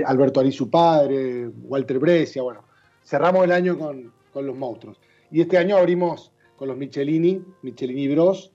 Alberto 0.05 0.39
Ari 0.39 0.51
su 0.51 0.69
padre, 0.69 1.47
Walter 1.47 1.99
Brescia, 1.99 2.41
bueno, 2.41 2.63
cerramos 3.09 3.43
el 3.43 3.51
año 3.51 3.77
con, 3.77 4.11
los 4.35 4.55
monstruos. 4.55 4.99
Y 5.31 5.41
este 5.41 5.57
año 5.57 5.75
abrimos 5.77 6.31
con 6.55 6.67
los 6.67 6.77
Michelini, 6.77 7.43
Michelini 7.63 8.07
Bros, 8.07 8.51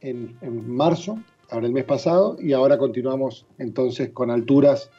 en, 0.00 0.38
marzo, 0.68 1.18
ahora 1.50 1.66
el 1.66 1.72
mes 1.72 1.84
pasado, 1.84 2.36
y 2.40 2.52
ahora 2.52 2.78
continuamos 2.78 3.46
entonces 3.58 4.10
con 4.10 4.30
alturas, 4.30 4.90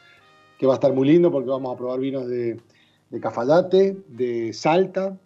que 0.58 0.66
va 0.66 0.74
a 0.74 0.76
estar 0.76 0.92
muy 0.92 1.08
lindo 1.08 1.32
porque 1.32 1.48
vamos 1.48 1.74
a 1.74 1.78
probar 1.78 2.00
vinos 2.00 2.28
de, 2.28 2.60
de 3.08 3.20
Cafayate, 3.20 3.96
de 4.08 4.52
Salta, 4.52 5.16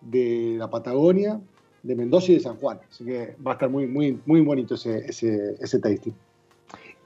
de 0.00 0.54
la 0.56 0.70
Patagonia, 0.70 1.40
de 1.82 1.96
Mendoza 1.96 2.30
y 2.30 2.34
de 2.36 2.40
San 2.40 2.56
Juan. 2.56 2.78
Así 2.88 3.04
que 3.04 3.34
va 3.44 3.52
a 3.52 3.54
estar 3.54 3.68
muy, 3.68 3.86
muy, 3.86 4.20
muy 4.24 4.40
bonito 4.42 4.76
ese, 4.76 4.98
ese, 5.06 5.56
ese 5.60 5.80
tasting. 5.80 6.14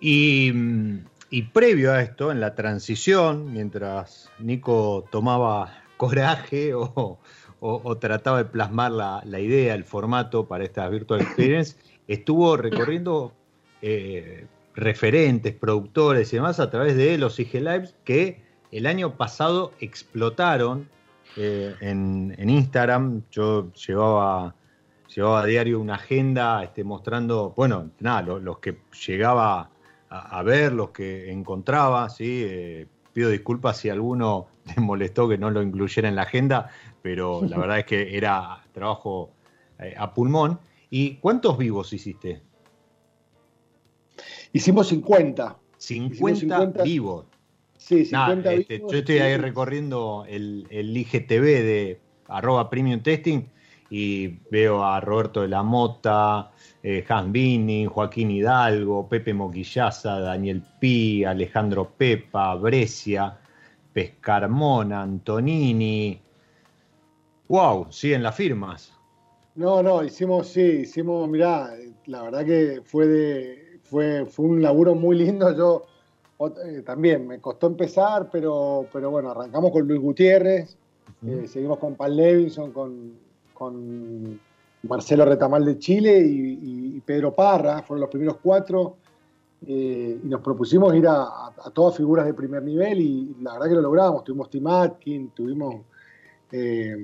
Y, 0.01 0.53
y, 1.30 1.43
previo 1.43 1.93
a 1.93 2.03
esto, 2.03 2.30
en 2.30 2.41
la 2.41 2.55
transición, 2.55 3.51
mientras 3.53 4.30
Nico 4.39 5.05
tomaba 5.11 5.86
coraje 5.97 6.72
o, 6.74 7.18
trataba 7.99 8.38
de 8.38 8.44
plasmar 8.44 8.92
la, 8.92 9.40
idea, 9.40 9.74
el 9.74 9.84
formato 9.84 10.47
para 10.47 10.64
esta 10.64 10.88
Virtual 10.88 11.20
Experience, 11.20 11.76
estuvo 12.07 12.57
recorriendo 12.57 13.32
eh, 13.82 14.47
referentes, 14.74 15.55
productores 15.55 16.32
y 16.32 16.36
demás 16.36 16.61
a 16.61 16.70
través 16.70 16.97
de 16.97 17.18
los 17.18 17.40
IG 17.40 17.55
Lives 17.55 17.94
que 18.05 18.44
el 18.70 18.86
año 18.86 19.16
pasado 19.16 19.72
explotaron 19.80 20.88
eh, 21.36 21.74
en, 21.80 22.49
Instagram. 22.49 23.22
Yo 23.30 23.72
llevaba, 23.72 24.55
llevaba 25.14 25.40
a 25.40 25.47
diario 25.47 25.80
una 25.80 25.94
agenda 25.94 26.62
este, 26.62 26.84
mostrando, 26.84 27.55
bueno, 27.57 27.90
nada, 28.01 28.22
los, 28.22 28.59
que 28.59 28.78
llegaba 29.07 29.70
a, 30.09 30.42
ver, 30.42 30.72
los 30.72 30.90
que 30.90 31.30
encontraba, 31.32 32.09
¿sí? 32.11 32.42
Eh, 32.44 32.86
pido 33.17 33.31
disculpas 33.31 33.79
si 33.79 33.89
alguno 33.89 34.47
les 34.67 34.77
molestó 34.77 35.27
que 35.27 35.39
no 35.39 35.51
lo 35.51 35.62
incluyera 35.62 36.07
en 36.07 36.17
la 36.17 36.23
agenda, 36.23 36.69
pero 37.01 37.43
la 37.43 37.57
verdad 37.62 37.79
es 37.79 37.87
que 37.87 38.14
era 38.14 38.62
trabajo 38.73 39.31
eh, 39.79 39.95
a 39.97 40.12
pulmón. 40.12 40.61
¿Y 40.91 41.14
cuántos 41.17 41.57
vivos 41.57 41.95
hiciste? 41.95 42.43
Hicimos 44.53 44.89
50. 44.89 45.57
50, 45.79 46.83
vivos. 46.83 47.25
Sí, 47.79 48.05
50 48.05 48.53
este, 48.53 48.81
Yo 48.81 48.99
estoy 48.99 49.19
ahí 49.19 49.37
recorriendo 49.39 50.27
el, 50.29 50.67
el 50.71 50.95
IGTV 50.95 51.43
de 51.43 52.01
arroba 52.29 52.69
premium 52.69 53.01
testing 53.01 53.49
y 53.91 54.28
veo 54.51 54.84
a 54.84 55.01
Roberto 55.01 55.43
de 55.43 55.49
la 55.49 55.62
Mota, 55.62 56.51
eh, 56.82 57.05
Hans 57.09 57.32
Bini, 57.32 57.87
Joaquín 57.87 58.30
Hidalgo, 58.30 59.09
Pepe 59.09 59.32
Moquillaza, 59.32 60.20
Daniel 60.20 60.62
Pi, 60.80 61.24
Alejandro 61.24 61.93
Pepa, 61.97 62.55
Brescia, 62.57 63.37
Pescarmona, 63.93 65.03
Antonini. 65.03 66.20
¡Wow! 67.49 67.87
Siguen 67.91 68.22
las 68.22 68.34
firmas. 68.34 68.93
No, 69.55 69.82
no, 69.82 70.05
hicimos, 70.05 70.49
sí, 70.49 70.61
hicimos, 70.61 71.28
mirá, 71.28 71.70
la 72.07 72.22
verdad 72.22 72.45
que 72.45 72.82
fue 72.84 73.07
de, 73.07 73.80
fue, 73.84 74.26
fue 74.26 74.47
un 74.47 74.61
laburo 74.61 74.95
muy 74.95 75.16
lindo. 75.16 75.57
Yo 75.57 75.87
eh, 76.64 76.82
también 76.82 77.26
me 77.26 77.41
costó 77.41 77.68
empezar, 77.68 78.28
pero, 78.30 78.87
pero 78.93 79.11
bueno, 79.11 79.30
arrancamos 79.30 79.70
con 79.70 79.87
Luis 79.87 80.01
Gutiérrez, 80.01 80.76
eh, 81.26 81.47
seguimos 81.49 81.78
con 81.78 81.95
Paul 81.95 82.16
Levinson, 82.16 82.72
con 82.72 83.26
con 83.57 84.38
Marcelo 84.82 85.24
Retamal 85.24 85.64
de 85.64 85.78
Chile 85.78 86.18
y, 86.18 87.00
Pedro 87.04 87.34
Parra, 87.34 87.82
fueron 87.82 88.00
los 88.00 88.11
primeros 88.11 88.38
cuatro, 88.42 88.96
eh, 89.64 90.18
y 90.24 90.26
nos 90.26 90.40
propusimos 90.40 90.92
ir 90.96 91.07
a, 91.07 91.52
todas 91.72 91.96
figuras 91.96 92.26
de 92.26 92.34
primer 92.34 92.62
nivel 92.64 93.00
y, 93.00 93.36
la 93.42 93.52
verdad 93.52 93.68
que 93.68 93.74
lo 93.74 93.82
logramos. 93.82 94.24
Tuvimos 94.24 94.50
Tim 94.50 94.66
Atkin, 94.66 95.30
tuvimos 95.30 95.82
eh, 96.50 96.96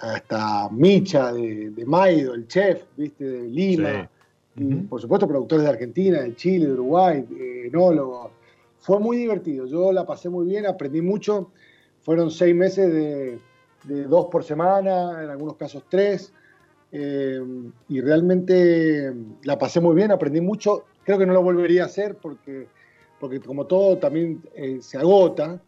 hasta 0.00 0.68
Micha 0.70 1.32
de, 1.32 1.84
Maido, 1.86 2.34
el 2.34 2.46
chef, 2.46 2.84
¿viste? 2.96 3.24
de 3.24 3.48
Lima, 3.48 4.08
y 4.54 4.74
por 4.82 5.00
supuesto 5.00 5.26
productores 5.26 5.64
de 5.64 5.70
Argentina, 5.70 6.20
de 6.20 6.36
Chile, 6.36 6.66
de 6.66 6.72
Uruguay, 6.72 7.26
enólogos. 7.64 8.30
Fue 8.78 9.00
muy 9.00 9.16
divertido, 9.16 9.66
yo 9.66 9.92
la 9.92 10.06
pasé 10.06 10.28
muy 10.28 10.46
bien, 10.46 10.66
aprendí 10.66 11.02
mucho. 11.02 11.50
Fueron 12.02 12.30
seis 12.30 12.54
meses 12.54 12.92
de 12.92 13.38
de 13.84 14.04
dos 14.04 14.26
por 14.26 14.44
semana, 14.44 15.22
en 15.22 15.30
algunos 15.30 15.56
casos 15.56 15.84
tres. 15.88 16.32
Eh, 16.94 17.40
y 17.88 18.00
realmente 18.02 19.12
la 19.44 19.58
pasé 19.58 19.80
muy 19.80 19.96
bien, 19.96 20.12
aprendí 20.12 20.40
mucho. 20.40 20.84
Creo 21.04 21.18
que 21.18 21.26
no 21.26 21.32
lo 21.32 21.42
volvería 21.42 21.84
a 21.84 21.86
hacer 21.86 22.16
porque, 22.16 22.68
porque 23.18 23.40
como 23.40 23.66
todo 23.66 23.98
también 23.98 24.42
eh, 24.54 24.78
se 24.80 24.98
agota. 24.98 25.60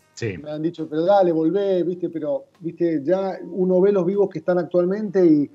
Me 0.43 0.51
han 0.51 0.63
dicho, 0.63 0.87
pero 0.89 1.05
dale, 1.05 1.33
volvé, 1.33 1.83
¿viste? 1.83 2.09
Pero, 2.09 2.45
¿viste? 2.61 3.01
Ya 3.03 3.39
uno 3.51 3.81
ve 3.81 3.91
los 3.91 4.07
vivos 4.07 4.29
que 4.29 4.39
están 4.39 4.59
actualmente 4.59 5.25
y, 5.27 5.51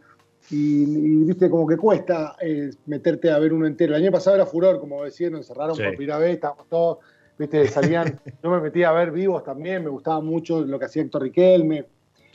y, 0.52 1.24
¿viste? 1.24 1.50
Como 1.50 1.66
que 1.66 1.78
cuesta 1.78 2.36
eh, 2.42 2.72
meterte 2.88 3.32
a 3.32 3.40
ver 3.40 3.54
uno 3.54 3.68
entero. 3.68 3.96
El 3.96 4.04
año 4.04 4.12
pasado 4.12 4.36
era 4.36 4.46
furor, 4.46 4.80
como 4.80 5.04
decían, 5.04 5.34
nos 5.34 5.42
encerraron 5.42 5.78
por 5.78 5.96
primera 5.96 6.18
vez, 6.18 6.34
estábamos 6.34 6.68
todos, 6.68 6.98
¿viste? 7.38 7.68
Salían, 7.68 8.20
yo 8.44 8.50
me 8.50 8.60
metía 8.60 8.90
a 8.90 8.94
ver 8.94 9.12
vivos 9.12 9.44
también, 9.44 9.84
me 9.84 9.90
gustaba 9.90 10.20
mucho 10.20 10.62
lo 10.66 10.78
que 10.78 10.86
hacía 10.86 11.04
Héctor 11.04 11.22
Riquelme. 11.22 11.86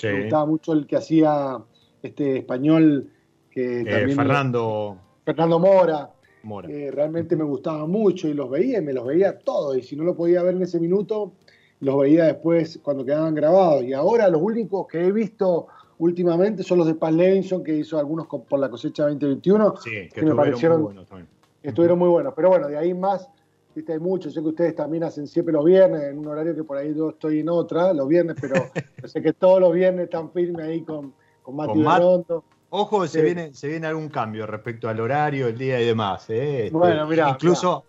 Me 0.03 0.23
gustaba 0.23 0.47
mucho 0.47 0.73
el 0.73 0.87
que 0.87 0.97
hacía 0.97 1.59
este 2.03 2.39
español 2.39 3.11
que 3.51 3.81
eh, 3.81 3.85
también 3.85 4.17
Fernando 4.17 4.99
Fernando 5.25 5.59
Mora. 5.59 6.11
realmente 6.93 7.37
me 7.37 7.45
gustaba 7.45 7.87
mucho 7.87 8.29
y 8.29 8.35
los 8.35 8.51
veía 8.51 8.79
y 8.79 8.83
me 8.83 8.93
los 8.93 9.07
veía 9.07 9.39
todos. 9.39 9.77
Y 9.79 9.83
si 9.83 9.97
no 9.97 10.05
lo 10.05 10.15
podía 10.15 10.43
ver 10.43 10.57
en 10.57 10.63
ese 10.63 10.79
minuto, 10.81 11.33
los 11.81 11.99
veía 11.99 12.25
después 12.25 12.79
cuando 12.83 13.05
quedaban 13.05 13.35
grabados. 13.35 13.85
Y 13.85 13.93
ahora 13.93 14.29
los 14.29 14.43
únicos 14.43 14.87
que 14.87 15.07
he 15.07 15.13
visto 15.13 15.69
últimamente 15.99 16.63
son 16.63 16.79
los 16.79 16.87
de 16.87 16.95
Paz 16.95 17.15
Levinson, 17.15 17.63
que 17.63 17.77
hizo 17.77 17.99
algunos 17.99 18.27
por 18.27 18.59
la 18.59 18.69
cosecha 18.69 19.05
2021, 19.05 19.75
que, 19.85 20.23
me 20.23 20.35
parecieron 20.35 20.83
muy 20.83 20.95
buenos 20.95 21.09
Estuvieron 21.63 21.99
muy 21.99 22.09
buenos. 22.09 22.35
Pero 22.37 22.51
bueno, 22.51 22.69
de 22.69 22.77
ahí 22.77 22.93
más 22.93 23.29
Viste, 23.75 23.93
hay 23.93 23.99
muchos, 23.99 24.33
sé 24.33 24.41
que 24.41 24.49
ustedes 24.49 24.77
también 24.77 25.03
hacen 25.03 25.27
siempre 25.27 25.53
los 25.53 25.65
viernes, 25.65 26.03
en 26.05 26.19
un 26.19 26.29
horario 26.29 26.55
que 26.55 26.63
por 26.63 26.77
ahí 26.77 26.95
yo 26.95 27.11
estoy 27.11 27.41
en 27.41 27.49
otra, 27.49 27.93
los 27.93 28.07
viernes, 28.07 28.37
pero 28.41 28.55
sé 29.05 29.21
que 29.21 29.33
todos 29.33 29.61
los 29.61 29.73
viernes 29.73 30.05
están 30.05 30.31
firmes 30.31 30.65
ahí 30.65 30.83
con, 30.83 31.13
con 31.43 31.57
Mati 31.57 31.83
Rondo. 31.83 32.45
Ojo, 32.71 33.07
se, 33.07 33.23
viene, 33.23 33.55
se 33.55 33.69
viene 33.69 33.87
algún 33.87 34.09
cambio 34.09 34.47
respecto 34.47 34.89
al 34.89 35.01
horario, 35.01 35.49
el 35.49 35.59
día 35.59 35.81
y 35.81 35.87
demás. 35.87 36.29
¿eh? 36.31 36.67
Este, 36.67 36.77
bueno, 36.77 37.07
mira. 37.07 37.31
Incluso, 37.31 37.85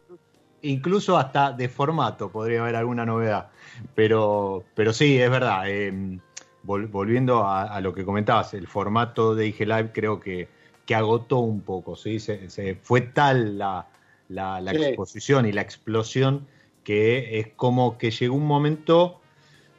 incluso 0.61 1.17
hasta 1.17 1.51
de 1.51 1.69
formato 1.69 2.29
podría 2.29 2.61
haber 2.61 2.75
alguna 2.75 3.05
novedad. 3.05 3.49
Pero, 3.95 4.63
pero 4.75 4.93
sí, 4.93 5.19
es 5.19 5.29
verdad. 5.29 5.67
Em, 5.67 6.19
volviendo 6.63 7.47
a, 7.47 7.79
lo 7.81 7.93
que 7.93 8.05
comentabas, 8.05 8.53
el 8.53 8.67
formato 8.67 9.33
de 9.33 9.47
IG 9.47 9.61
Live 9.61 9.91
creo 9.91 10.19
que, 10.19 10.47
que 10.85 10.93
agotó 10.93 11.39
un 11.39 11.61
poco. 11.61 11.95
¿sí? 11.95 12.19
se 12.19 12.77
fue 12.81 13.01
tal 13.01 13.57
la 13.57 13.87
la, 14.29 14.59
exposición 14.71 15.45
y 15.45 15.51
la 15.51 15.61
explosión, 15.61 16.47
que 16.83 17.39
es 17.39 17.47
como 17.55 17.97
que 17.97 18.11
llegó 18.11 18.35
un 18.35 18.45
momento, 18.45 19.21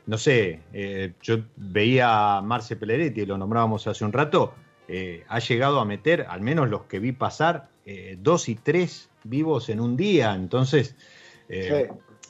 no 0.07 0.19
sé, 0.19 0.61
eh, 0.73 1.15
yo 1.23 1.39
veía 1.57 2.39
a 2.39 2.43
Marce 2.43 2.77
Peleretti, 2.77 3.27
lo 3.27 3.39
nombrábamos 3.39 3.87
hace 3.87 4.05
un 4.05 4.13
rato, 4.13 4.55
eh, 4.89 5.25
ha 5.29 5.41
llegado 5.41 5.81
a 5.81 5.85
meter, 5.85 6.27
al 6.29 6.41
menos 6.41 6.69
los 6.69 6.85
que 6.85 7.01
vi 7.01 7.13
pasar, 7.13 7.69
eh, 7.85 8.17
dos 8.21 8.49
y 8.49 8.55
tres 8.55 9.09
vivos 9.25 9.69
en 9.69 9.81
un 9.81 9.97
día, 9.97 10.35
entonces 10.35 10.95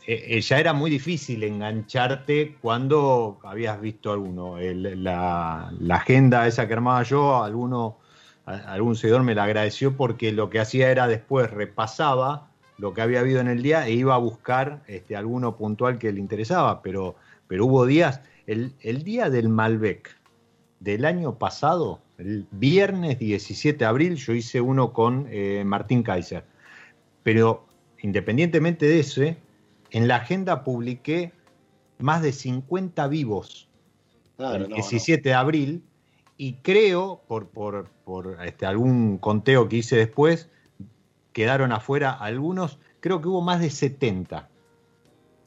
eh, 0.08 0.40
ya 0.40 0.60
era 0.60 0.72
muy 0.72 0.88
difícil 0.88 1.42
engancharte 1.42 2.56
cuando 2.60 3.40
habías 3.42 3.80
visto 3.80 4.12
alguno. 4.12 4.56
la, 4.58 5.72
agenda 5.90 6.46
esa 6.46 6.68
que 6.68 6.74
armaba 6.74 7.02
yo, 7.02 7.42
alguno, 7.42 7.98
algún 8.46 8.94
seguidor 8.94 9.22
me 9.24 9.34
la 9.34 9.44
agradeció 9.44 9.96
porque 9.96 10.32
lo 10.32 10.50
que 10.50 10.60
hacía 10.60 10.90
era 10.90 11.08
después 11.08 11.50
repasaba 11.50 12.48
lo 12.78 12.94
que 12.94 13.02
había 13.02 13.20
habido 13.20 13.40
en 13.40 13.48
el 13.48 13.62
día 13.62 13.86
e 13.86 13.92
iba 13.92 14.14
a 14.14 14.18
buscar 14.18 14.82
este, 14.86 15.16
alguno 15.16 15.56
puntual 15.56 15.98
que 15.98 16.12
le 16.12 16.20
interesaba, 16.20 16.82
pero, 16.82 17.16
pero 17.48 17.66
hubo 17.66 17.86
días, 17.86 18.20
el, 18.46 18.74
día 19.02 19.30
del 19.30 19.48
Malbec 19.48 20.16
del 20.80 21.04
año 21.04 21.38
pasado, 21.38 22.00
el 22.18 22.46
viernes 22.50 23.18
17 23.18 23.78
de 23.78 23.84
abril, 23.84 24.16
yo 24.16 24.32
hice 24.34 24.60
uno 24.60 24.92
con 24.92 25.26
eh, 25.30 25.64
Martín 25.64 26.02
Kaiser, 26.02 26.44
pero 27.22 27.66
independientemente 28.02 28.86
de 28.86 29.00
ese, 29.00 29.38
en 29.90 30.06
la 30.06 30.16
agenda 30.16 30.62
publiqué 30.62 31.32
más 31.98 32.22
de 32.22 32.32
50 32.32 33.08
vivos 33.08 33.68
el 34.38 34.68
17 34.68 35.28
de 35.28 35.34
abril 35.34 35.82
y 36.36 36.54
creo, 36.54 37.22
por, 37.26 37.48
por, 37.48 37.88
este, 38.44 38.66
algún 38.66 39.18
conteo 39.18 39.68
que 39.68 39.76
hice 39.76 39.96
después, 39.96 40.48
quedaron 41.32 41.72
afuera 41.72 42.12
algunos, 42.12 42.78
creo 43.00 43.20
que 43.20 43.28
hubo 43.28 43.40
más 43.40 43.60
de 43.60 43.70
70. 43.70 44.48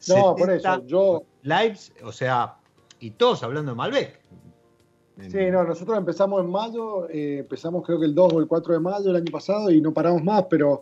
No, 0.09 0.35
por 0.35 0.51
eso, 0.51 0.85
yo... 0.85 1.23
Lives, 1.43 1.93
o 2.03 2.11
sea, 2.11 2.55
y 2.99 3.11
todos 3.11 3.43
hablando 3.43 3.71
de 3.71 3.75
Malbec. 3.75 4.19
Sí, 5.27 5.51
no, 5.51 5.63
nosotros 5.63 5.97
empezamos 5.97 6.41
en 6.41 6.49
mayo, 6.49 7.09
eh, 7.09 7.39
empezamos 7.39 7.85
creo 7.85 7.99
que 7.99 8.05
el 8.05 8.15
2 8.15 8.33
o 8.33 8.39
el 8.39 8.47
4 8.47 8.73
de 8.73 8.79
mayo 8.79 9.05
del 9.05 9.17
año 9.17 9.31
pasado 9.31 9.69
y 9.69 9.81
no 9.81 9.93
paramos 9.93 10.23
más, 10.23 10.45
pero, 10.49 10.81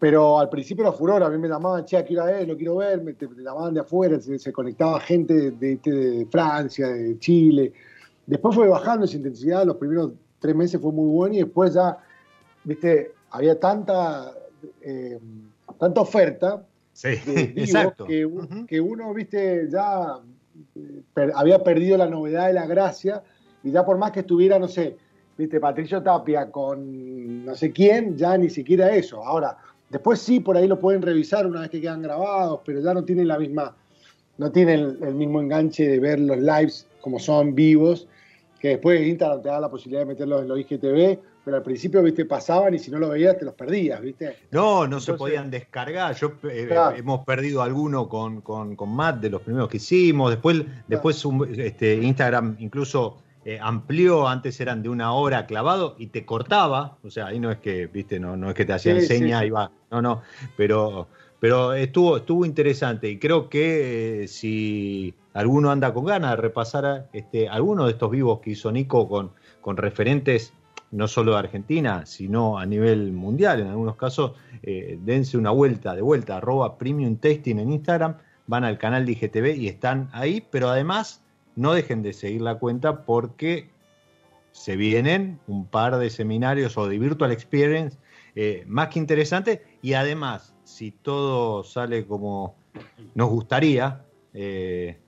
pero 0.00 0.40
al 0.40 0.48
principio 0.48 0.82
era 0.82 0.92
furor, 0.92 1.22
a 1.22 1.30
mí 1.30 1.38
me 1.38 1.48
llamaban, 1.48 1.84
che, 1.84 2.02
quiero 2.04 2.24
ver, 2.24 2.48
lo 2.48 2.56
quiero 2.56 2.76
ver, 2.76 3.02
me, 3.02 3.12
te, 3.12 3.28
llamaban 3.36 3.74
de 3.74 3.80
afuera, 3.80 4.18
se, 4.20 4.52
conectaba 4.52 4.98
gente 4.98 5.52
de, 5.52 5.76
de, 5.76 6.26
Francia, 6.30 6.88
de 6.88 7.18
Chile. 7.18 7.72
Después 8.26 8.54
fue 8.54 8.66
bajando 8.66 9.04
esa 9.04 9.16
intensidad, 9.16 9.64
los 9.64 9.76
primeros 9.76 10.10
tres 10.42 10.54
meses 10.54 10.78
fue 10.80 10.92
muy 10.92 11.08
bueno 11.08 11.34
y 11.36 11.38
después 11.38 11.72
ya, 11.72 11.96
viste, 12.64 13.12
había 13.30 13.58
tanta, 13.58 14.34
eh, 14.82 15.18
tanta 15.78 16.02
oferta 16.02 16.66
Que, 18.68 18.80
uno, 18.80 19.14
viste, 19.14 19.68
ya 19.70 20.18
eh, 20.74 21.30
había 21.34 21.62
perdido 21.62 21.96
la 21.96 22.06
novedad 22.06 22.50
y 22.50 22.52
la 22.52 22.66
gracia, 22.66 23.22
y 23.62 23.70
ya 23.70 23.84
por 23.84 23.98
más 23.98 24.12
que 24.12 24.20
estuviera, 24.20 24.58
no 24.58 24.68
sé, 24.68 24.96
viste, 25.36 25.60
Patricio 25.60 26.02
Tapia 26.02 26.50
con 26.50 27.44
no 27.44 27.54
sé 27.54 27.72
quién, 27.72 28.16
ya 28.16 28.36
ni 28.36 28.50
siquiera 28.50 28.94
eso. 28.94 29.24
Ahora, 29.24 29.56
después 29.88 30.20
sí, 30.20 30.40
por 30.40 30.56
ahí 30.56 30.68
lo 30.68 30.78
pueden 30.78 31.02
revisar 31.02 31.46
una 31.46 31.60
vez 31.60 31.70
que 31.70 31.80
quedan 31.80 32.02
grabados, 32.02 32.60
pero 32.64 32.80
ya 32.80 32.92
no 32.92 33.04
tienen 33.04 33.28
la 33.28 33.38
misma, 33.38 33.74
no 34.38 34.52
tienen 34.52 34.98
el, 35.02 35.14
mismo 35.14 35.40
enganche 35.40 35.88
de 35.88 35.98
ver 35.98 36.20
los 36.20 36.38
lives 36.38 36.86
como 37.00 37.18
son 37.18 37.54
vivos, 37.54 38.06
que 38.62 38.68
después 38.68 39.04
Instagram 39.04 39.42
te 39.42 39.48
da 39.48 39.58
la 39.58 39.68
posibilidad 39.68 40.02
de 40.02 40.06
meterlos 40.06 40.42
en 40.42 40.48
los 40.48 40.56
IGTV, 40.56 41.18
pero 41.44 41.56
al 41.56 41.64
principio, 41.64 42.00
viste, 42.00 42.24
pasaban 42.26 42.72
y 42.72 42.78
si 42.78 42.92
no 42.92 43.00
lo 43.00 43.08
veías 43.08 43.36
te 43.36 43.44
los 43.44 43.54
perdías, 43.54 44.00
viste. 44.00 44.36
No, 44.52 44.86
no 44.86 45.00
se 45.00 45.14
podían 45.14 45.50
descargar. 45.50 46.14
Yo 46.14 46.34
eh, 46.44 46.68
hemos 46.96 47.24
perdido 47.24 47.60
alguno 47.62 48.08
con, 48.08 48.40
con, 48.40 48.76
con, 48.76 48.94
Matt 48.94 49.16
de 49.16 49.30
los 49.30 49.42
primeros 49.42 49.68
que 49.68 49.78
hicimos. 49.78 50.30
Después, 50.30 50.62
después 50.86 51.26
este, 51.56 51.96
Instagram 51.96 52.54
incluso 52.60 53.18
eh, 53.44 53.58
amplió, 53.60 54.28
antes 54.28 54.60
eran 54.60 54.80
de 54.80 54.90
una 54.90 55.12
hora 55.12 55.44
clavado 55.46 55.96
y 55.98 56.06
te 56.06 56.24
cortaba. 56.24 56.98
O 57.02 57.10
sea, 57.10 57.26
ahí 57.26 57.40
no 57.40 57.50
es 57.50 57.58
que, 57.58 57.88
viste, 57.88 58.20
no, 58.20 58.36
no 58.36 58.48
es 58.48 58.54
que 58.54 58.64
te 58.64 58.74
hacía 58.74 58.92
enseña 58.92 59.44
y 59.44 59.50
va. 59.50 59.72
No, 59.90 60.00
no. 60.00 60.22
Pero, 60.56 61.08
pero 61.42 61.72
estuvo, 61.72 62.18
estuvo 62.18 62.46
interesante. 62.46 63.10
Y 63.10 63.18
creo 63.18 63.48
que 63.48 64.22
eh, 64.22 64.28
si 64.28 65.12
alguno 65.34 65.72
anda 65.72 65.92
con 65.92 66.04
ganas 66.04 66.30
de 66.30 66.36
repasar 66.36 67.08
este, 67.12 67.48
alguno 67.48 67.86
de 67.86 67.90
estos 67.90 68.12
vivos 68.12 68.38
que 68.38 68.50
hizo 68.50 68.70
Nico 68.70 69.08
con, 69.08 69.32
con 69.60 69.76
referentes 69.76 70.52
no 70.92 71.08
solo 71.08 71.32
de 71.32 71.38
Argentina, 71.38 72.06
sino 72.06 72.60
a 72.60 72.64
nivel 72.64 73.10
mundial 73.10 73.58
en 73.58 73.66
algunos 73.66 73.96
casos, 73.96 74.34
eh, 74.62 75.00
dense 75.02 75.36
una 75.36 75.50
vuelta, 75.50 75.96
de 75.96 76.02
vuelta, 76.02 76.36
arroba 76.36 76.78
premium 76.78 77.16
testing 77.16 77.56
en 77.56 77.72
Instagram, 77.72 78.18
van 78.46 78.62
al 78.62 78.78
canal 78.78 79.04
de 79.04 79.10
IGTV 79.10 79.56
y 79.56 79.66
están 79.66 80.10
ahí, 80.12 80.46
pero 80.48 80.68
además 80.68 81.24
no 81.56 81.72
dejen 81.72 82.04
de 82.04 82.12
seguir 82.12 82.42
la 82.42 82.60
cuenta 82.60 83.04
porque 83.04 83.68
se 84.52 84.76
vienen 84.76 85.40
un 85.48 85.66
par 85.66 85.98
de 85.98 86.08
seminarios 86.08 86.78
o 86.78 86.86
de 86.86 87.00
virtual 87.00 87.32
experience 87.32 87.98
eh, 88.36 88.62
más 88.68 88.90
que 88.90 89.00
interesantes 89.00 89.58
y 89.82 89.94
además, 89.94 90.51
si 90.72 90.90
todo 90.90 91.62
sale 91.64 92.06
como 92.06 92.54
nos 93.14 93.28
gustaría, 93.28 94.02
eh, 94.32 94.98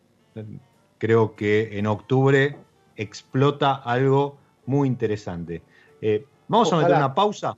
creo 0.99 1.35
que 1.35 1.79
en 1.79 1.87
octubre 1.87 2.59
explota 2.97 3.75
algo 3.75 4.37
muy 4.67 4.87
interesante. 4.87 5.63
Eh, 6.03 6.27
vamos 6.49 6.73
a 6.73 6.77
meter 6.77 6.97
una 6.97 7.15
pausa, 7.15 7.57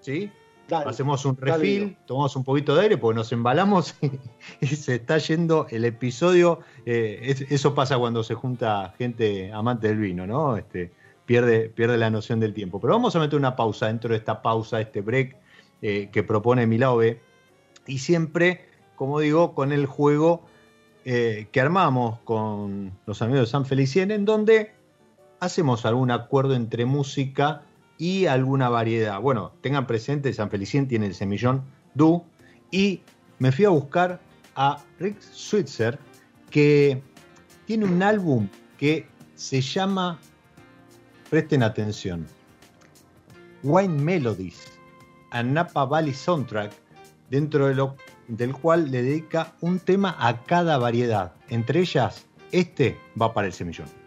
¿sí? 0.00 0.30
Hacemos 0.70 1.26
un 1.26 1.36
refil, 1.36 1.98
tomamos 2.06 2.34
un 2.34 2.44
poquito 2.44 2.74
de 2.74 2.82
aire 2.82 2.96
porque 2.96 3.16
nos 3.16 3.30
embalamos 3.32 3.94
y, 4.60 4.66
se 4.68 4.94
está 4.94 5.18
yendo 5.18 5.66
el 5.70 5.84
episodio. 5.84 6.60
Eh, 6.86 7.46
eso 7.50 7.74
pasa 7.74 7.98
cuando 7.98 8.22
se 8.22 8.34
junta 8.34 8.94
gente 8.96 9.52
amante 9.52 9.88
del 9.88 9.98
vino, 9.98 10.26
¿no? 10.26 10.56
Este, 10.56 10.90
pierde, 11.26 11.68
pierde 11.68 11.98
la 11.98 12.08
noción 12.08 12.40
del 12.40 12.54
tiempo. 12.54 12.80
Pero 12.80 12.94
vamos 12.94 13.14
a 13.14 13.18
meter 13.18 13.38
una 13.38 13.54
pausa 13.54 13.88
dentro 13.88 14.10
de 14.10 14.16
esta 14.16 14.40
pausa, 14.40 14.80
este 14.80 15.02
break 15.02 15.36
eh, 15.82 16.08
que 16.10 16.22
propone 16.22 16.66
Milao 16.66 17.02
Y 17.86 17.98
siempre, 17.98 18.66
como 18.96 19.20
digo, 19.20 19.54
con 19.54 19.72
el 19.72 19.86
juego 19.86 20.44
que 21.04 21.60
armamos 21.60 22.20
con 22.20 22.92
los 23.06 23.22
amigos 23.22 23.40
de 23.40 23.46
San 23.46 23.66
Felicien, 23.66 24.10
en 24.10 24.24
donde 24.24 24.72
hacemos 25.40 25.84
algún 25.84 26.12
acuerdo 26.12 26.54
entre 26.54 26.84
música 26.84 27.62
y 27.98 28.26
alguna 28.26 28.68
variedad. 28.68 29.20
Bueno, 29.20 29.52
tengan 29.60 29.86
presente, 29.86 30.32
San 30.32 30.50
Felicien 30.50 30.86
tiene 30.86 31.06
el 31.06 31.14
semillón 31.14 31.64
Du 31.94 32.24
y 32.70 33.02
me 33.38 33.50
fui 33.50 33.64
a 33.64 33.70
buscar 33.70 34.20
a 34.54 34.82
Rick 35.00 35.20
Switzer 35.20 35.98
que 36.50 37.02
tiene 37.66 37.84
un 37.84 38.02
álbum 38.02 38.48
que 38.78 39.06
se 39.34 39.60
llama, 39.60 40.20
presten 41.30 41.62
atención, 41.62 42.26
Wine 43.64 44.00
Melodies, 44.00 44.78
a 45.32 45.42
Napa 45.42 45.84
Valley 45.84 46.14
Soundtrack, 46.14 46.72
dentro 47.32 47.66
de 47.66 47.74
lo, 47.74 47.96
del 48.28 48.52
cual 48.52 48.90
le 48.90 49.02
dedica 49.02 49.54
un 49.62 49.80
tema 49.80 50.14
a 50.18 50.42
cada 50.42 50.76
variedad. 50.76 51.32
Entre 51.48 51.80
ellas, 51.80 52.26
este 52.52 52.98
va 53.20 53.32
para 53.32 53.46
el 53.46 53.54
semillón. 53.54 54.01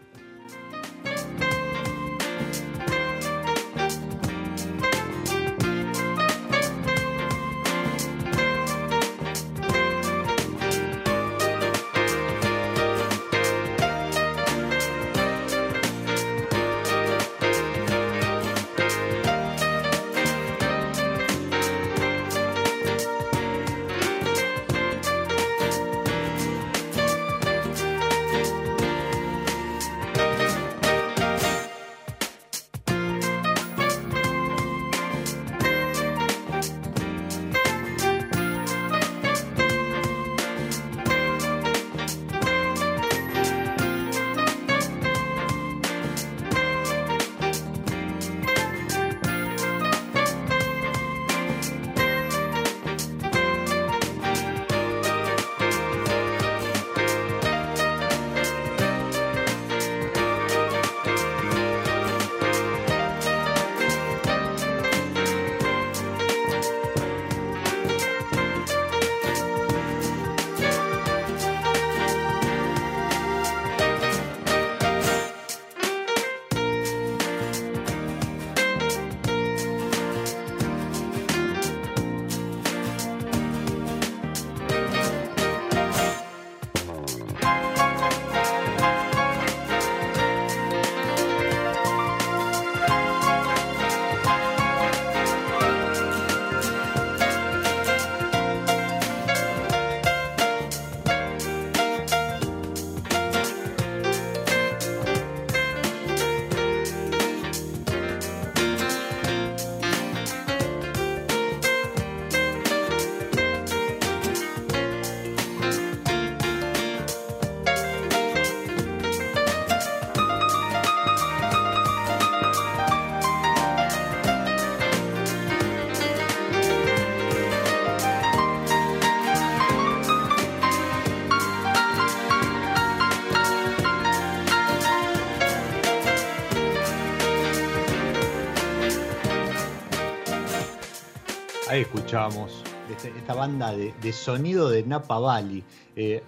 Este, 142.90 143.08
esta 143.10 143.34
banda 143.34 143.72
de, 143.74 144.12
sonido 144.12 144.70
de 144.70 144.82
Napa 144.84 145.18
Valley. 145.18 145.62
Eh, 145.96 146.22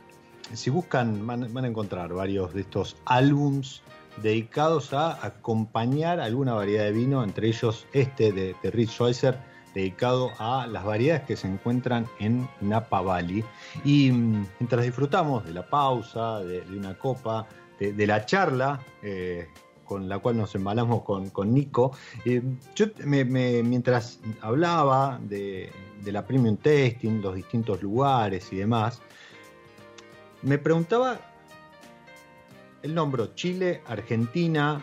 si 0.53 0.69
buscan, 0.69 1.27
van, 1.27 1.65
a 1.65 1.67
encontrar 1.67 2.13
varios 2.13 2.53
de 2.53 2.61
estos 2.61 2.97
álbums 3.07 3.83
dedicados 4.23 4.93
a 4.93 5.25
acompañar 5.25 6.21
alguna 6.21 6.53
variedad 6.53 6.85
de 6.85 6.93
vino, 6.93 7.25
entre 7.25 7.49
ellos 7.49 7.87
este 7.95 8.33
de, 8.33 8.55
Rich 8.65 8.91
Schweitzer, 8.91 9.39
dedicado 9.75 10.31
a 10.39 10.67
las 10.67 10.85
variedades 10.85 11.25
que 11.25 11.37
se 11.37 11.47
encuentran 11.47 12.07
en 12.19 12.47
Napa 12.61 13.01
Valley. 13.01 13.43
Y 13.83 14.13
mm, 14.13 14.47
mientras 14.61 14.85
disfrutamos 14.85 15.47
de 15.47 15.55
la 15.55 15.67
pausa, 15.67 16.41
de, 16.41 16.61
una 16.77 16.99
copa, 16.99 17.47
de, 17.81 18.07
la 18.07 18.27
charla, 18.27 18.79
eh, 19.03 19.49
con 19.89 20.09
la 20.09 20.19
cual 20.19 20.37
nos 20.37 20.55
embalamos 20.55 21.03
con, 21.03 21.55
Nico. 21.55 21.97
Eh, 22.27 22.43
yo 22.75 22.87
mientras 23.07 24.21
hablaba 24.43 25.19
de, 25.23 25.73
la 26.05 26.27
premium 26.27 26.57
testing, 26.59 27.23
los 27.23 27.35
distintos 27.35 27.83
lugares 27.83 28.53
y 28.53 28.57
demás, 28.57 29.01
me 30.43 30.59
preguntaba, 30.59 31.19
el 32.83 32.95
nombre 32.95 33.35
Chile, 33.35 33.83
Argentina, 33.87 34.81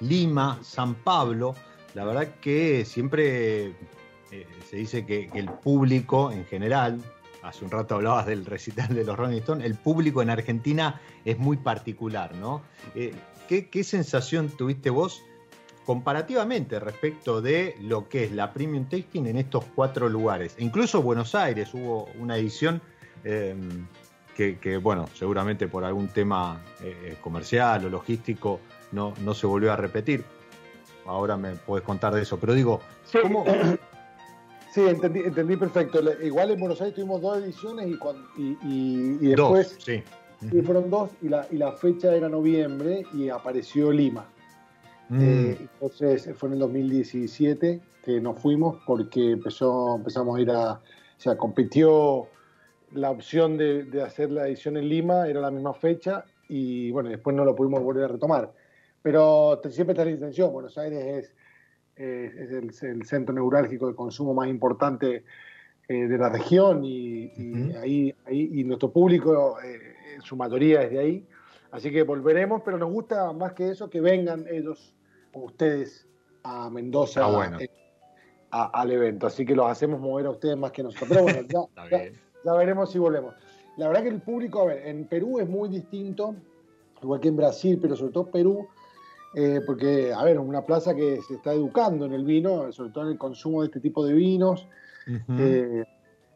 Lima, 0.00 0.58
San 0.62 0.94
Pablo, 0.94 1.54
la 1.94 2.04
verdad 2.04 2.34
que 2.40 2.84
siempre 2.84 3.74
eh, 4.30 4.46
se 4.68 4.76
dice 4.76 5.04
que, 5.04 5.28
el 5.34 5.50
público 5.50 6.32
en 6.32 6.44
general, 6.46 7.00
hace 7.42 7.64
un 7.64 7.70
rato 7.70 7.96
hablabas 7.96 8.26
del 8.26 8.44
recital 8.46 8.94
de 8.94 9.04
los 9.04 9.16
Rolling 9.16 9.38
Stones, 9.38 9.66
el 9.66 9.74
público 9.74 10.22
en 10.22 10.30
Argentina 10.30 11.00
es 11.24 11.38
muy 11.38 11.58
particular, 11.58 12.34
¿no? 12.36 12.62
Eh, 12.94 13.14
¿qué, 13.48 13.84
sensación 13.84 14.48
tuviste 14.50 14.90
vos 14.90 15.22
comparativamente 15.84 16.78
respecto 16.78 17.40
de 17.40 17.74
lo 17.80 18.08
que 18.08 18.24
es 18.24 18.32
la 18.32 18.52
Premium 18.52 18.88
Tasting 18.88 19.26
en 19.26 19.38
estos 19.38 19.64
cuatro 19.74 20.08
lugares? 20.08 20.54
Incluso 20.58 21.02
Buenos 21.02 21.34
Aires 21.34 21.72
hubo 21.74 22.08
una 22.18 22.36
edición 22.36 22.80
em, 23.24 23.86
que, 24.36 24.76
bueno, 24.76 25.08
seguramente 25.14 25.66
por 25.66 25.84
algún 25.84 26.06
tema 26.08 26.62
eh, 26.80 27.16
comercial 27.20 27.84
o 27.86 27.88
logístico 27.88 28.60
no, 28.92 29.12
no 29.24 29.34
se 29.34 29.48
volvió 29.48 29.72
a 29.72 29.76
repetir. 29.76 30.24
Ahora 31.06 31.36
me 31.36 31.54
puedes 31.54 31.84
contar 31.84 32.14
de 32.14 32.22
eso, 32.22 32.38
pero 32.38 32.54
digo, 32.54 32.80
¿cómo, 33.20 33.44
Sí, 34.72 34.82
entendí, 34.82 35.20
entendí 35.20 35.56
perfecto. 35.56 36.00
Igual 36.22 36.50
en 36.52 36.60
Buenos 36.60 36.80
Aires 36.80 36.94
tuvimos 36.94 37.22
dos 37.22 37.38
ediciones 37.38 37.88
y, 38.36 38.56
y, 38.62 39.16
después. 39.28 39.74
Dos, 39.74 39.84
sí. 39.84 40.02
Fueron 40.62 40.90
dos 40.90 41.10
y 41.22 41.28
la, 41.28 41.46
y 41.50 41.56
la 41.56 41.72
fecha 41.72 42.14
era 42.14 42.28
noviembre 42.28 43.04
y 43.12 43.28
apareció 43.28 43.90
Lima. 43.92 44.26
Mm. 45.08 45.20
Eh, 45.20 45.56
entonces 45.60 46.30
fue 46.36 46.48
en 46.48 46.54
el 46.54 46.58
2017 46.60 47.80
que 48.04 48.20
nos 48.20 48.38
fuimos 48.38 48.78
porque 48.86 49.32
empezó, 49.32 49.96
empezamos 49.96 50.38
a 50.38 50.40
ir 50.40 50.50
a. 50.50 50.72
O 50.72 51.20
sea, 51.20 51.36
compitió 51.36 52.28
la 52.92 53.10
opción 53.10 53.58
de, 53.58 53.84
de 53.84 54.02
hacer 54.02 54.30
la 54.30 54.46
edición 54.46 54.76
en 54.76 54.88
Lima, 54.88 55.26
era 55.26 55.40
la 55.40 55.50
misma 55.50 55.74
fecha 55.74 56.24
y 56.48 56.90
bueno, 56.92 57.08
después 57.08 57.34
no 57.34 57.44
lo 57.44 57.56
pudimos 57.56 57.82
volver 57.82 58.04
a 58.04 58.08
retomar. 58.08 58.52
Pero 59.02 59.60
siempre 59.70 59.92
está 59.92 60.04
la 60.04 60.12
intención. 60.12 60.52
Buenos 60.52 60.78
Aires 60.78 61.04
es 61.04 61.34
es 61.98 62.82
el, 62.82 63.04
centro 63.04 63.34
neurálgico 63.34 63.88
de 63.88 63.94
consumo 63.94 64.34
más 64.34 64.48
importante 64.48 65.24
eh, 65.88 65.94
de 65.94 66.18
la 66.18 66.28
región 66.28 66.84
y, 66.84 67.32
ahí, 67.80 68.14
y 68.30 68.64
nuestro 68.64 68.92
público, 68.92 69.58
eh, 69.60 69.94
en 70.18 70.22
su 70.22 70.36
mayoría 70.36 70.82
es 70.82 70.90
de 70.90 70.98
ahí. 70.98 71.28
Así 71.70 71.90
que 71.90 72.02
volveremos, 72.02 72.62
pero 72.64 72.78
nos 72.78 72.90
gusta 72.90 73.32
más 73.32 73.52
que 73.52 73.70
eso 73.70 73.88
que 73.88 74.00
vengan 74.00 74.46
ellos, 74.50 74.94
ustedes, 75.32 76.06
a 76.42 76.68
Mendoza 76.70 77.26
al 78.50 78.90
evento. 78.90 79.26
Así 79.26 79.44
que 79.44 79.54
los 79.54 79.66
hacemos 79.66 80.00
mover 80.00 80.26
a 80.26 80.30
ustedes 80.30 80.56
más 80.56 80.72
que 80.72 80.82
nosotros. 80.82 81.08
Pero 81.08 81.22
bueno, 81.22 81.40
ya, 82.44 82.52
veremos 82.54 82.90
si 82.90 82.98
volvemos. 82.98 83.34
La 83.76 83.88
verdad 83.88 84.02
que 84.02 84.08
el 84.08 84.20
público, 84.20 84.62
a 84.62 84.66
ver, 84.66 84.86
en 84.86 85.06
Perú 85.06 85.38
es 85.38 85.48
muy 85.48 85.68
distinto, 85.68 86.34
igual 87.02 87.20
que 87.20 87.28
en 87.28 87.36
Brasil, 87.36 87.78
pero 87.80 87.94
sobre 87.94 88.12
todo 88.12 88.30
Perú 88.30 88.66
eh, 89.34 89.60
porque, 89.64 90.12
a 90.12 90.24
ver, 90.24 90.38
una 90.38 90.64
plaza 90.64 90.94
que 90.94 91.20
se 91.26 91.34
está 91.34 91.52
educando 91.52 92.06
en 92.06 92.12
el 92.12 92.24
vino, 92.24 92.72
sobre 92.72 92.90
todo 92.90 93.04
en 93.04 93.10
el 93.12 93.18
consumo 93.18 93.60
de 93.60 93.66
este 93.66 93.80
tipo 93.80 94.04
de 94.04 94.14
vinos, 94.14 94.66
eh, 95.38 95.84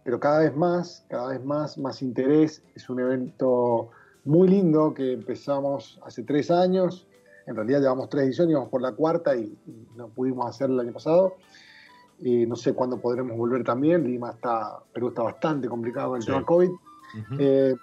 pero 0.04 0.18
cada 0.18 0.40
vez 0.40 0.56
más, 0.56 1.04
cada 1.08 1.28
vez 1.28 1.44
más, 1.44 1.78
más 1.78 2.02
interés. 2.02 2.62
Es 2.74 2.88
un 2.88 3.00
evento 3.00 3.90
muy 4.24 4.48
lindo 4.48 4.94
que 4.94 5.12
empezamos 5.12 6.00
hace 6.04 6.22
tres 6.22 6.50
años. 6.50 7.06
En 7.46 7.56
realidad 7.56 7.80
llevamos 7.80 8.08
tres 8.08 8.24
ediciones, 8.24 8.52
íbamos 8.52 8.70
por 8.70 8.82
la 8.82 8.92
cuarta 8.92 9.36
y, 9.36 9.56
no 9.96 10.08
pudimos 10.08 10.48
hacerlo 10.48 10.76
el 10.76 10.88
año 10.88 10.92
pasado. 10.92 11.36
y 12.20 12.46
no 12.46 12.54
sé 12.56 12.72
cuándo 12.72 13.00
podremos 13.00 13.36
volver 13.36 13.64
también. 13.64 14.04
Lima 14.04 14.30
está, 14.30 14.80
Perú 14.92 15.08
está 15.08 15.22
bastante 15.22 15.68
complicado 15.68 16.10
con 16.10 16.20
el 16.20 16.26
tema 16.26 16.44
COVID. 16.44 16.70
Eh, 17.38 17.74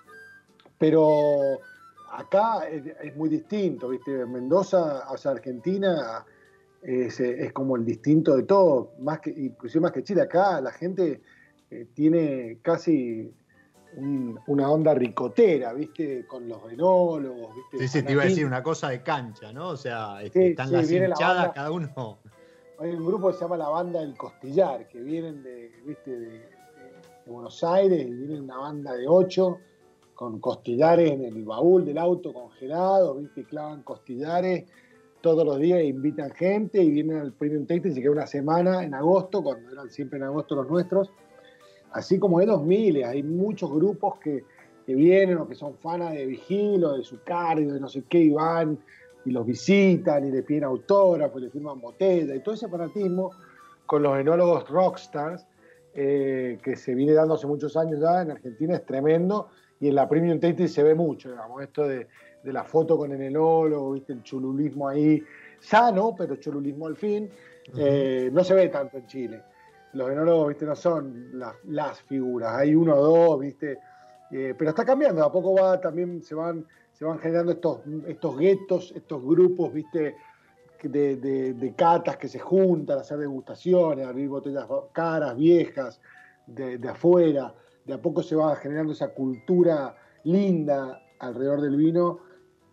pero 0.78 1.60
acá 2.12 2.68
es, 2.68 3.16
muy 3.16 3.30
distinto, 3.30 3.90
¿viste? 3.90 4.26
Mendoza, 4.26 5.10
o 5.12 5.18
sea, 5.18 5.32
Argentina 5.32 6.26
es, 6.82 7.22
como 7.54 7.76
el 7.76 7.86
distinto 7.86 8.36
de 8.36 8.44
todo, 8.44 8.94
más 9.00 9.20
que, 9.20 9.30
inclusive 9.30 9.82
más 9.82 9.92
que 9.92 10.04
Chile. 10.04 10.22
Acá 10.22 10.62
la 10.62 10.72
gente 10.72 11.22
eh, 11.72 11.88
tiene 11.94 12.60
casi 12.62 13.32
una 14.48 14.70
onda 14.70 14.94
ricotera, 14.94 15.74
¿viste? 15.74 16.26
Con 16.28 16.48
los 16.48 16.60
enólogos, 16.72 17.56
¿viste? 17.56 17.80
Sí, 17.80 17.88
sí, 17.88 18.06
te 18.06 18.12
iba 18.14 18.22
a 18.22 18.26
decir 18.26 18.46
una 18.46 18.62
cosa 18.62 18.90
de 18.90 19.02
cancha, 19.02 19.52
¿no? 19.52 19.70
O 19.70 19.78
sea, 19.78 20.22
este, 20.22 20.52
están 20.52 20.72
las 20.72 20.92
hinchadas, 20.92 21.52
cada 21.54 21.72
uno. 21.72 22.20
Hay 22.80 22.92
un 22.92 23.06
grupo 23.06 23.28
que 23.28 23.34
se 23.34 23.42
llama 23.42 23.58
la 23.58 23.70
banda 23.70 24.00
del 24.00 24.16
Costillar, 24.16 24.88
que 24.88 25.02
vienen 25.02 25.44
de, 25.44 25.72
¿viste? 25.86 26.18
de 26.18 26.50
Buenos 27.26 27.64
Aires 27.64 28.06
y 28.06 28.12
vienen 28.12 28.44
una 28.44 28.58
banda 28.58 28.94
de 28.94 29.08
ocho 29.08 29.60
con 30.14 30.40
costillares 30.40 31.12
en 31.12 31.24
el 31.24 31.44
baúl 31.44 31.86
del 31.86 31.98
auto 31.98 32.34
congelado, 32.34 33.16
¿viste? 33.16 33.44
clavan 33.44 33.84
costillares 33.84 34.66
todos 35.22 35.46
los 35.46 35.60
días, 35.60 35.84
invitan 35.84 36.32
gente 36.32 36.82
y 36.82 36.90
vienen 36.92 37.18
al 37.18 37.34
Premium 37.34 37.66
Tasting, 37.66 37.94
se 37.94 38.02
queda 38.02 38.12
una 38.12 38.28
semana 38.28 38.84
en 38.84 38.94
agosto, 38.94 39.44
cuando 39.44 39.72
eran 39.72 39.90
siempre 39.90 40.18
en 40.18 40.26
agosto 40.26 40.56
los 40.56 40.70
nuestros, 40.70 41.12
así 41.92 42.20
como 42.20 42.40
de 42.40 42.46
2000, 42.48 43.04
hay 43.04 43.24
muchos 43.24 43.72
grupos 43.72 44.20
que, 44.20 44.44
vienen 44.88 45.38
o 45.38 45.48
que 45.48 45.54
son 45.54 45.76
fanas 45.76 46.14
de 46.14 46.26
Vigilo, 46.26 46.98
de 46.98 47.04
su 47.04 47.22
cardio, 47.24 47.76
de 47.76 47.80
no 47.80 47.88
sé 47.88 48.06
qué, 48.10 48.22
y 48.22 48.32
van 48.32 48.80
y 49.24 49.30
los 49.30 49.46
visitan 49.46 50.26
y 50.26 50.32
le 50.32 50.42
piden 50.42 50.64
autógrafos, 50.64 51.40
le 51.40 51.52
firman 51.52 51.80
botella 51.80 52.34
y 52.34 52.40
todo 52.40 52.56
ese 52.56 52.68
fanatismo 52.68 53.30
con 53.86 54.02
los 54.02 54.18
enólogos 54.18 54.68
rockstars 54.68 55.46
eh, 55.94 56.58
que 56.64 56.76
se 56.76 56.96
viene 56.96 57.14
dando 57.14 57.36
hace 57.36 57.46
muchos 57.46 57.78
años 57.78 58.00
ya 58.00 58.24
en 58.24 58.32
Argentina 58.32 58.76
es 58.76 58.86
tremendo 58.86 59.50
y 59.80 59.90
en 59.90 59.96
la 59.96 60.10
Premium 60.10 60.40
Tasting 60.40 60.68
se 60.68 60.84
ve 60.84 60.96
mucho, 60.96 61.30
digamos, 61.30 61.62
esto 61.62 61.88
de, 61.88 62.08
la 62.44 62.64
foto 62.64 62.98
con 62.98 63.12
el 63.12 63.22
enólogo, 63.22 63.92
¿viste? 63.92 64.14
el 64.14 64.24
chululismo 64.24 64.88
ahí, 64.88 65.24
sano, 65.60 66.16
pero 66.18 66.38
chululismo 66.38 66.88
al 66.88 66.96
fin, 66.96 67.30
eh, 67.78 68.30
no 68.34 68.44
se 68.44 68.56
ve 68.56 68.70
tanto 68.70 68.98
en 68.98 69.08
Chile. 69.08 69.42
Los 69.94 70.12
enólogos, 70.12 70.50
¿viste? 70.50 70.66
No 70.66 70.76
son 70.76 71.32
las, 71.66 72.02
figuras, 72.02 72.56
hay 72.56 72.76
uno 72.76 72.96
o 72.96 73.04
dos, 73.04 73.40
¿viste? 73.40 73.80
Eh, 74.32 74.54
pero 74.58 74.70
está 74.70 74.86
cambiando, 74.86 75.24
a 75.24 75.32
poco 75.32 75.56
va, 75.56 75.80
también 75.82 76.22
se 76.22 76.36
van, 76.36 76.66
se 76.94 77.06
van 77.06 77.18
generando 77.20 77.54
estos, 77.54 77.82
estos 78.08 78.38
guetos, 78.38 78.94
estos 78.96 79.24
grupos, 79.24 79.74
¿viste? 79.74 80.16
De, 80.84 81.18
de, 81.18 81.74
catas 81.76 82.16
que 82.16 82.30
se 82.30 82.40
juntan 82.40 83.00
a 83.00 83.02
hacer 83.02 83.18
degustaciones, 83.18 84.08
abrir 84.08 84.30
botellas 84.30 84.66
caras, 84.94 85.36
viejas, 85.36 86.00
de, 86.48 86.78
de 86.78 86.88
afuera 86.88 87.54
de 87.90 87.96
a 87.96 88.02
poco 88.02 88.22
se 88.22 88.36
va 88.36 88.56
generando 88.56 88.94
esa 88.94 89.14
cultura 89.14 89.96
linda 90.24 91.02
alrededor 91.20 91.62
del 91.62 91.76
vino 91.76 92.20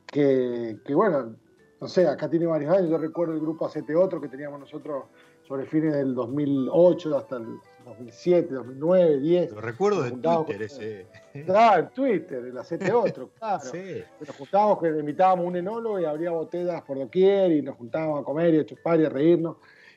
que, 0.07 0.79
bueno, 0.95 1.37
no 1.81 1.89
sé, 1.89 2.07
acá 2.07 2.29
tiene 2.29 2.47
varios 2.47 2.75
años, 2.75 2.91
yo 2.91 2.99
recuerdo 2.99 3.35
el 3.35 3.41
grupo 3.41 3.67
ACT 3.67 3.91
Otro 3.97 4.21
que 4.21 4.29
teníamos 4.29 4.61
nosotros 4.61 5.05
sobre 5.47 5.67
fines 5.67 5.95
del 5.95 6.15
2008 6.15 7.17
hasta 7.17 7.37
el 7.37 7.47
2007, 7.85 8.55
2009, 8.55 9.21
10. 9.21 9.53
Lo 9.53 9.61
recuerdo 9.61 10.03
de 10.03 10.11
Twitter 10.13 10.63
ese. 10.63 11.07
Claro, 11.45 11.83
en 11.83 11.89
Twitter, 11.91 12.45
el 12.45 12.57
ACT 12.57 12.91
Otro, 12.93 13.31
claro. 13.39 13.63
sí. 13.63 14.03
Nos 14.21 14.37
juntábamos, 14.37 14.81
que 14.81 14.89
invitábamos 14.89 15.47
un 15.47 15.57
enólogo 15.57 16.01
y 16.01 16.05
abría 16.05 16.31
botellas 16.31 16.83
por 16.83 16.99
doquier 16.99 17.53
y 17.53 17.63
nos 17.63 17.77
juntábamos 17.77 18.23
a 18.23 18.25
comer 18.25 18.55
y 18.55 18.59
a 18.61 18.67
chupar 18.67 19.01
y 19.01 19.05
a 19.05 19.11
reírnos 19.11 19.57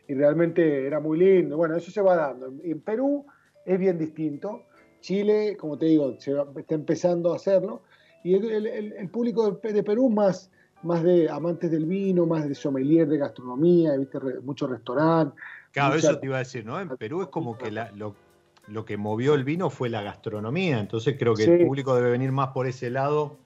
y 0.09 0.15
realmente 0.15 0.87
era 0.87 0.99
muy 0.99 1.19
lindo. 1.19 1.55
Bueno, 1.55 1.77
eso 1.77 1.91
se 1.91 2.01
va 2.01 2.15
dando. 2.15 2.47
En 2.63 2.81
Perú 2.81 3.25
es 3.63 3.77
bien 3.77 3.97
distinto. 3.99 4.63
Chile, 5.01 5.55
como 5.55 5.77
te 5.77 5.85
digo, 5.85 6.17
está 6.57 6.75
empezando 6.75 7.31
a 7.31 7.35
hacerlo. 7.35 7.83
Y 8.23 8.33
el, 8.33 9.09
público 9.11 9.51
de, 9.51 9.83
Perú 9.83 10.09
más, 10.09 10.51
más 10.84 11.03
de 11.03 11.30
amantes 11.30 11.71
del 11.71 11.86
vino, 11.86 12.25
más 12.25 12.47
de 12.47 12.55
sommelier 12.55 13.07
de 13.07 13.17
gastronomía, 13.17 13.95
¿viste? 13.97 14.19
mucho 14.43 14.67
restaurante. 14.67 15.36
Claro, 15.71 15.95
eso 15.95 16.17
te 16.17 16.25
iba 16.25 16.38
a 16.38 16.39
decir, 16.39 16.65
¿no? 16.65 16.80
En 16.80 16.89
Perú 16.89 17.21
es 17.21 17.27
como 17.27 17.57
que 17.57 17.71
lo, 17.71 18.86
que 18.86 18.97
movió 18.97 19.34
el 19.36 19.43
vino 19.43 19.69
fue 19.69 19.89
la 19.89 20.01
gastronomía, 20.01 20.80
entonces 20.80 21.15
creo 21.17 21.36
que 21.36 21.43
el 21.43 21.65
público 21.65 21.95
debe 21.95 22.11
venir 22.11 22.32
más 22.32 22.49
por 22.49 22.67
ese 22.67 22.89
lado. 22.89 23.38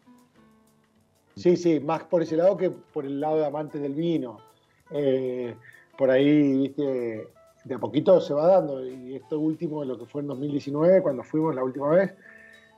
Sí, 1.36 1.57
sí, 1.57 1.79
más 1.79 2.03
por 2.03 2.21
ese 2.21 2.38
lado 2.38 2.55
que 2.55 2.69
por 2.69 3.05
el 3.05 3.19
lado 3.19 3.38
de 3.38 3.45
amantes 3.45 3.81
del 3.81 3.93
vino. 3.93 4.38
Eh, 4.91 5.55
por 5.97 6.11
ahí, 6.11 6.57
viste, 6.59 7.27
de 7.63 7.75
a 7.75 7.79
poquito 7.79 8.21
se 8.21 8.34
va 8.34 8.47
dando. 8.47 8.86
Y 8.86 9.15
esto 9.15 9.39
último, 9.39 9.84
lo 9.84 9.97
que 9.97 10.05
fue 10.05 10.21
en 10.21 10.27
2019, 10.27 11.01
cuando 11.01 11.23
fuimos 11.23 11.55
la 11.55 11.63
última 11.63 11.89
vez, 11.89 12.13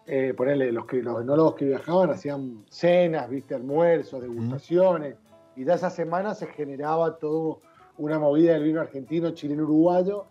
eh, 0.08 0.34
ponerle, 0.36 0.72
los, 0.72 0.86
que, 0.86 1.02
los 1.02 1.22
enólogos 1.22 1.56
que 1.56 1.66
viajaban 1.66 2.12
hacían 2.12 2.64
cenas, 2.70 3.30
viste, 3.30 3.56
almuerzos, 3.56 4.22
degustaciones. 4.22 5.16
Y 5.56 5.64
de 5.64 5.74
esa 5.74 5.90
semana 5.90 6.36
se 6.36 6.48
generaba 6.48 7.18
toda 7.18 7.58
una 7.98 8.20
movida 8.20 8.54
del 8.54 8.64
vino 8.64 8.82
argentino, 8.82 9.32
chileno, 9.32 9.64
uruguayo, 9.64 10.26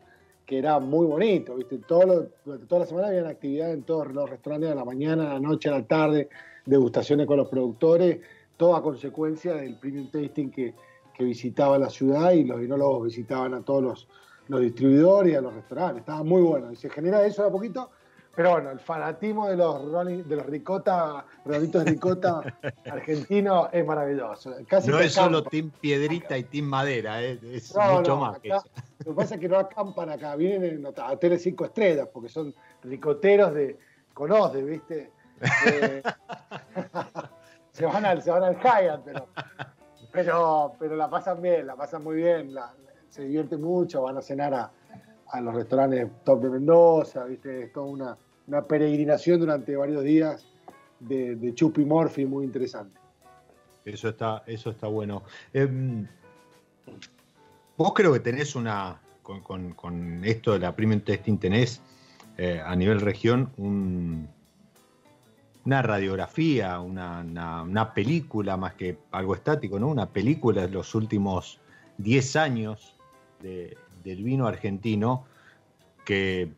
que 0.46 0.58
era 0.58 0.78
muy 0.78 1.06
bonito, 1.06 1.56
viste. 1.56 1.78
Todo 1.78 2.28
durante 2.44 2.66
toda 2.66 2.80
la 2.82 2.86
semana 2.86 3.08
había 3.08 3.26
actividad 3.28 3.72
en 3.72 3.82
todos 3.82 4.12
los 4.12 4.28
restaurantes, 4.30 4.70
a 4.70 4.74
la 4.74 4.84
mañana, 4.84 5.30
a 5.30 5.34
la 5.34 5.40
noche, 5.40 5.70
a 5.70 5.72
la 5.72 5.84
tarde, 5.84 6.28
degustaciones 6.66 7.26
con 7.26 7.38
los 7.38 7.48
productores, 7.48 8.20
toda 8.56 8.82
consecuencia 8.82 9.54
del 9.54 9.76
premium 9.78 10.10
tasting 10.10 10.50
que, 10.50 10.74
que 11.14 11.24
visitaba 11.24 11.78
la 11.78 11.90
ciudad 11.90 12.32
y 12.32 12.44
los 12.44 12.60
vinólogos 12.60 13.06
visitaban 13.06 13.54
a 13.54 13.62
todos 13.62 13.82
los, 13.82 14.08
los 14.48 14.60
distribuidores 14.60 15.32
y 15.32 15.36
a 15.36 15.40
los 15.40 15.54
restaurantes. 15.54 16.00
Estaba 16.00 16.22
muy 16.22 16.42
bueno. 16.42 16.70
Y 16.70 16.76
se 16.76 16.90
genera 16.90 17.24
eso 17.24 17.42
de 17.42 17.48
a 17.48 17.52
poquito. 17.52 17.90
Pero 18.36 18.52
bueno, 18.52 18.70
el 18.70 18.80
fanatismo 18.80 19.48
de 19.48 19.56
los 19.56 20.28
de 20.28 20.36
los 20.36 20.46
ricota, 20.46 21.24
Roditos 21.44 21.84
ricota 21.84 22.40
argentinos 22.90 23.68
es 23.72 23.86
maravilloso. 23.86 24.54
no 24.86 24.98
es 24.98 25.12
solo 25.12 25.44
Team 25.44 25.70
Piedrita 25.80 26.36
y 26.36 26.44
Team 26.44 26.66
Madera, 26.66 27.22
¿eh? 27.22 27.38
es 27.42 27.74
mucho 27.74 28.16
más 28.16 28.38
que 28.40 28.48
eso. 28.48 28.64
Lo 28.98 29.12
que 29.12 29.16
pasa 29.16 29.34
es 29.36 29.40
que 29.40 29.48
no 29.48 29.58
acampan 29.58 30.10
acá, 30.10 30.34
vienen 30.36 30.84
a 30.84 31.12
hoteles 31.12 31.42
cinco 31.42 31.66
estrellas, 31.66 32.08
porque 32.12 32.28
son 32.28 32.54
ricoteros 32.82 33.54
de 33.54 33.78
conoce, 34.12 34.62
¿viste? 34.62 35.10
Eh, 35.66 36.00
se, 37.72 37.84
van 37.84 38.06
al, 38.06 38.22
se 38.22 38.30
van 38.30 38.44
al 38.44 38.56
Hyatt, 38.56 39.02
pero 39.04 39.26
pero, 40.14 40.76
pero 40.78 40.94
la 40.94 41.10
pasan 41.10 41.42
bien, 41.42 41.66
la 41.66 41.74
pasan 41.74 42.04
muy 42.04 42.14
bien, 42.16 42.54
se 43.08 43.22
divierte 43.22 43.56
mucho, 43.56 44.02
van 44.02 44.16
a 44.16 44.22
cenar 44.22 44.54
a, 44.54 44.70
los 45.40 45.54
restaurantes 45.54 46.08
top 46.24 46.42
de 46.42 46.50
Mendoza, 46.50 47.24
¿viste? 47.24 47.64
es 47.64 47.72
toda 47.72 47.86
una, 47.86 48.16
una 48.46 48.62
peregrinación 48.64 49.40
durante 49.40 49.76
varios 49.76 50.02
días 50.04 50.46
de, 51.00 51.36
de 51.36 51.54
Chupi 51.54 51.84
Morphy 51.84 52.26
muy 52.26 52.44
interesante. 52.44 52.98
Eso 53.84 54.08
está, 54.08 54.42
eso 54.46 54.70
está 54.70 54.86
bueno. 54.86 55.22
Em, 55.52 56.06
vos 57.76 57.92
creo 57.94 58.12
que 58.12 58.20
tenés 58.20 58.54
una, 58.56 59.00
con, 59.22 60.22
esto 60.24 60.52
de 60.52 60.58
la 60.60 60.74
Premium 60.74 61.00
Testing, 61.00 61.38
tenés 61.38 61.82
eh, 62.38 62.62
a 62.64 62.74
nivel 62.76 63.00
región 63.00 63.50
un, 63.56 64.28
una 65.64 65.82
radiografía, 65.82 66.80
una, 66.80 67.92
película 67.94 68.56
más 68.56 68.74
que 68.74 68.98
algo 69.10 69.34
estático, 69.34 69.78
¿no? 69.78 69.88
Una 69.88 70.10
película 70.10 70.62
de 70.62 70.68
los 70.68 70.94
últimos 70.94 71.60
10 71.98 72.36
años 72.36 72.96
del 74.04 74.22
vino 74.22 74.46
argentino 74.46 75.24
que, 76.04 76.52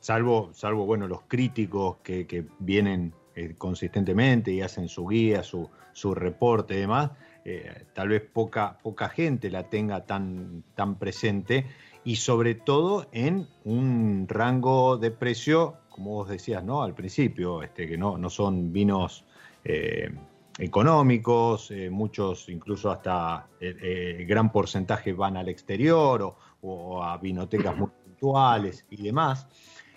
salvo, 0.00 0.50
salvo 0.52 0.84
bueno, 0.84 1.08
los 1.08 1.22
críticos 1.22 1.96
que, 2.02 2.46
vienen 2.58 3.14
eh, 3.34 3.54
consistentemente 3.56 4.52
y 4.52 4.60
hacen 4.60 4.88
su 4.88 5.06
guía, 5.06 5.42
su, 5.42 5.68
su 5.92 6.14
reporte 6.14 6.74
y 6.74 6.80
demás, 6.80 7.10
eh, 7.44 7.86
tal 7.94 8.08
vez 8.08 8.22
poca, 8.22 8.78
poca 8.82 9.08
gente 9.08 9.50
la 9.50 9.68
tenga 9.68 10.04
tan, 10.04 10.62
tan 10.74 10.98
presente 10.98 11.66
y 12.04 12.16
sobre 12.16 12.54
todo 12.54 13.08
en 13.12 13.48
un 13.64 14.26
rango 14.28 14.98
de 14.98 15.10
precio 15.10 15.78
como 15.88 16.12
vos 16.12 16.28
decías, 16.28 16.64
¿no? 16.64 16.82
Al 16.82 16.94
principio, 16.94 17.62
este, 17.62 17.86
que 17.86 17.98
no, 17.98 18.16
no 18.16 18.30
son 18.30 18.72
vinos 18.72 19.26
eh, 19.62 20.10
económicos, 20.58 21.70
muchos 21.90 22.48
incluso 22.48 22.90
hasta 22.90 23.46
gran 23.60 24.50
porcentaje 24.50 25.12
van 25.12 25.36
al 25.36 25.50
exterior 25.50 26.34
a 26.62 27.18
vinotecas 27.18 27.76
muy 27.76 27.88
puntuales 27.88 28.84
y 28.90 29.02
demás. 29.02 29.46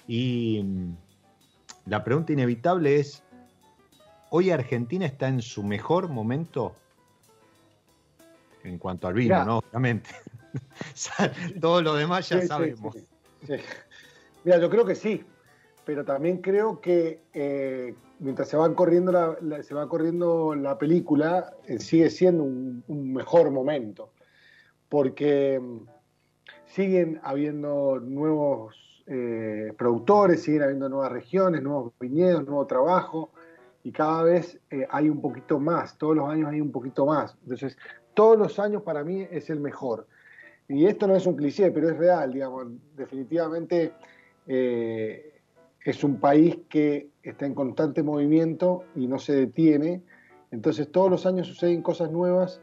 Y 0.07 0.61
mm, 0.63 0.95
la 1.88 2.03
pregunta 2.03 2.34
inevitable 2.34 2.99
es, 2.99 3.24
¿hoy 4.32 4.49
Argentina 4.51 5.05
está 5.05 5.28
en 5.28 5.41
su 5.41 5.63
mejor 5.63 6.09
momento? 6.09 6.76
En 8.63 8.80
cuanto 8.80 9.07
al 9.07 9.13
vino, 9.13 9.45
¿no? 9.45 9.57
Obviamente. 9.59 10.09
Todo 11.61 11.82
lo 11.82 11.93
demás 11.93 12.30
ya 12.30 12.41
sabemos. 12.41 12.95
Mira, 14.43 14.59
yo 14.59 14.70
creo 14.70 14.86
que 14.86 14.95
sí, 14.95 15.24
pero 15.86 16.03
también 16.03 16.39
creo 16.39 16.82
que 16.82 17.22
eh, 17.34 17.93
mientras 18.20 18.49
se, 18.49 18.57
van 18.57 18.74
corriendo 18.74 19.11
la, 19.11 19.61
se 19.61 19.76
va 19.76 19.88
corriendo 19.88 20.55
la 20.55 20.78
película, 20.78 21.53
eh, 21.68 21.80
sigue 21.80 22.09
siendo 22.09 22.43
un, 22.43 22.84
mejor 23.13 23.51
momento, 23.51 24.11
porque 24.89 25.59
mm, 25.59 25.95
siguen 26.76 27.21
habiendo 27.23 28.01
nuevos 28.01 28.76
eh, 29.07 29.71
productores, 29.78 30.43
siguen 30.43 30.63
habiendo 30.63 30.89
nuevas 30.89 31.11
regiones, 31.11 31.63
nuevos 31.63 31.93
viñedos, 31.97 32.45
nuevo 32.45 32.67
trabajo, 32.67 33.30
y 33.82 33.91
cada 33.91 34.23
vez 34.23 34.59
hay 34.89 35.09
un 35.09 35.21
poquito 35.21 35.57
más, 35.57 35.97
todos 35.97 36.17
los 36.17 36.28
años 36.28 36.49
hay 36.49 36.59
un 36.59 36.71
poquito 36.71 37.05
más. 37.05 37.38
Entonces, 37.43 37.78
todos 38.13 38.38
los 38.38 38.59
años 38.59 38.82
para 38.82 39.03
mí 39.03 39.26
es 39.32 39.49
el 39.49 39.61
mejor. 39.61 40.07
Y 40.67 40.86
esto 40.86 41.07
no 41.07 41.15
es 41.15 41.26
un 41.26 41.36
cliché, 41.36 41.71
pero 41.71 41.89
es 41.89 41.97
real, 41.97 42.34
digamos, 42.34 42.65
definitivamente 42.97 43.93
es 44.47 46.03
un 46.03 46.19
país 46.19 46.57
que 46.67 47.09
está 47.21 47.45
en 47.45 47.53
constante 47.53 48.01
movimiento 48.01 48.84
y 48.95 49.07
no 49.07 49.19
se 49.19 49.36
detiene. 49.36 50.01
Entonces 50.49 50.91
todos 50.91 51.11
los 51.11 51.26
años 51.28 51.47
suceden 51.47 51.84
cosas 51.84 52.11
nuevas, 52.11 52.59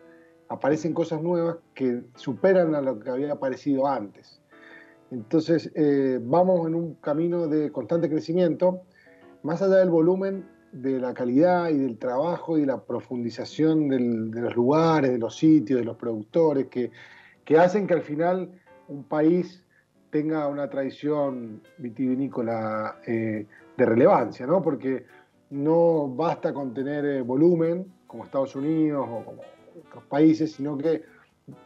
aparecen 0.53 0.92
cosas 0.92 1.22
nuevas 1.22 1.57
que 1.74 2.03
superan 2.14 2.74
a 2.74 2.80
lo 2.80 2.98
que 3.00 3.11
había 3.11 3.32
aparecido 3.32 3.86
antes. 3.86 4.40
Entonces 5.11 5.70
eh, 5.74 6.18
vamos 6.22 6.66
en 6.66 6.74
un 6.74 6.94
camino 6.94 7.48
de 7.48 7.72
constante 7.72 8.09
crecimiento, 8.09 8.82
más 9.42 9.62
allá 9.62 9.76
del 9.76 9.90
volumen, 9.90 10.46
de 10.72 10.98
la 10.98 11.12
calidad 11.12 11.68
y 11.68 11.78
del 11.78 11.98
trabajo 11.98 12.57
y 12.57 12.64
la 12.64 12.82
profundización 12.82 13.88
de 13.88 14.40
los 14.40 14.57
lugares, 14.57 15.11
de 15.11 15.18
los 15.18 15.36
sitios, 15.36 15.80
de 15.80 15.84
los 15.84 15.96
productores, 15.96 16.68
que, 16.68 16.90
que 17.44 17.59
hacen 17.59 17.86
que 17.86 17.94
al 17.94 18.03
final 18.03 18.50
un 18.88 19.05
país 19.05 19.64
tenga 20.11 20.48
una 20.48 20.68
tradición 20.68 21.62
vitivinícola 21.78 23.00
eh, 23.07 23.46
de 23.76 23.86
relevancia, 23.86 24.46
¿no? 24.46 24.62
Porque 24.62 25.05
no 25.50 26.09
basta 26.09 26.55
con 26.55 26.72
tener 26.72 27.05
eh, 27.05 27.22
volumen, 27.22 27.92
como 28.07 28.24
Estados 28.24 28.55
Unidos 28.57 29.07
o 29.11 29.24
como 29.24 29.42
otros 29.88 30.04
países, 30.04 30.52
sino 30.52 30.76
que, 30.78 31.02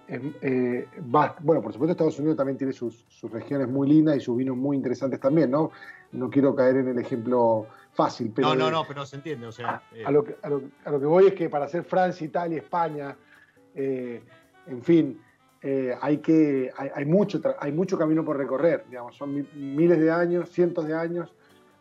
eh, 0.09 0.89
bueno, 1.01 1.63
por 1.63 1.73
supuesto 1.73 1.93
Estados 1.93 2.19
Unidos 2.19 2.37
también 2.37 2.57
tiene 2.57 2.73
sus, 2.73 3.05
regiones 3.31 3.69
muy 3.69 3.89
lindas 3.89 4.17
y 4.17 4.21
sus 4.21 4.37
vinos 4.37 4.57
muy 4.57 4.77
interesantes 4.77 5.21
también, 5.21 5.51
¿no? 5.51 5.71
No 6.13 6.31
quiero 6.31 6.55
caer 6.55 6.77
en 6.77 6.89
el 6.89 6.99
ejemplo 6.99 7.67
fácil, 7.93 8.33
pero... 8.35 8.49
No, 8.49 8.55
no, 8.55 8.71
no, 8.71 8.85
pero 8.87 9.05
se 9.05 9.17
entiende, 9.17 9.47
o 9.47 9.53
sea... 9.53 9.83
A, 10.05 10.11
lo, 10.11 10.25
que, 10.25 10.37
a, 10.43 10.49
lo, 10.49 11.01
que, 11.01 11.07
voy 11.07 11.27
es 11.27 11.35
que 11.35 11.49
para 11.49 11.67
hacer 11.67 11.85
Francia, 11.85 12.25
Italia, 12.25 12.59
España, 12.59 13.17
en 13.75 14.83
fin, 14.83 15.21
eh, 15.63 15.97
hay, 16.01 16.19
que, 16.19 16.71
hay, 16.77 17.05
mucho, 17.05 17.41
hay 17.59 17.73
mucho 17.73 17.99
camino 17.99 18.25
por 18.25 18.37
recorrer, 18.37 18.85
digamos, 18.89 19.17
son 19.17 19.47
miles 19.55 19.99
de 19.99 20.11
años, 20.11 20.51
cientos 20.51 20.87
de 20.87 20.95
años, 20.95 21.33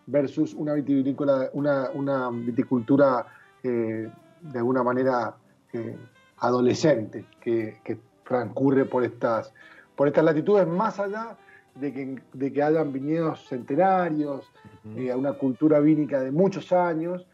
versus 0.07 0.53
una 0.53 0.73
vitivinícola, 0.73 1.49
una, 1.53 1.89
una 1.93 2.30
viticultura 2.32 3.28
eh, 3.61 4.09
de 4.41 4.57
alguna 4.57 4.82
manera 4.82 5.36
eh, 5.73 5.97
adolescente 6.38 7.26
que, 7.42 8.00
transcurre 8.28 8.86
por 8.86 9.04
estas, 9.04 9.54
por 9.96 10.08
estas 10.08 10.24
latitudes, 10.24 10.66
más 10.66 11.00
allá 11.00 11.38
de 11.76 11.94
que, 11.94 12.22
de 12.34 12.52
que 12.52 12.64
hayan 12.64 12.92
viñedos 12.92 13.48
centenarios, 13.48 14.52
una 14.84 15.34
cultura 15.34 15.80
vínica 15.80 16.20
de 16.22 16.32
muchos 16.32 16.72
años, 16.72 17.28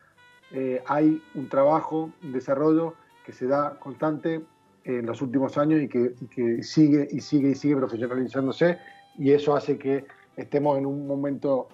hay 0.85 1.21
un 1.33 1.47
trabajo, 1.47 2.11
un 2.21 2.33
desarrollo 2.33 2.95
que 3.25 3.31
se 3.31 3.47
da 3.47 3.79
constante 3.79 4.41
en 4.83 5.05
los 5.05 5.21
últimos 5.21 5.57
años 5.57 5.81
y 5.81 5.87
que, 5.87 6.63
sigue 6.63 7.07
y 7.11 7.21
sigue 7.21 7.51
y 7.51 7.55
sigue 7.55 7.75
profesionalizándose 7.75 8.79
y 9.17 9.31
eso 9.31 9.55
hace 9.55 9.77
que 9.77 10.05
estemos 10.35 10.77
en 10.77 10.85
un 10.85 11.05
momento 11.05 11.69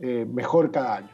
eh, 0.00 0.26
mejor 0.30 0.70
cada 0.70 0.96
año. 0.96 1.10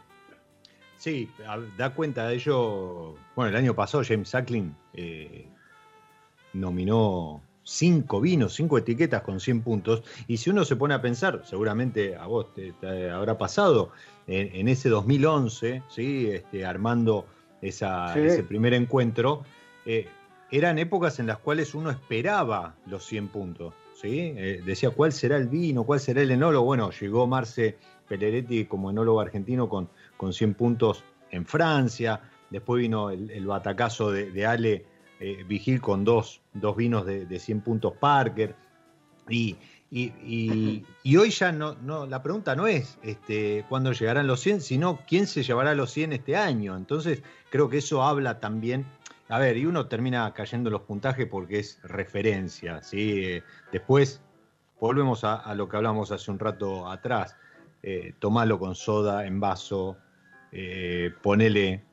Sí, 0.96 1.30
da 1.76 1.94
cuenta 1.94 2.26
de 2.26 2.34
ello. 2.34 3.14
Bueno, 3.36 3.50
el 3.50 3.56
año 3.56 3.74
pasado 3.74 4.02
James 4.04 4.30
Sacklin 4.30 4.74
eh, 4.94 5.48
nominó 6.52 7.42
cinco 7.62 8.20
vinos, 8.20 8.54
cinco 8.54 8.78
etiquetas 8.78 9.22
con 9.22 9.40
100 9.40 9.62
puntos. 9.62 10.02
Y 10.26 10.38
si 10.38 10.50
uno 10.50 10.64
se 10.64 10.76
pone 10.76 10.94
a 10.94 11.02
pensar, 11.02 11.42
seguramente 11.44 12.16
a 12.16 12.26
vos 12.26 12.46
te, 12.54 12.72
habrá 13.10 13.36
pasado, 13.36 13.90
en, 14.26 14.68
ese 14.68 14.88
2011, 14.88 15.82
¿sí? 15.88 16.30
este, 16.30 16.64
armando 16.64 17.26
ese 17.62 18.44
primer 18.46 18.74
encuentro, 18.74 19.42
eh, 19.86 20.08
eran 20.50 20.78
épocas 20.78 21.18
en 21.18 21.26
las 21.26 21.38
cuales 21.38 21.74
uno 21.74 21.90
esperaba 21.90 22.74
los 22.86 23.04
100 23.04 23.28
puntos. 23.28 23.74
¿sí? 24.00 24.32
Eh, 24.36 24.62
decía, 24.64 24.90
¿cuál 24.90 25.12
será 25.12 25.36
el 25.36 25.48
vino? 25.48 25.84
¿Cuál 25.84 26.00
será 26.00 26.22
el 26.22 26.30
enólogo? 26.30 26.64
Bueno, 26.64 26.90
llegó 26.90 27.26
Marce 27.26 27.76
Peleretti 28.08 28.64
como 28.64 28.90
enólogo 28.90 29.20
argentino 29.20 29.68
con, 29.68 29.88
con 30.16 30.32
100 30.32 30.54
puntos 30.54 31.04
en 31.30 31.44
Francia. 31.44 32.20
Después 32.50 32.80
vino 32.80 33.10
el, 33.10 33.46
batacazo 33.46 34.10
de, 34.10 34.46
Ale 34.46 34.86
eh, 35.20 35.44
Vigil 35.46 35.80
con 35.80 36.04
dos, 36.04 36.40
dos 36.52 36.76
vinos 36.76 37.04
de, 37.06 37.26
de, 37.26 37.38
100 37.38 37.60
puntos 37.62 37.94
Parker. 37.94 38.54
Y, 39.28 39.56
Y, 39.90 41.16
hoy 41.16 41.30
ya 41.30 41.50
no, 41.50 41.74
no, 41.82 42.06
la 42.06 42.22
pregunta 42.22 42.54
no 42.54 42.66
es 42.66 42.98
este, 43.02 43.64
cuándo 43.68 43.92
llegarán 43.92 44.26
los 44.26 44.40
100, 44.40 44.60
sino 44.60 45.00
quién 45.08 45.26
se 45.26 45.42
llevará 45.42 45.74
los 45.74 45.90
100 45.92 46.12
este 46.12 46.36
año. 46.36 46.76
Entonces, 46.76 47.22
creo 47.50 47.68
que 47.68 47.78
eso 47.78 48.02
habla 48.02 48.38
también. 48.38 48.86
A 49.28 49.38
ver, 49.38 49.56
y 49.56 49.66
uno 49.66 49.86
termina 49.86 50.32
cayendo 50.34 50.68
en 50.68 50.72
los 50.72 50.82
puntajes 50.82 51.26
porque 51.26 51.58
es 51.58 51.80
referencia, 51.82 52.82
¿sí? 52.82 53.40
Después, 53.72 54.20
volvemos 54.80 55.24
a, 55.24 55.54
lo 55.54 55.68
que 55.68 55.76
hablamos 55.76 56.12
hace 56.12 56.30
un 56.30 56.38
rato 56.38 56.88
atrás. 56.88 57.36
Eh, 57.82 58.14
tomalo 58.18 58.58
con 58.58 58.74
soda 58.74 59.26
en 59.26 59.40
vaso, 59.40 59.96
eh, 60.52 61.12
ponele 61.22 61.84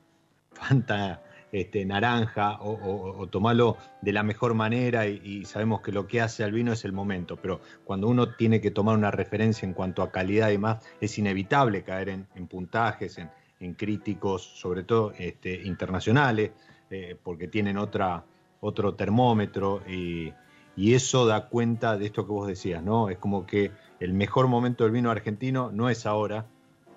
Fanta 0.52 1.22
este, 1.56 1.86
naranja 1.86 2.58
o, 2.60 3.28
tomarlo 3.28 3.78
de 4.01 4.12
la 4.12 4.24
mejor 4.24 4.53
manera 4.56 5.08
y, 5.08 5.45
sabemos 5.45 5.80
que 5.80 5.93
lo 5.93 6.06
que 6.06 6.20
hace 6.20 6.43
al 6.43 6.51
vino 6.51 6.74
es 6.74 6.84
el 6.84 6.91
momento, 6.91 7.38
pero 7.38 7.62
cuando 7.86 8.10
uno 8.10 8.36
tiene 8.36 8.60
que 8.60 8.72
tomar 8.72 8.97
una 8.97 9.10
referencia 9.10 9.66
en 9.66 9.74
cuanto 9.74 10.03
a 10.03 10.12
calidad 10.12 10.49
y 10.49 10.58
más, 10.58 10.86
es 10.99 11.18
inevitable 11.18 11.84
caer 11.84 12.10
en, 12.10 12.47
puntajes, 12.47 13.18
en, 13.18 13.74
críticos, 13.76 14.43
sobre 14.43 14.84
todo 14.84 15.14
este, 15.18 15.62
internacionales, 15.64 16.51
eh, 16.89 17.18
porque 17.24 17.47
tienen 17.47 17.78
otra, 17.78 18.26
otro 18.60 18.95
termómetro 18.95 19.82
y, 19.88 20.34
y 20.76 20.93
eso 20.93 21.26
da 21.26 21.47
cuenta 21.47 21.97
de 21.97 22.08
esto 22.08 22.26
que 22.26 22.34
vos 22.34 22.47
decías, 22.47 22.84
¿no? 22.84 23.10
Es 23.10 23.18
como 23.18 23.45
que 23.45 23.72
el 24.01 24.12
mejor 24.14 24.47
momento 24.47 24.84
del 24.84 24.91
vino 24.91 25.10
argentino 25.10 25.72
no 25.72 25.89
es 25.89 26.06
ahora, 26.06 26.47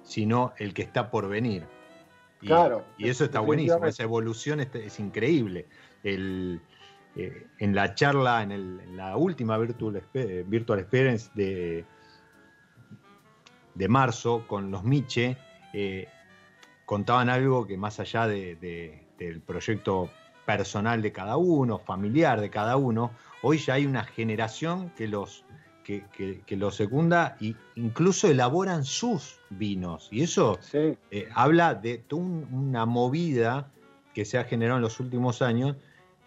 sino 0.02 0.52
el 0.59 0.74
que 0.74 0.82
está 0.82 1.12
por 1.12 1.28
venir. 1.28 1.78
Y, 2.41 2.47
claro. 2.47 2.84
Y 2.97 3.09
eso 3.09 3.24
está 3.24 3.41
buenísimo, 3.41 3.84
esa 3.86 4.03
evolución 4.03 4.61
es, 4.61 5.01
increíble. 5.01 5.66
El, 6.03 6.61
eh, 7.16 7.47
en 7.59 7.74
la 7.74 7.95
charla, 7.95 8.43
en, 8.43 8.97
la 8.97 9.16
última 9.16 9.59
Virtual, 9.59 10.03
Virtual 10.47 10.78
Experience 10.78 11.30
de, 11.34 11.84
de 13.74 13.89
marzo 13.89 14.45
con 14.47 14.70
los 14.70 14.84
Miche, 14.84 15.36
eh, 15.72 16.09
contaban 16.84 17.28
algo 17.28 17.66
que 17.66 17.76
más 17.76 18.01
allá 18.01 18.26
del 18.26 19.43
proyecto 19.47 20.11
personal 20.47 21.03
de 21.03 21.12
cada 21.12 21.36
uno, 21.36 21.78
familiar 21.78 22.41
de 22.41 22.51
cada 22.51 22.76
uno, 22.76 23.11
hoy 23.43 23.59
ya 23.59 23.74
hay 23.74 23.84
una 23.84 24.03
generación 24.03 24.91
que 24.97 25.07
los 25.07 25.45
que, 25.89 26.57
lo 26.57 26.70
secunda 26.70 27.36
e 27.41 27.55
incluso 27.76 28.28
elaboran 28.28 28.84
sus 28.84 29.41
vinos. 29.49 30.09
Y 30.11 30.22
eso 30.22 30.59
eh, 30.72 31.28
habla 31.34 31.74
de 31.74 32.05
una 32.12 32.84
movida 32.84 33.70
que 34.12 34.24
se 34.24 34.39
ha 34.39 34.45
generado 34.45 34.76
en 34.76 34.82
los 34.82 35.01
últimos 35.01 35.41
años 35.41 35.76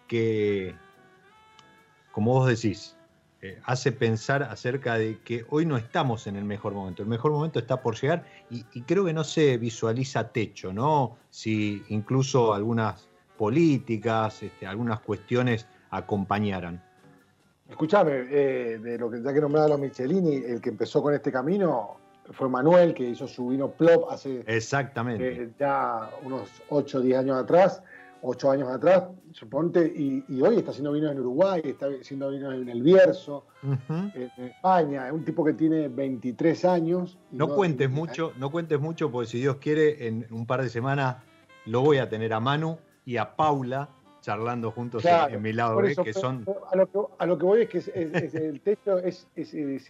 que, 0.08 0.74
como 2.10 2.32
vos 2.32 2.48
decís, 2.48 2.96
eh, 3.40 3.60
hace 3.64 3.92
pensar 3.92 4.42
acerca 4.42 4.98
de 4.98 5.20
que 5.20 5.44
hoy 5.50 5.64
no 5.64 5.76
estamos 5.76 6.26
en 6.26 6.36
el 6.36 6.44
mejor 6.44 6.74
momento. 6.74 7.02
El 7.02 7.08
mejor 7.08 7.30
momento 7.30 7.60
está 7.60 7.80
por 7.80 8.00
llegar 8.00 8.24
y, 8.50 8.62
creo 8.82 9.04
que 9.04 9.12
no 9.12 9.24
se 9.24 9.58
visualiza 9.58 10.32
techo, 10.32 10.72
¿no? 10.72 11.18
Si 11.30 11.82
incluso 11.88 12.52
algunas 12.52 13.08
políticas, 13.36 14.42
este, 14.42 14.66
algunas 14.66 15.00
cuestiones 15.00 15.66
acompañaran. 15.90 16.82
Escuchame, 17.72 18.26
eh, 18.30 18.78
de 18.78 18.98
lo 18.98 19.10
que 19.10 19.22
ya 19.22 19.32
que 19.32 19.40
nombraba 19.40 19.68
los 19.68 19.80
Michelini, 19.80 20.36
el 20.36 20.60
que 20.60 20.68
empezó 20.68 21.02
con 21.02 21.14
este 21.14 21.32
camino 21.32 21.96
fue 22.32 22.46
Manuel, 22.50 22.92
que 22.92 23.02
hizo 23.02 23.26
su 23.26 23.48
vino 23.48 23.70
Plop 23.70 24.10
hace 24.10 24.44
Exactamente. 24.46 25.42
Eh, 25.42 25.50
ya 25.58 26.10
unos 26.22 26.50
8 26.68 26.98
o 26.98 27.00
10 27.00 27.18
años 27.20 27.42
atrás, 27.42 27.82
8 28.20 28.50
años 28.50 28.68
atrás, 28.68 29.04
suponte, 29.32 29.86
y, 29.86 30.22
hoy 30.42 30.58
está 30.58 30.70
haciendo 30.70 30.92
vinos 30.92 31.12
en 31.12 31.20
Uruguay, 31.20 31.62
está 31.64 31.86
haciendo 31.98 32.28
vinos 32.28 32.54
en 32.54 32.68
El 32.68 32.82
Bierzo, 32.82 33.46
en 33.62 34.44
España, 34.44 35.06
es 35.06 35.12
un 35.14 35.24
tipo 35.24 35.42
que 35.42 35.54
tiene 35.54 35.88
23 35.88 36.66
años. 36.66 37.18
No, 37.30 37.54
cuentes 37.54 37.88
mucho, 37.88 38.34
no 38.38 38.50
cuentes 38.50 38.78
mucho, 38.80 39.10
porque 39.10 39.30
si 39.30 39.38
Dios 39.38 39.56
quiere, 39.56 40.08
en 40.08 40.26
un 40.30 40.44
par 40.46 40.62
de 40.62 40.68
semanas 40.68 41.16
lo 41.64 41.80
voy 41.80 41.96
a 41.96 42.10
tener 42.10 42.34
a 42.34 42.40
Manu 42.40 42.76
y 43.06 43.16
a 43.16 43.34
Paula 43.34 43.88
charlando 44.22 44.70
juntos 44.70 45.04
en, 45.04 45.42
mi 45.42 45.52
lado 45.52 45.78
que 46.02 46.14
son... 46.14 46.46
A 46.70 46.76
lo 46.76 46.86
que, 46.90 46.98
a 47.18 47.26
lo 47.26 47.36
que 47.36 47.44
voy 47.44 47.62
es 47.62 47.68
que 47.68 48.30
el 48.32 48.60
techo 48.60 48.98
es, 48.98 49.26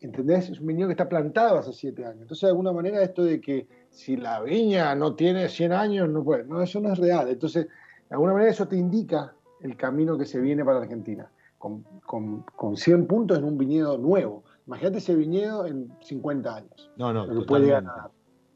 ¿Entendés? 0.00 0.50
Es 0.50 0.60
un 0.60 0.66
viñedo 0.66 0.88
que 0.88 0.92
está 0.92 1.08
plantado 1.08 1.58
hace 1.58 1.72
7 1.72 2.04
años. 2.04 2.22
Entonces, 2.22 2.42
de 2.42 2.48
alguna 2.48 2.72
manera, 2.72 3.02
esto 3.02 3.24
de 3.24 3.40
que 3.40 3.66
si 3.90 4.16
la 4.16 4.42
viña 4.42 4.94
no 4.94 5.14
tiene 5.14 5.48
100 5.48 5.72
años, 5.72 6.08
no 6.08 6.24
puede. 6.24 6.44
No, 6.44 6.62
eso 6.62 6.80
no 6.80 6.92
es 6.92 6.98
real. 6.98 7.28
Entonces, 7.28 7.66
de 7.66 8.14
alguna 8.14 8.32
manera, 8.32 8.50
eso 8.50 8.68
te 8.68 8.76
indica 8.76 9.34
el 9.60 9.76
camino 9.76 10.16
que 10.16 10.24
se 10.24 10.40
viene 10.40 10.64
para 10.64 10.78
Argentina. 10.78 11.30
Con, 11.58 11.82
con, 12.06 12.44
con 12.54 12.76
100 12.76 13.08
puntos 13.08 13.38
en 13.38 13.44
un 13.44 13.58
viñedo 13.58 13.98
nuevo. 13.98 14.44
Imagínate 14.68 14.98
ese 14.98 15.14
viñedo 15.14 15.66
en 15.66 15.90
50 16.02 16.54
años. 16.54 16.90
No, 16.96 17.10
no, 17.10 17.24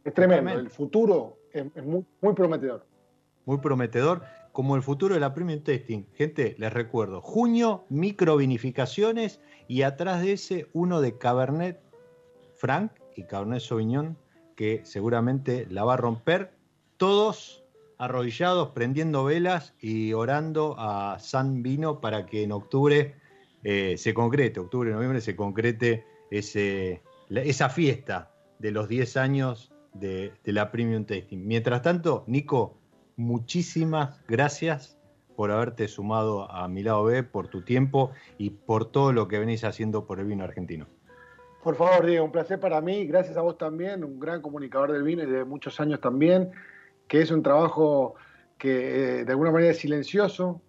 Es 0.05 0.13
tremendo. 0.13 0.51
El 0.61 0.69
futuro 0.69 1.39
es, 1.51 1.65
muy, 1.83 2.05
prometedor. 2.35 2.85
Muy 3.47 3.57
prometedor, 3.57 4.23
como 4.53 4.77
el 4.77 4.83
futuro 4.83 5.15
de 5.15 5.21
la 5.21 5.33
Premium 5.33 5.63
Testing. 5.63 6.05
Gente, 6.13 6.55
les 6.59 6.71
recuerdo, 6.71 7.23
junio, 7.23 7.87
microvinificaciones 7.89 9.41
y 9.69 9.83
atrás 9.83 10.21
de 10.21 10.33
ese 10.33 10.69
uno 10.75 11.01
de 11.01 11.17
Cabernet 11.17 11.81
Franc 12.57 12.93
y 13.17 13.23
Cabernet 13.23 13.61
Sauvignon 13.61 14.19
que 14.55 14.83
seguramente 14.85 15.67
la 15.71 15.85
va 15.85 15.95
a 15.95 15.97
romper. 15.97 16.53
Todos 16.99 17.65
arrodillados, 17.97 18.69
prendiendo 18.73 19.25
velas 19.25 19.73
y 19.81 20.13
orando 20.13 20.75
a 20.77 21.17
San 21.21 21.63
Vino 21.63 22.03
para 22.03 22.27
que 22.27 22.43
en 22.43 22.53
octubre 22.53 23.15
eh, 23.63 23.97
se 23.97 24.15
concrete, 24.15 24.61
octubre, 24.61 24.91
noviembre, 24.91 25.21
se 25.21 25.37
concrete 25.37 26.05
ese, 26.31 27.03
esa 27.29 27.69
fiesta 27.69 28.33
de 28.59 28.71
los 28.71 28.89
10 28.89 29.17
años 29.17 29.73
de, 29.95 30.33
la 30.45 30.71
Premium 30.71 31.05
Tasting. 31.05 31.47
Mientras 31.47 31.83
tanto, 31.83 32.25
Nico, 32.27 32.79
muchísimas 33.17 34.21
gracias 34.27 34.99
por 35.37 35.51
haberte 35.51 35.89
sumado 35.89 36.51
a 36.51 36.69
mi 36.69 36.83
lado 36.83 37.05
B, 37.05 37.23
por 37.23 37.49
tu 37.49 37.63
tiempo 37.63 38.13
y 38.39 38.51
por 38.51 38.91
todo 38.91 39.13
lo 39.13 39.29
que 39.29 39.39
venís 39.39 39.65
haciendo 39.65 40.07
por 40.07 40.21
el 40.21 40.27
vino 40.27 40.45
argentino. 40.45 40.87
Por 41.63 41.77
favor, 41.77 42.07
Diego, 42.07 42.25
un 42.25 42.33
placer 42.33 42.59
para 42.59 42.81
mí, 42.81 43.07
gracias 43.07 43.37
a 43.37 43.43
vos 43.43 43.57
también, 43.57 44.03
un 44.03 44.19
gran 44.19 44.43
comunicador 44.43 44.93
del 44.93 45.05
vino 45.05 45.23
y 45.23 45.27
de 45.27 45.45
muchos 45.45 45.79
años 45.81 46.01
también, 46.01 46.51
que 47.07 47.21
es 47.21 47.31
un 47.31 47.43
trabajo 47.43 48.17
que 48.59 49.21
eh, 49.21 49.25
de 49.25 49.31
alguna 49.33 49.53
manera 49.53 49.71
es 49.71 49.79
silencioso, 49.79 50.61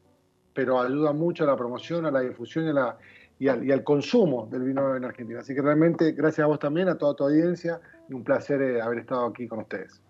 pero 0.54 0.80
ayuda 0.80 1.14
mucho 1.14 1.44
a 1.44 1.48
la 1.48 1.56
promoción, 1.56 2.06
a 2.06 2.12
la 2.12 2.22
difusión 2.22 2.66
y, 3.40 3.48
al, 3.48 3.84
consumo 3.84 4.48
del 4.52 4.64
vino 4.64 4.96
en 4.96 5.06
Argentina. 5.06 5.40
Así 5.40 5.54
que 5.54 5.62
realmente 5.62 6.12
gracias 6.12 6.46
a 6.46 6.48
vos 6.48 6.60
también, 6.60 6.88
a 6.88 6.98
toda 6.98 7.16
tu 7.16 7.24
audiencia, 7.24 7.82
y 8.10 8.14
un 8.14 8.24
placer 8.24 8.62
eh, 8.62 8.82
haber 8.82 9.00
estado 9.00 9.26
aquí 9.26 9.48
con 9.48 9.60
ustedes. 9.60 10.02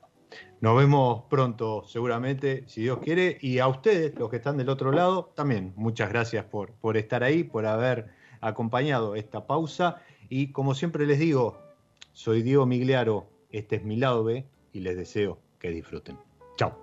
Nos 0.61 0.77
vemos 0.77 1.23
pronto, 1.29 1.83
seguramente, 1.85 2.63
si 2.67 2.81
Dios 2.81 2.99
quiere, 2.99 3.37
y 3.41 3.59
a 3.59 3.67
ustedes, 3.67 4.17
los 4.17 4.29
que 4.29 4.37
están 4.37 4.57
del 4.57 4.69
otro 4.69 4.91
lado, 4.91 5.31
también 5.35 5.73
muchas 5.75 6.09
gracias 6.09 6.45
por, 6.45 6.71
por 6.73 6.97
estar 6.97 7.23
ahí, 7.23 7.43
por 7.43 7.65
haber 7.65 8.09
acompañado 8.41 9.15
esta 9.15 9.45
pausa. 9.45 10.01
Y 10.29 10.51
como 10.51 10.73
siempre 10.73 11.05
les 11.05 11.19
digo, 11.19 11.59
soy 12.13 12.41
Diego 12.41 12.65
Migliaro, 12.65 13.27
este 13.51 13.75
es 13.77 13.83
mi 13.83 13.97
lado 13.97 14.23
B, 14.23 14.45
y 14.71 14.79
les 14.79 14.95
deseo 14.97 15.37
que 15.59 15.69
disfruten. 15.69 16.17
Chao. 16.57 16.82